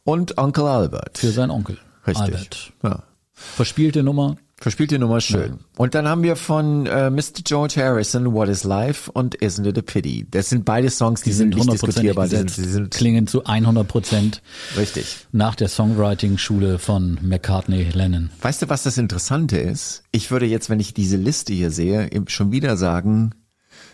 Und 0.03 0.37
Uncle 0.37 0.65
Albert. 0.65 1.17
Mhm. 1.17 1.27
Für 1.27 1.31
seinen 1.31 1.51
Onkel. 1.51 1.77
Richtig. 2.05 2.23
Albert. 2.23 2.73
Ja. 2.83 3.03
Verspielte 3.33 4.03
Nummer. 4.03 4.37
Verspielt 4.63 4.91
die 4.91 4.97
Nummer 4.97 5.19
schön. 5.19 5.59
Und 5.75 5.93
dann 5.93 6.07
haben 6.07 6.23
wir 6.23 6.37
von 6.37 6.85
äh, 6.85 7.09
Mr. 7.09 7.41
George 7.43 7.73
Harrison 7.75 8.31
What 8.31 8.47
is 8.47 8.63
Life 8.63 9.11
und 9.11 9.35
Isn't 9.39 9.67
it 9.67 9.77
a 9.77 9.81
Pity. 9.81 10.25
Das 10.31 10.47
sind 10.47 10.63
beide 10.63 10.89
Songs, 10.89 11.21
die, 11.21 11.33
sind 11.33 11.49
nicht 11.49 11.59
hundertprozentig 11.59 12.13
diskutierbar. 12.13 12.29
Die 12.29 12.37
sind, 12.37 12.55
die 12.55 12.71
sind 12.71 12.93
klingen 12.93 13.27
zu 13.27 13.43
100 13.43 13.85
Prozent 13.85 14.41
richtig. 14.77 15.27
nach 15.33 15.55
der 15.55 15.67
Songwriting-Schule 15.67 16.79
von 16.79 17.19
McCartney 17.21 17.89
Lennon. 17.91 18.29
Weißt 18.41 18.61
du, 18.61 18.69
was 18.69 18.83
das 18.83 18.97
Interessante 18.97 19.57
ist? 19.57 20.03
Ich 20.13 20.31
würde 20.31 20.45
jetzt, 20.45 20.69
wenn 20.69 20.79
ich 20.79 20.93
diese 20.93 21.17
Liste 21.17 21.51
hier 21.51 21.69
sehe, 21.69 22.09
schon 22.27 22.53
wieder 22.53 22.77
sagen, 22.77 23.35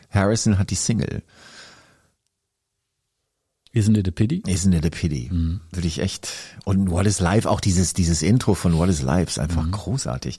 Harrison 0.10 0.57
hat 0.57 0.70
die 0.72 0.76
Single. 0.76 1.24
Isn't 3.72 3.95
it 3.97 4.07
a 4.07 4.12
pity? 4.12 4.41
Isn't 4.47 4.74
it 4.74 4.84
a 4.84 4.89
pity? 4.89 5.30
Würde 5.72 5.88
ich 5.88 5.99
echt. 5.99 6.28
Und 6.66 6.89
What 6.89 7.05
is 7.05 7.20
Life, 7.20 7.47
auch 7.47 7.60
dieses, 7.62 7.93
dieses 7.93 8.24
Intro 8.24 8.55
von 8.55 8.76
What 8.78 8.89
is 8.89 9.03
Life 9.03 9.30
ist 9.30 9.38
einfach 9.38 9.70
großartig. 9.70 10.38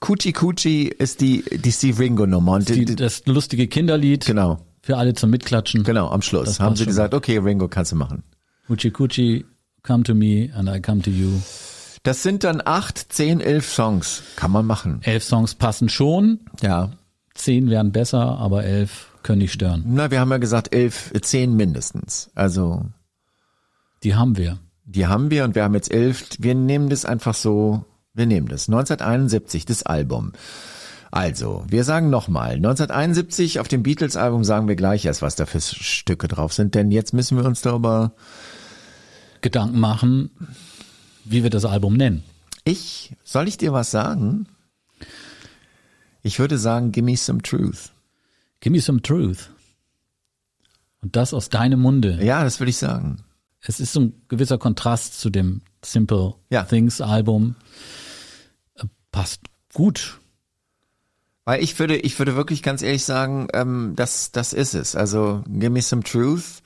Coochie 0.00 0.32
Coochie 0.32 0.88
ist 0.88 1.20
die, 1.20 1.44
die 1.52 1.70
Steve 1.70 2.00
Ringo 2.00 2.26
Nummer. 2.26 2.54
Und 2.54 2.68
die, 2.68 2.84
das 2.84 3.24
lustige 3.26 3.68
Kinderlied 3.68 4.26
genau, 4.26 4.66
für 4.82 4.96
alle 4.98 5.14
zum 5.14 5.30
Mitklatschen. 5.30 5.84
genau, 5.84 6.08
am 6.10 6.22
Schluss 6.22 6.46
Das 6.46 6.60
haben 6.60 6.74
sie 6.74 6.84
gesagt, 6.84 7.14
okay, 7.14 7.38
Ringo 7.38 7.68
kannst 7.68 7.92
du 7.92 7.96
machen. 7.96 8.24
Uchi 8.68 8.90
Kuchi, 8.90 9.44
come 9.84 10.02
to 10.02 10.12
me 10.14 10.50
and 10.52 10.68
I 10.68 10.80
come 10.80 11.02
to 11.02 11.10
you. 11.10 11.40
Das 12.02 12.24
sind 12.24 12.42
dann 12.42 12.60
acht, 12.64 13.12
zehn, 13.12 13.40
elf 13.40 13.72
Songs. 13.72 14.24
Kann 14.34 14.50
man 14.50 14.66
machen. 14.66 14.98
Elf 15.04 15.22
Songs 15.22 15.54
passen 15.54 15.88
schon, 15.88 16.40
Ja. 16.62 16.90
zehn 17.34 17.70
wären 17.70 17.92
besser, 17.92 18.38
aber 18.38 18.64
elf 18.64 19.11
können 19.22 19.38
nicht 19.38 19.52
stören. 19.52 19.84
Na, 19.86 20.10
wir 20.10 20.20
haben 20.20 20.30
ja 20.30 20.38
gesagt 20.38 20.74
elf, 20.74 21.12
zehn 21.22 21.54
mindestens. 21.54 22.30
Also 22.34 22.84
Die 24.02 24.14
haben 24.14 24.36
wir. 24.36 24.58
die 24.84 25.06
haben 25.06 25.30
wir 25.30 25.44
und 25.44 25.54
wir 25.54 25.64
haben 25.64 25.74
jetzt 25.74 25.92
elf. 25.92 26.28
Wir 26.38 26.54
nehmen 26.54 26.88
das 26.88 27.04
einfach 27.04 27.34
so. 27.34 27.84
Wir 28.14 28.26
nehmen 28.26 28.48
das. 28.48 28.68
1971, 28.68 29.64
das 29.64 29.84
Album. 29.84 30.32
Also, 31.10 31.64
wir 31.68 31.84
sagen 31.84 32.08
nochmal, 32.08 32.54
1971 32.54 33.60
auf 33.60 33.68
dem 33.68 33.82
Beatles-Album 33.82 34.44
sagen 34.44 34.66
wir 34.66 34.76
gleich 34.76 35.04
erst, 35.04 35.20
was 35.20 35.36
da 35.36 35.44
für 35.44 35.60
Stücke 35.60 36.26
drauf 36.26 36.54
sind, 36.54 36.74
denn 36.74 36.90
jetzt 36.90 37.12
müssen 37.12 37.36
wir 37.36 37.44
uns 37.44 37.60
darüber 37.60 38.12
Gedanken 39.42 39.78
machen, 39.78 40.30
wie 41.24 41.42
wir 41.42 41.50
das 41.50 41.66
Album 41.66 41.96
nennen. 41.98 42.22
Ich, 42.64 43.14
soll 43.24 43.46
ich 43.48 43.58
dir 43.58 43.72
was 43.74 43.90
sagen? 43.90 44.46
Ich 46.22 46.38
würde 46.38 46.56
sagen, 46.56 46.92
give 46.92 47.04
me 47.04 47.16
some 47.16 47.42
truth. 47.42 47.91
Give 48.62 48.72
me 48.72 48.80
some 48.80 49.02
truth. 49.02 49.50
Und 51.02 51.16
das 51.16 51.34
aus 51.34 51.50
deinem 51.50 51.80
Munde. 51.80 52.24
Ja, 52.24 52.44
das 52.44 52.60
würde 52.60 52.70
ich 52.70 52.78
sagen. 52.78 53.24
Es 53.60 53.80
ist 53.80 53.92
so 53.92 54.00
ein 54.00 54.22
gewisser 54.28 54.56
Kontrast 54.56 55.20
zu 55.20 55.30
dem 55.30 55.62
Simple 55.84 56.34
Ja. 56.48 56.62
Things 56.62 57.00
Album. 57.00 57.56
Passt 59.10 59.40
gut. 59.74 60.20
Weil 61.44 61.62
ich 61.62 61.76
würde, 61.78 61.96
ich 61.96 62.18
würde 62.18 62.36
wirklich 62.36 62.62
ganz 62.62 62.82
ehrlich 62.82 63.04
sagen, 63.04 63.48
ähm, 63.52 63.94
das, 63.96 64.30
das 64.30 64.52
ist 64.52 64.74
es. 64.74 64.94
Also, 64.94 65.42
give 65.48 65.70
me 65.70 65.82
some 65.82 66.04
truth. 66.04 66.62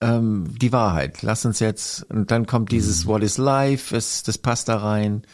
Ähm, 0.00 0.54
die 0.58 0.72
Wahrheit. 0.72 1.20
Lass 1.22 1.44
uns 1.44 1.60
jetzt, 1.60 2.04
und 2.10 2.30
dann 2.30 2.46
kommt 2.46 2.72
dieses 2.72 3.06
What 3.06 3.22
is 3.22 3.36
Life, 3.36 3.94
es, 3.94 4.22
das 4.22 4.38
passt 4.38 4.68
da 4.68 4.78
rein. 4.78 5.24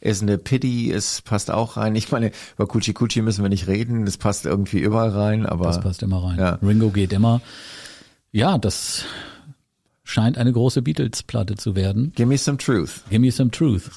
Ist 0.00 0.22
eine 0.22 0.38
Pity, 0.38 0.90
es 0.90 1.20
passt 1.22 1.50
auch 1.50 1.76
rein. 1.76 1.94
Ich 1.94 2.10
meine, 2.10 2.32
über 2.56 2.66
Kuchi 2.66 2.94
Kuchi 2.94 3.20
müssen 3.22 3.42
wir 3.42 3.50
nicht 3.50 3.66
reden, 3.66 4.06
das 4.06 4.16
passt 4.16 4.46
irgendwie 4.46 4.78
überall 4.78 5.10
rein, 5.10 5.46
aber. 5.46 5.66
Das 5.66 5.80
passt 5.80 6.02
immer 6.02 6.24
rein. 6.24 6.38
Ja. 6.38 6.58
Ringo 6.62 6.90
geht 6.90 7.12
immer. 7.12 7.42
Ja, 8.32 8.58
das 8.58 9.04
scheint 10.04 10.38
eine 10.38 10.52
große 10.52 10.82
Beatles-Platte 10.82 11.54
zu 11.56 11.76
werden. 11.76 12.12
Give 12.14 12.26
me 12.26 12.38
some 12.38 12.58
truth. 12.58 13.04
Give 13.10 13.20
me 13.20 13.30
some 13.30 13.50
truth. 13.50 13.90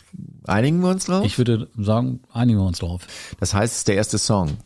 Einigen 0.45 0.81
wir 0.81 0.89
uns 0.89 1.05
drauf? 1.05 1.25
Ich 1.25 1.37
würde 1.37 1.69
sagen, 1.77 2.21
einigen 2.31 2.59
wir 2.59 2.65
uns 2.65 2.79
drauf. 2.79 3.07
das 3.39 3.53
heißt, 3.53 3.73
es 3.73 3.77
ist 3.79 3.87
der 3.87 3.95
erste 3.95 4.17
Song. 4.17 4.57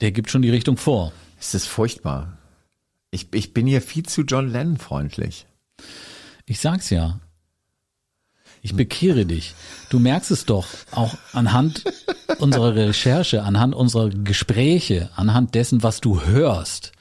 Der 0.00 0.12
gibt 0.12 0.30
schon 0.30 0.42
die 0.42 0.50
Richtung 0.50 0.76
vor. 0.76 1.12
Es 1.38 1.54
ist 1.54 1.66
furchtbar. 1.66 2.38
Ich, 3.10 3.32
ich 3.32 3.54
bin 3.54 3.66
hier 3.66 3.80
viel 3.80 4.04
zu 4.04 4.22
John 4.22 4.48
Lennon 4.48 4.76
freundlich. 4.76 5.46
Ich 6.46 6.58
sag's 6.58 6.90
ja. 6.90 7.20
Ich 8.64 8.74
bekehre 8.74 9.26
dich. 9.26 9.54
Du 9.90 9.98
merkst 9.98 10.30
es 10.30 10.46
doch 10.46 10.66
auch 10.90 11.14
anhand 11.34 11.84
unserer 12.38 12.74
Recherche, 12.74 13.42
anhand 13.42 13.74
unserer 13.74 14.08
Gespräche, 14.08 15.10
anhand 15.16 15.54
dessen, 15.54 15.82
was 15.82 16.00
du 16.00 16.22
hörst. 16.22 16.92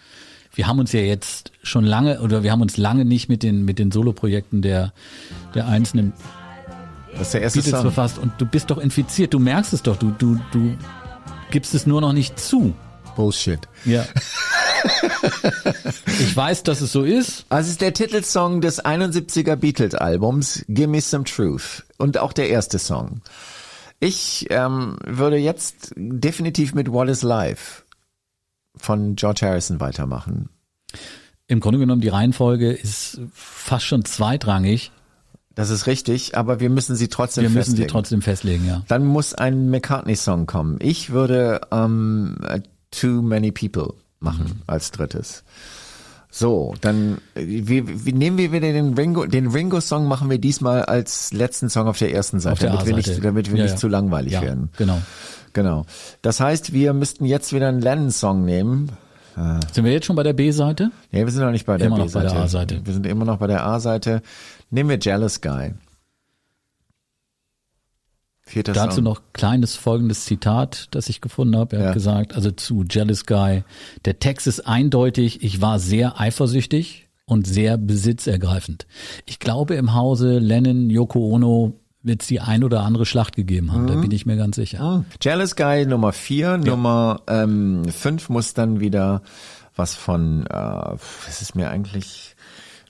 Wir 0.54 0.68
haben 0.68 0.80
uns 0.80 0.92
ja 0.92 1.00
jetzt 1.00 1.54
schon 1.64 1.86
lange 1.86 2.20
oder 2.20 2.44
wir 2.44 2.52
haben 2.52 2.62
uns 2.62 2.76
lange 2.76 3.06
nicht 3.06 3.30
mit 3.30 3.44
den 3.44 3.64
mit 3.64 3.80
den 3.80 3.92
Soloprojekten 3.92 4.62
der 4.62 4.92
der 5.56 5.68
einzelnen 5.70 6.12
Das 7.14 7.22
ist 7.28 7.34
der 7.34 7.42
erste 7.44 7.60
Beatles 7.60 7.80
Song. 7.80 7.84
befasst 7.86 8.18
und 8.18 8.34
du 8.40 8.46
bist 8.46 8.70
doch 8.70 8.78
infiziert. 8.78 9.34
Du 9.34 9.40
merkst 9.40 9.72
es 9.72 9.82
doch. 9.84 9.96
Du 9.96 10.12
du 10.12 10.38
du 10.52 10.76
gibst 11.50 11.74
es 11.74 11.88
nur 11.88 12.02
noch 12.02 12.12
nicht 12.12 12.38
zu. 12.38 12.74
Bullshit. 13.16 13.62
Ja. 13.86 14.06
ich 16.20 16.36
weiß, 16.36 16.64
dass 16.64 16.82
es 16.82 16.92
so 16.92 17.04
ist. 17.04 17.46
Also 17.50 17.68
es 17.68 17.72
ist 17.74 17.82
der 17.82 17.94
Titelsong 17.94 18.62
des 18.62 18.84
71er 18.84 19.56
Beatles-Albums 19.56 20.66
Give 20.68 20.88
Me 20.88 21.02
Some 21.02 21.24
Truth 21.24 21.84
und 21.98 22.18
auch 22.18 22.34
der 22.34 22.50
erste 22.50 22.80
Song. 22.80 23.22
Ich 24.00 24.48
ähm, 24.50 24.98
würde 25.06 25.38
jetzt 25.38 25.94
definitiv 25.96 26.74
mit 26.74 26.92
What 26.92 27.10
is 27.10 27.22
Life 27.22 27.84
von 28.76 29.16
George 29.16 29.42
Harrison 29.44 29.80
weitermachen. 29.80 30.50
Im 31.48 31.60
Grunde 31.60 31.80
genommen 31.80 32.02
die 32.02 32.10
Reihenfolge 32.10 32.72
ist 32.72 33.22
fast 33.34 33.86
schon 33.86 34.06
zweitrangig. 34.06 34.92
Das 35.56 35.70
ist 35.70 35.86
richtig, 35.86 36.36
aber 36.36 36.60
wir 36.60 36.70
müssen 36.70 36.96
sie 36.96 37.10
trotzdem 37.10 37.44
Wir 37.44 37.50
müssen 37.50 37.72
sie 37.72 37.84
festlegen. 37.84 37.92
trotzdem 37.92 38.22
festlegen, 38.22 38.68
ja. 38.68 38.84
Dann 38.88 39.06
muss 39.06 39.36
ein 39.36 39.70
McCartney-Song 39.70 40.48
kommen. 40.48 40.80
Ich 40.82 41.12
würde 41.12 41.62
ähm, 41.72 42.36
Too 42.90 43.22
Many 43.22 43.52
People 43.52 43.94
machen 44.24 44.62
als 44.68 44.92
drittes. 44.92 45.44
So, 46.32 46.74
dann 46.82 47.20
äh, 47.36 47.46
wie, 47.46 48.06
wie 48.06 48.12
nehmen 48.14 48.38
wir 48.40 48.52
wieder 48.52 48.72
den 48.74 48.96
Ringo, 48.96 49.26
den 49.28 49.48
Ringo-Song 49.52 50.08
machen 50.08 50.32
wir 50.32 50.40
diesmal 50.40 50.84
als 50.84 51.32
letzten 51.32 51.70
Song 51.70 51.88
auf 51.88 52.00
der 52.00 52.12
ersten 52.12 52.40
Seite, 52.40 52.62
der 52.62 52.70
damit 52.72 52.88
wir 52.88 52.96
nicht, 52.96 53.24
damit 53.24 53.52
wir 53.52 53.58
Ja, 53.58 53.64
nicht 53.66 53.74
ja. 53.74 53.78
zu 53.78 53.88
langweilig 53.88 54.34
Ja, 54.34 54.42
werden. 54.42 54.70
genau. 54.78 55.00
Genau. 55.54 55.86
Das 56.24 56.40
heißt, 56.40 56.74
wir 56.74 56.94
müssten 56.94 57.26
jetzt 57.26 57.54
wieder 57.54 57.68
einen 57.68 57.82
Lennon-Song 57.82 58.44
nehmen. 58.44 58.92
Sind 59.72 59.84
wir 59.86 59.92
jetzt 59.92 60.06
schon 60.06 60.16
bei 60.16 60.24
der 60.24 60.34
B-Seite? 60.34 60.92
Nee, 61.12 61.24
wir 61.26 61.32
sind 61.32 61.42
noch 61.44 61.52
nicht 61.52 61.66
bei 61.66 61.78
der 61.78 61.90
B-Seite. 61.90 62.82
Wir 62.84 62.94
sind 62.94 63.06
immer 63.06 63.26
noch 63.26 63.38
bei 63.38 63.48
der 63.48 63.66
A-Seite. 63.66 64.22
Nehmen 64.72 64.90
wir 64.90 64.98
Jealous 65.00 65.42
Guy. 65.42 65.74
Dazu 68.62 68.96
Song. 68.96 69.04
noch 69.06 69.22
kleines 69.34 69.76
folgendes 69.76 70.26
Zitat, 70.26 70.88
das 70.92 71.10
ich 71.10 71.22
gefunden 71.22 71.56
habe. 71.58 71.76
Er 71.78 71.82
Ja. 71.82 71.88
hat 71.88 71.94
gesagt, 71.96 72.36
also 72.36 72.52
zu 72.52 72.84
Jealous 72.88 73.26
Guy, 73.26 73.64
der 74.06 74.20
Text 74.20 74.46
ist 74.46 74.68
eindeutig, 74.68 75.44
ich 75.44 75.62
war 75.62 75.80
sehr 75.80 76.20
eifersüchtig 76.20 77.08
und 77.26 77.48
sehr 77.48 77.78
besitzergreifend. 77.78 78.86
Ich 79.26 79.40
glaube, 79.40 79.76
im 79.76 79.94
Hause 79.96 80.38
Lennon, 80.40 80.90
Yoko 80.90 81.20
Ono 81.34 81.80
wird 82.04 82.22
es 82.22 82.28
die 82.28 82.42
ein 82.42 82.64
oder 82.66 82.82
andere 82.84 83.06
Schlacht 83.06 83.36
gegeben 83.36 83.72
haben, 83.72 83.84
Mhm. 83.84 83.88
da 83.88 83.96
bin 83.96 84.12
ich 84.12 84.26
mir 84.26 84.36
ganz 84.36 84.58
sicher. 84.58 85.06
Jealous 85.22 85.56
Guy 85.56 85.86
Nummer 85.86 86.12
vier, 86.12 86.58
Nummer 86.58 87.22
ähm, 87.28 87.86
fünf 87.86 88.28
muss 88.30 88.54
dann 88.54 88.82
wieder 88.82 89.22
was 89.76 89.96
von, 89.96 90.46
äh, 90.48 90.54
was 90.54 91.42
ist 91.42 91.56
mir 91.56 91.70
eigentlich, 91.70 92.36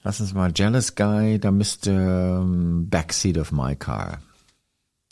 lass 0.03 0.19
uns 0.19 0.33
mal, 0.33 0.51
Jealous 0.53 0.95
Guy, 0.95 1.39
da 1.39 1.51
müsste 1.51 1.91
ähm, 1.91 2.89
Backseat 2.89 3.37
of 3.37 3.51
My 3.51 3.75
Car. 3.75 4.17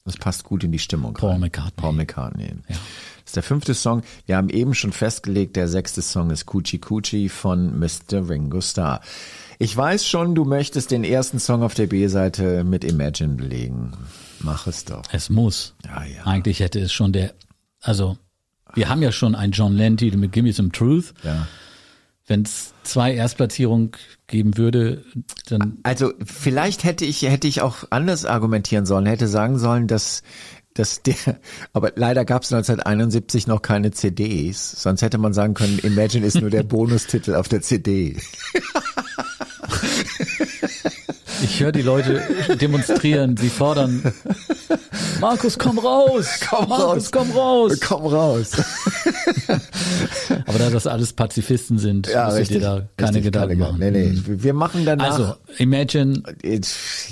Das 0.06 0.18
passt 0.18 0.44
gut 0.44 0.64
in 0.64 0.72
die 0.72 0.80
Stimmung. 0.80 1.14
Paul 1.14 1.32
rein. 1.32 1.40
McCartney. 1.42 1.82
Paul 1.82 1.94
McCartney. 1.94 2.54
Das 2.68 2.78
ist 3.26 3.36
der 3.36 3.44
fünfte 3.44 3.74
Song. 3.74 4.02
Wir 4.26 4.36
haben 4.38 4.50
eben 4.50 4.74
schon 4.74 4.92
festgelegt, 4.92 5.56
der 5.56 5.68
sechste 5.68 6.02
Song 6.02 6.32
ist 6.32 6.48
Coochie 6.48 6.80
Coochie 6.80 7.30
von 7.30 7.80
Mr. 7.80 8.28
Ringo 8.28 8.62
Starr. 8.62 9.02
Ich 9.60 9.78
weiß 9.78 10.08
schon, 10.08 10.34
du 10.34 10.44
möchtest 10.44 10.90
den 10.90 11.04
ersten 11.04 11.40
Song 11.40 11.62
auf 11.62 11.76
der 11.76 11.86
B-Seite 11.86 12.64
mit 12.64 12.84
Imagine 12.84 13.36
belegen. 13.36 13.92
Mach 14.40 14.66
es 14.66 14.86
doch. 14.86 15.04
Es 15.12 15.30
muss. 15.30 15.76
Ja, 15.86 16.04
ja. 16.04 16.26
Eigentlich 16.26 16.62
hätte 16.62 16.80
es 16.80 16.92
schon 16.92 17.14
der, 17.14 17.36
also 17.80 18.18
wir 18.74 18.90
haben 18.90 19.04
ja 19.04 19.12
schon 19.12 19.36
einen 19.36 19.52
John 19.52 19.76
Lennon 19.76 19.98
Titel 19.98 20.18
mit 20.18 20.32
Gimme 20.32 20.52
Some 20.52 20.72
Truth. 20.72 21.14
Ja. 21.24 21.48
Wenn 22.32 22.44
es 22.44 22.74
zwei 22.84 23.14
Erstplatzierungen 23.14 23.92
geben 24.28 24.56
würde, 24.56 25.04
dann 25.50 25.80
Also 25.84 26.14
vielleicht 26.24 26.86
hätte 26.86 27.04
ich 27.04 27.24
hätte 27.24 27.50
ich 27.50 27.62
auch 27.62 27.84
anders 27.90 28.24
argumentieren 28.24 28.86
sollen, 28.86 29.06
hätte 29.06 29.28
sagen 29.28 29.60
sollen, 29.60 29.88
dass 29.88 30.24
dass 30.74 31.02
der, 31.04 31.16
aber 31.74 31.92
leider 31.96 32.24
gab 32.24 32.44
es 32.44 32.54
1971 32.54 33.48
noch 33.48 33.62
keine 33.62 33.92
CDs, 33.92 34.82
sonst 34.82 35.02
hätte 35.02 35.18
man 35.18 35.34
sagen 35.34 35.56
können, 35.56 35.78
Imagine 35.80 36.26
ist 36.26 36.40
nur 36.40 36.50
der 36.50 36.64
Bonustitel 36.72 37.36
auf 37.36 37.50
der 37.50 37.62
CD. 37.64 38.16
Ich 41.44 41.60
höre 41.60 41.72
die 41.72 41.82
Leute 41.82 42.22
demonstrieren, 42.60 43.36
sie 43.38 43.50
fordern, 43.50 44.02
Markus, 45.20 45.58
komm 45.58 45.78
raus! 45.80 46.28
Komm 46.50 46.70
Markus, 46.70 46.86
raus. 46.86 47.12
komm 47.12 47.32
raus! 47.32 47.80
Komm 47.82 48.06
raus. 48.06 48.52
Aber 50.48 50.58
da 50.60 50.70
das 50.70 50.88
alles 50.88 51.14
Pazifisten 51.14 51.78
sind, 51.78 52.08
musst 52.08 52.40
du 52.50 52.54
dir 52.56 52.60
da 52.60 52.88
keine 52.98 53.10
Richtig, 53.18 53.24
Gedanken 53.26 53.60
machen. 53.60 53.80
Nee, 53.80 53.92
nee, 53.92 54.14
wir 54.26 54.54
machen 54.54 54.86
danach. 54.86 55.12
Also, 55.12 55.36
Imagine, 55.58 56.24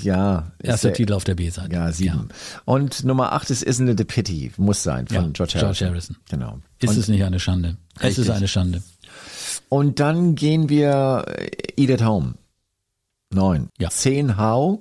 ja. 0.01 0.51
ist 0.59 0.67
erster 0.67 0.87
der- 0.89 0.93
Titel 0.95 1.13
auf 1.13 1.23
der 1.23 1.35
B-Seite. 1.35 1.73
Ja, 1.73 1.91
sieben. 1.91 2.29
Und 2.65 3.03
Nummer 3.03 3.33
acht 3.33 3.49
ist 3.49 3.63
Isn't 3.63 3.89
It 3.91 4.01
a 4.01 4.03
Pity? 4.05 4.51
Muss 4.57 4.81
sein, 4.83 5.07
von 5.07 5.15
Ja, 5.15 5.21
George 5.33 5.53
George 5.59 5.65
Harrison. 5.65 5.87
Harrison. 5.89 6.15
Genau. 6.29 6.59
Ist 6.79 6.89
und, 6.91 6.97
es 6.97 7.07
nicht 7.07 7.23
eine 7.23 7.39
Schande? 7.39 7.77
Es 7.97 8.03
Richtig. 8.03 8.25
ist 8.25 8.29
eine 8.31 8.47
Schande. 8.47 8.81
und 9.69 9.99
dann 9.99 10.35
gehen 10.35 10.69
wir 10.69 11.25
Eat 11.77 11.91
at 11.91 12.03
Home. 12.05 12.33
Neun. 13.31 13.69
Ja. 13.77 13.89
Zehn 13.91 14.37
How. 14.39 14.79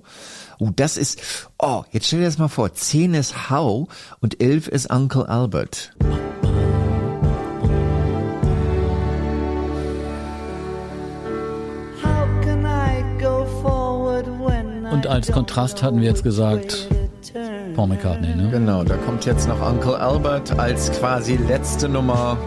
Oh, 0.59 0.71
das 0.75 0.97
ist, 0.97 1.51
oh, 1.59 1.83
jetzt 1.91 2.07
stell 2.07 2.21
dir 2.21 2.25
das 2.25 2.39
mal 2.39 2.49
vor. 2.49 2.73
Zehn 2.73 3.13
ist 3.13 3.51
How 3.51 3.89
und 4.21 4.43
elf 4.43 4.69
ist 4.69 4.91
Uncle 4.91 5.29
Albert. 5.29 5.93
Und 14.91 15.07
als 15.07 15.31
Kontrast 15.31 15.83
hatten 15.83 16.01
wir 16.01 16.09
jetzt 16.09 16.25
gesagt? 16.25 16.89
Paul 17.77 17.89
McCartney, 17.89 18.35
ne? 18.35 18.49
Genau, 18.51 18.83
da 18.83 18.97
kommt 18.97 19.27
jetzt 19.27 19.47
noch 19.47 19.61
Uncle 19.61 19.97
Albert 19.97 20.59
als 20.59 20.91
quasi 20.93 21.37
letzte 21.37 21.87
Nummer 21.87 22.39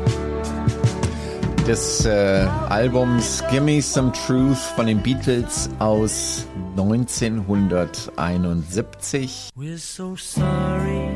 des 1.72 2.06
äh, 2.06 2.46
Albums 2.68 3.42
Gimme 3.50 3.82
Some 3.82 4.12
Truth 4.12 4.58
von 4.76 4.88
den 4.88 5.02
Beatles 5.02 5.70
aus 5.80 6.46
1971. 6.76 9.52
We're 9.56 9.78
so 9.78 10.18
sorry, 10.18 11.16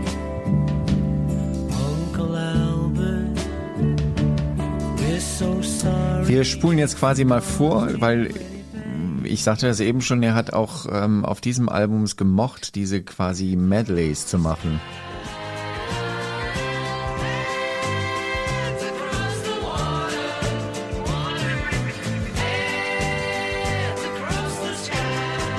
Uncle 1.90 2.38
Albert. 2.38 3.38
We're 4.96 5.20
so 5.20 5.62
sorry. 5.62 6.26
Wir 6.26 6.46
spulen 6.46 6.78
jetzt 6.78 7.00
quasi 7.00 7.26
mal 7.26 7.42
vor, 7.42 7.90
weil 8.00 8.30
ich 9.26 9.44
sagte 9.44 9.68
das 9.68 9.82
eben 9.82 10.00
schon, 10.00 10.24
er 10.24 10.36
hat 10.36 10.54
auch 10.54 10.86
ähm, 10.90 11.26
auf 11.26 11.42
diesem 11.42 11.68
Album 11.68 12.04
es 12.04 12.16
gemocht, 12.16 12.76
diese 12.76 13.04
quasi 13.04 13.58
Medleys 13.58 14.26
zu 14.26 14.40
machen. 14.40 14.80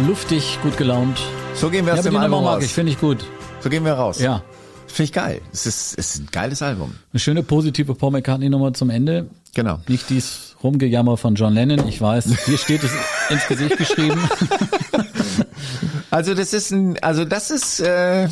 Luftig, 0.00 0.58
gut 0.62 0.76
gelaunt. 0.76 1.18
So 1.54 1.70
gehen 1.70 1.86
wir 1.86 1.94
aus 1.94 2.02
dem 2.02 2.16
Album 2.16 2.44
raus. 2.44 2.62
ich, 2.62 2.72
finde 2.72 2.92
ich 2.92 3.00
gut. 3.00 3.24
So 3.60 3.70
gehen 3.70 3.84
wir 3.84 3.94
raus. 3.94 4.20
Ja. 4.20 4.42
Finde 4.86 5.04
ich 5.04 5.12
geil. 5.12 5.40
Es 5.52 5.66
ist, 5.66 5.98
es 5.98 6.14
ist 6.14 6.20
ein 6.20 6.28
geiles 6.30 6.60
Album. 6.62 6.94
Eine 7.12 7.20
schöne 7.20 7.42
positive 7.42 7.94
Paul 7.94 8.12
McCartney-Nummer 8.12 8.74
zum 8.74 8.90
Ende. 8.90 9.30
Genau. 9.54 9.80
Nicht 9.88 10.10
dies 10.10 10.54
Rumgejammer 10.62 11.16
von 11.16 11.34
John 11.34 11.54
Lennon. 11.54 11.88
Ich 11.88 12.00
weiß, 12.00 12.26
hier 12.44 12.58
steht 12.58 12.82
es 12.84 12.90
ins 13.30 13.46
Gesicht 13.46 13.78
geschrieben. 13.78 14.20
Also 16.08 16.32
das 16.32 16.54
ist 16.54 16.70
ein, 16.70 16.98
also 17.02 17.26
das 17.26 17.50
ist, 17.50 17.80
äh, 17.80 18.28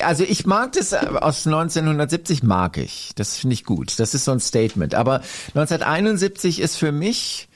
also 0.00 0.24
ich 0.24 0.46
mag 0.46 0.72
das 0.72 0.92
äh, 0.92 0.96
aus 1.20 1.46
1970 1.46 2.42
mag 2.44 2.78
ich. 2.78 3.10
Das 3.14 3.36
finde 3.36 3.54
ich 3.54 3.64
gut. 3.64 3.98
Das 3.98 4.14
ist 4.14 4.24
so 4.24 4.32
ein 4.32 4.40
Statement. 4.40 4.94
Aber 4.94 5.16
1971 5.48 6.60
ist 6.60 6.76
für 6.76 6.92
mich 6.92 7.49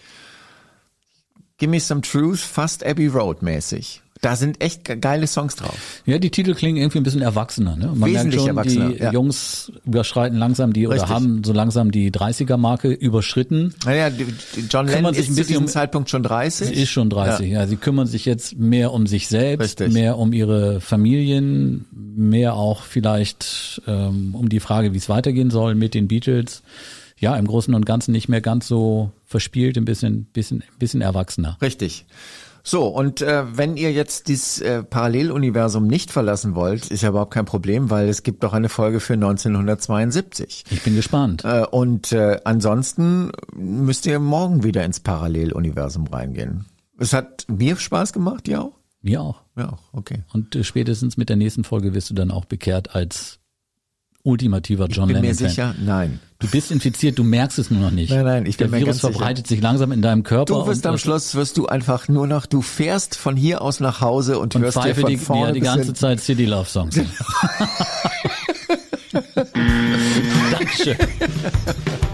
Gimme 1.59 1.79
Some 1.81 2.01
Truth 2.01 2.39
fast 2.41 2.85
Abbey 2.85 3.07
Road 3.09 3.43
mäßig. 3.43 4.01
Da 4.21 4.37
sind 4.37 4.63
echt 4.63 4.85
ge- 4.85 4.97
geile 4.97 5.27
Songs 5.27 5.55
drauf. 5.55 5.77
Ja, 6.07 6.19
die 6.19 6.31
Titel 6.31 6.55
klingen 6.55 6.79
irgendwie 6.79 6.99
ein 6.99 7.03
bisschen 7.03 7.21
erwachsener. 7.21 7.77
Ne? 7.77 7.93
Man 7.95 8.11
Wesentlich 8.11 8.41
schon, 8.41 8.49
erwachsener, 8.49 8.89
die 8.91 8.99
ja. 8.99 9.13
Jungs 9.13 9.71
überschreiten 9.85 10.39
langsam 10.39 10.73
die 10.73 10.87
oder 10.87 10.97
Richtig. 10.97 11.11
haben 11.11 11.45
so 11.45 11.53
langsam 11.53 11.91
die 11.91 12.11
30er-Marke 12.11 12.89
überschritten. 12.91 13.75
Naja, 13.85 14.11
John 14.71 14.87
Lennon 14.87 15.13
sich 15.13 15.29
ist 15.29 15.37
zu 15.37 15.45
diesem 15.45 15.65
um- 15.65 15.69
Zeitpunkt 15.69 16.09
schon 16.09 16.23
30. 16.23 16.69
Sie 16.69 16.75
ist 16.85 16.89
schon 16.91 17.11
30, 17.11 17.51
ja. 17.51 17.67
Sie 17.67 17.77
kümmern 17.77 18.07
sich 18.07 18.25
jetzt 18.25 18.57
mehr 18.59 18.93
um 18.95 19.07
sich 19.07 19.29
selbst, 19.29 19.81
Richtig. 19.81 19.93
mehr 19.93 20.17
um 20.17 20.33
ihre 20.33 20.81
Familien, 20.81 21.85
mehr 21.93 22.55
auch 22.55 22.83
vielleicht 22.83 23.83
ähm, 23.87 24.35
um 24.35 24.49
die 24.49 24.61
Frage, 24.61 24.95
wie 24.95 24.99
es 24.99 25.11
weitergehen 25.11 25.51
soll 25.51 25.75
mit 25.75 25.93
den 25.93 26.09
Beatles. 26.09 26.63
Ja, 27.19 27.37
im 27.37 27.47
Großen 27.47 27.75
und 27.75 27.87
Ganzen 27.87 28.13
nicht 28.13 28.29
mehr 28.29 28.41
ganz 28.41 28.67
so 28.67 29.13
verspielt, 29.25 29.77
ein 29.79 29.85
bisschen, 29.85 30.27
bisschen, 30.27 30.65
bisschen 30.79 31.01
erwachsener. 31.01 31.57
Richtig. 31.63 32.07
So, 32.67 32.87
und 32.87 33.21
äh, 33.21 33.45
wenn 33.57 33.77
ihr 33.77 33.93
jetzt 33.93 34.29
dieses 34.29 34.59
äh, 34.63 34.83
Paralleluniversum 34.83 35.87
nicht 35.87 36.11
verlassen 36.11 36.55
wollt, 36.55 36.91
ist 36.91 37.03
ja 37.03 37.11
überhaupt 37.11 37.35
kein 37.35 37.45
Problem, 37.45 37.91
weil 37.91 38.09
es 38.09 38.23
gibt 38.23 38.43
doch 38.43 38.55
eine 38.55 38.71
Folge 38.71 39.01
für 39.01 39.13
1972. 39.13 40.65
Ich 40.71 40.83
bin 40.83 40.97
gespannt. 40.97 41.45
Äh, 41.45 41.67
und 41.71 42.13
äh, 42.13 42.41
ansonsten 42.45 43.33
müsst 43.55 44.07
ihr 44.07 44.19
morgen 44.19 44.65
wieder 44.65 44.83
ins 44.83 45.01
Paralleluniversum 45.01 46.07
reingehen. 46.07 46.65
Es 46.99 47.13
hat 47.13 47.45
mir 47.49 47.77
Spaß 47.77 48.15
gemacht, 48.15 48.49
ja 48.49 48.63
auch? 48.63 48.79
Mir 49.03 49.21
auch. 49.21 49.43
Ja, 49.57 49.69
auch, 49.69 49.83
okay. 49.93 50.23
Und 50.33 50.57
äh, 50.57 50.65
spätestens 50.65 51.19
mit 51.19 51.29
der 51.29 51.37
nächsten 51.37 51.65
Folge 51.65 51.93
wirst 51.93 52.09
du 52.09 52.15
dann 52.15 52.31
auch 52.31 52.47
bekehrt 52.47 52.95
als 52.95 53.41
ultimativer 54.25 54.87
John 54.89 55.07
Bin 55.07 55.17
mir 55.17 55.23
Lennon-Fan. 55.23 55.49
sicher, 55.49 55.75
nein. 55.85 56.19
Du 56.41 56.49
bist 56.49 56.71
infiziert, 56.73 57.19
du 57.19 57.25
merkst 57.25 57.59
es 57.59 57.71
nur 57.71 57.81
noch 57.81 57.91
nicht. 57.91 58.11
Nein, 58.11 58.25
nein, 58.25 58.47
ich 58.47 58.57
bin 58.57 58.71
Der 58.71 58.79
mir 58.81 58.85
Virus 58.85 58.97
ganz 59.01 59.03
sicher. 59.03 59.13
verbreitet 59.13 59.47
sich 59.47 59.61
langsam 59.63 59.93
in 59.93 60.03
deinem 60.03 60.23
Körper. 60.25 60.53
Du 60.53 60.67
wirst 60.67 60.85
am 60.87 60.99
Schluss, 60.99 61.35
wirst 61.37 61.57
du 61.57 61.67
einfach 61.67 62.09
nur 62.09 62.27
noch, 62.27 62.47
du 62.47 62.61
fährst 62.63 63.17
von 63.17 63.37
hier 63.37 63.63
aus 63.63 63.81
nach 63.81 64.01
Hause 64.01 64.39
und, 64.39 64.55
und 64.57 64.63
hörst 64.63 64.83
dir 64.83 64.95
von 64.95 65.09
die, 65.11 65.17
vorne 65.19 65.53
die 65.53 65.61
bis 65.61 65.69
ganze 65.69 65.87
hin- 65.87 65.95
Zeit 65.95 66.21
City 66.21 66.45
Love 66.47 66.69
Songs. 66.69 66.97
Dankeschön. 70.51 70.97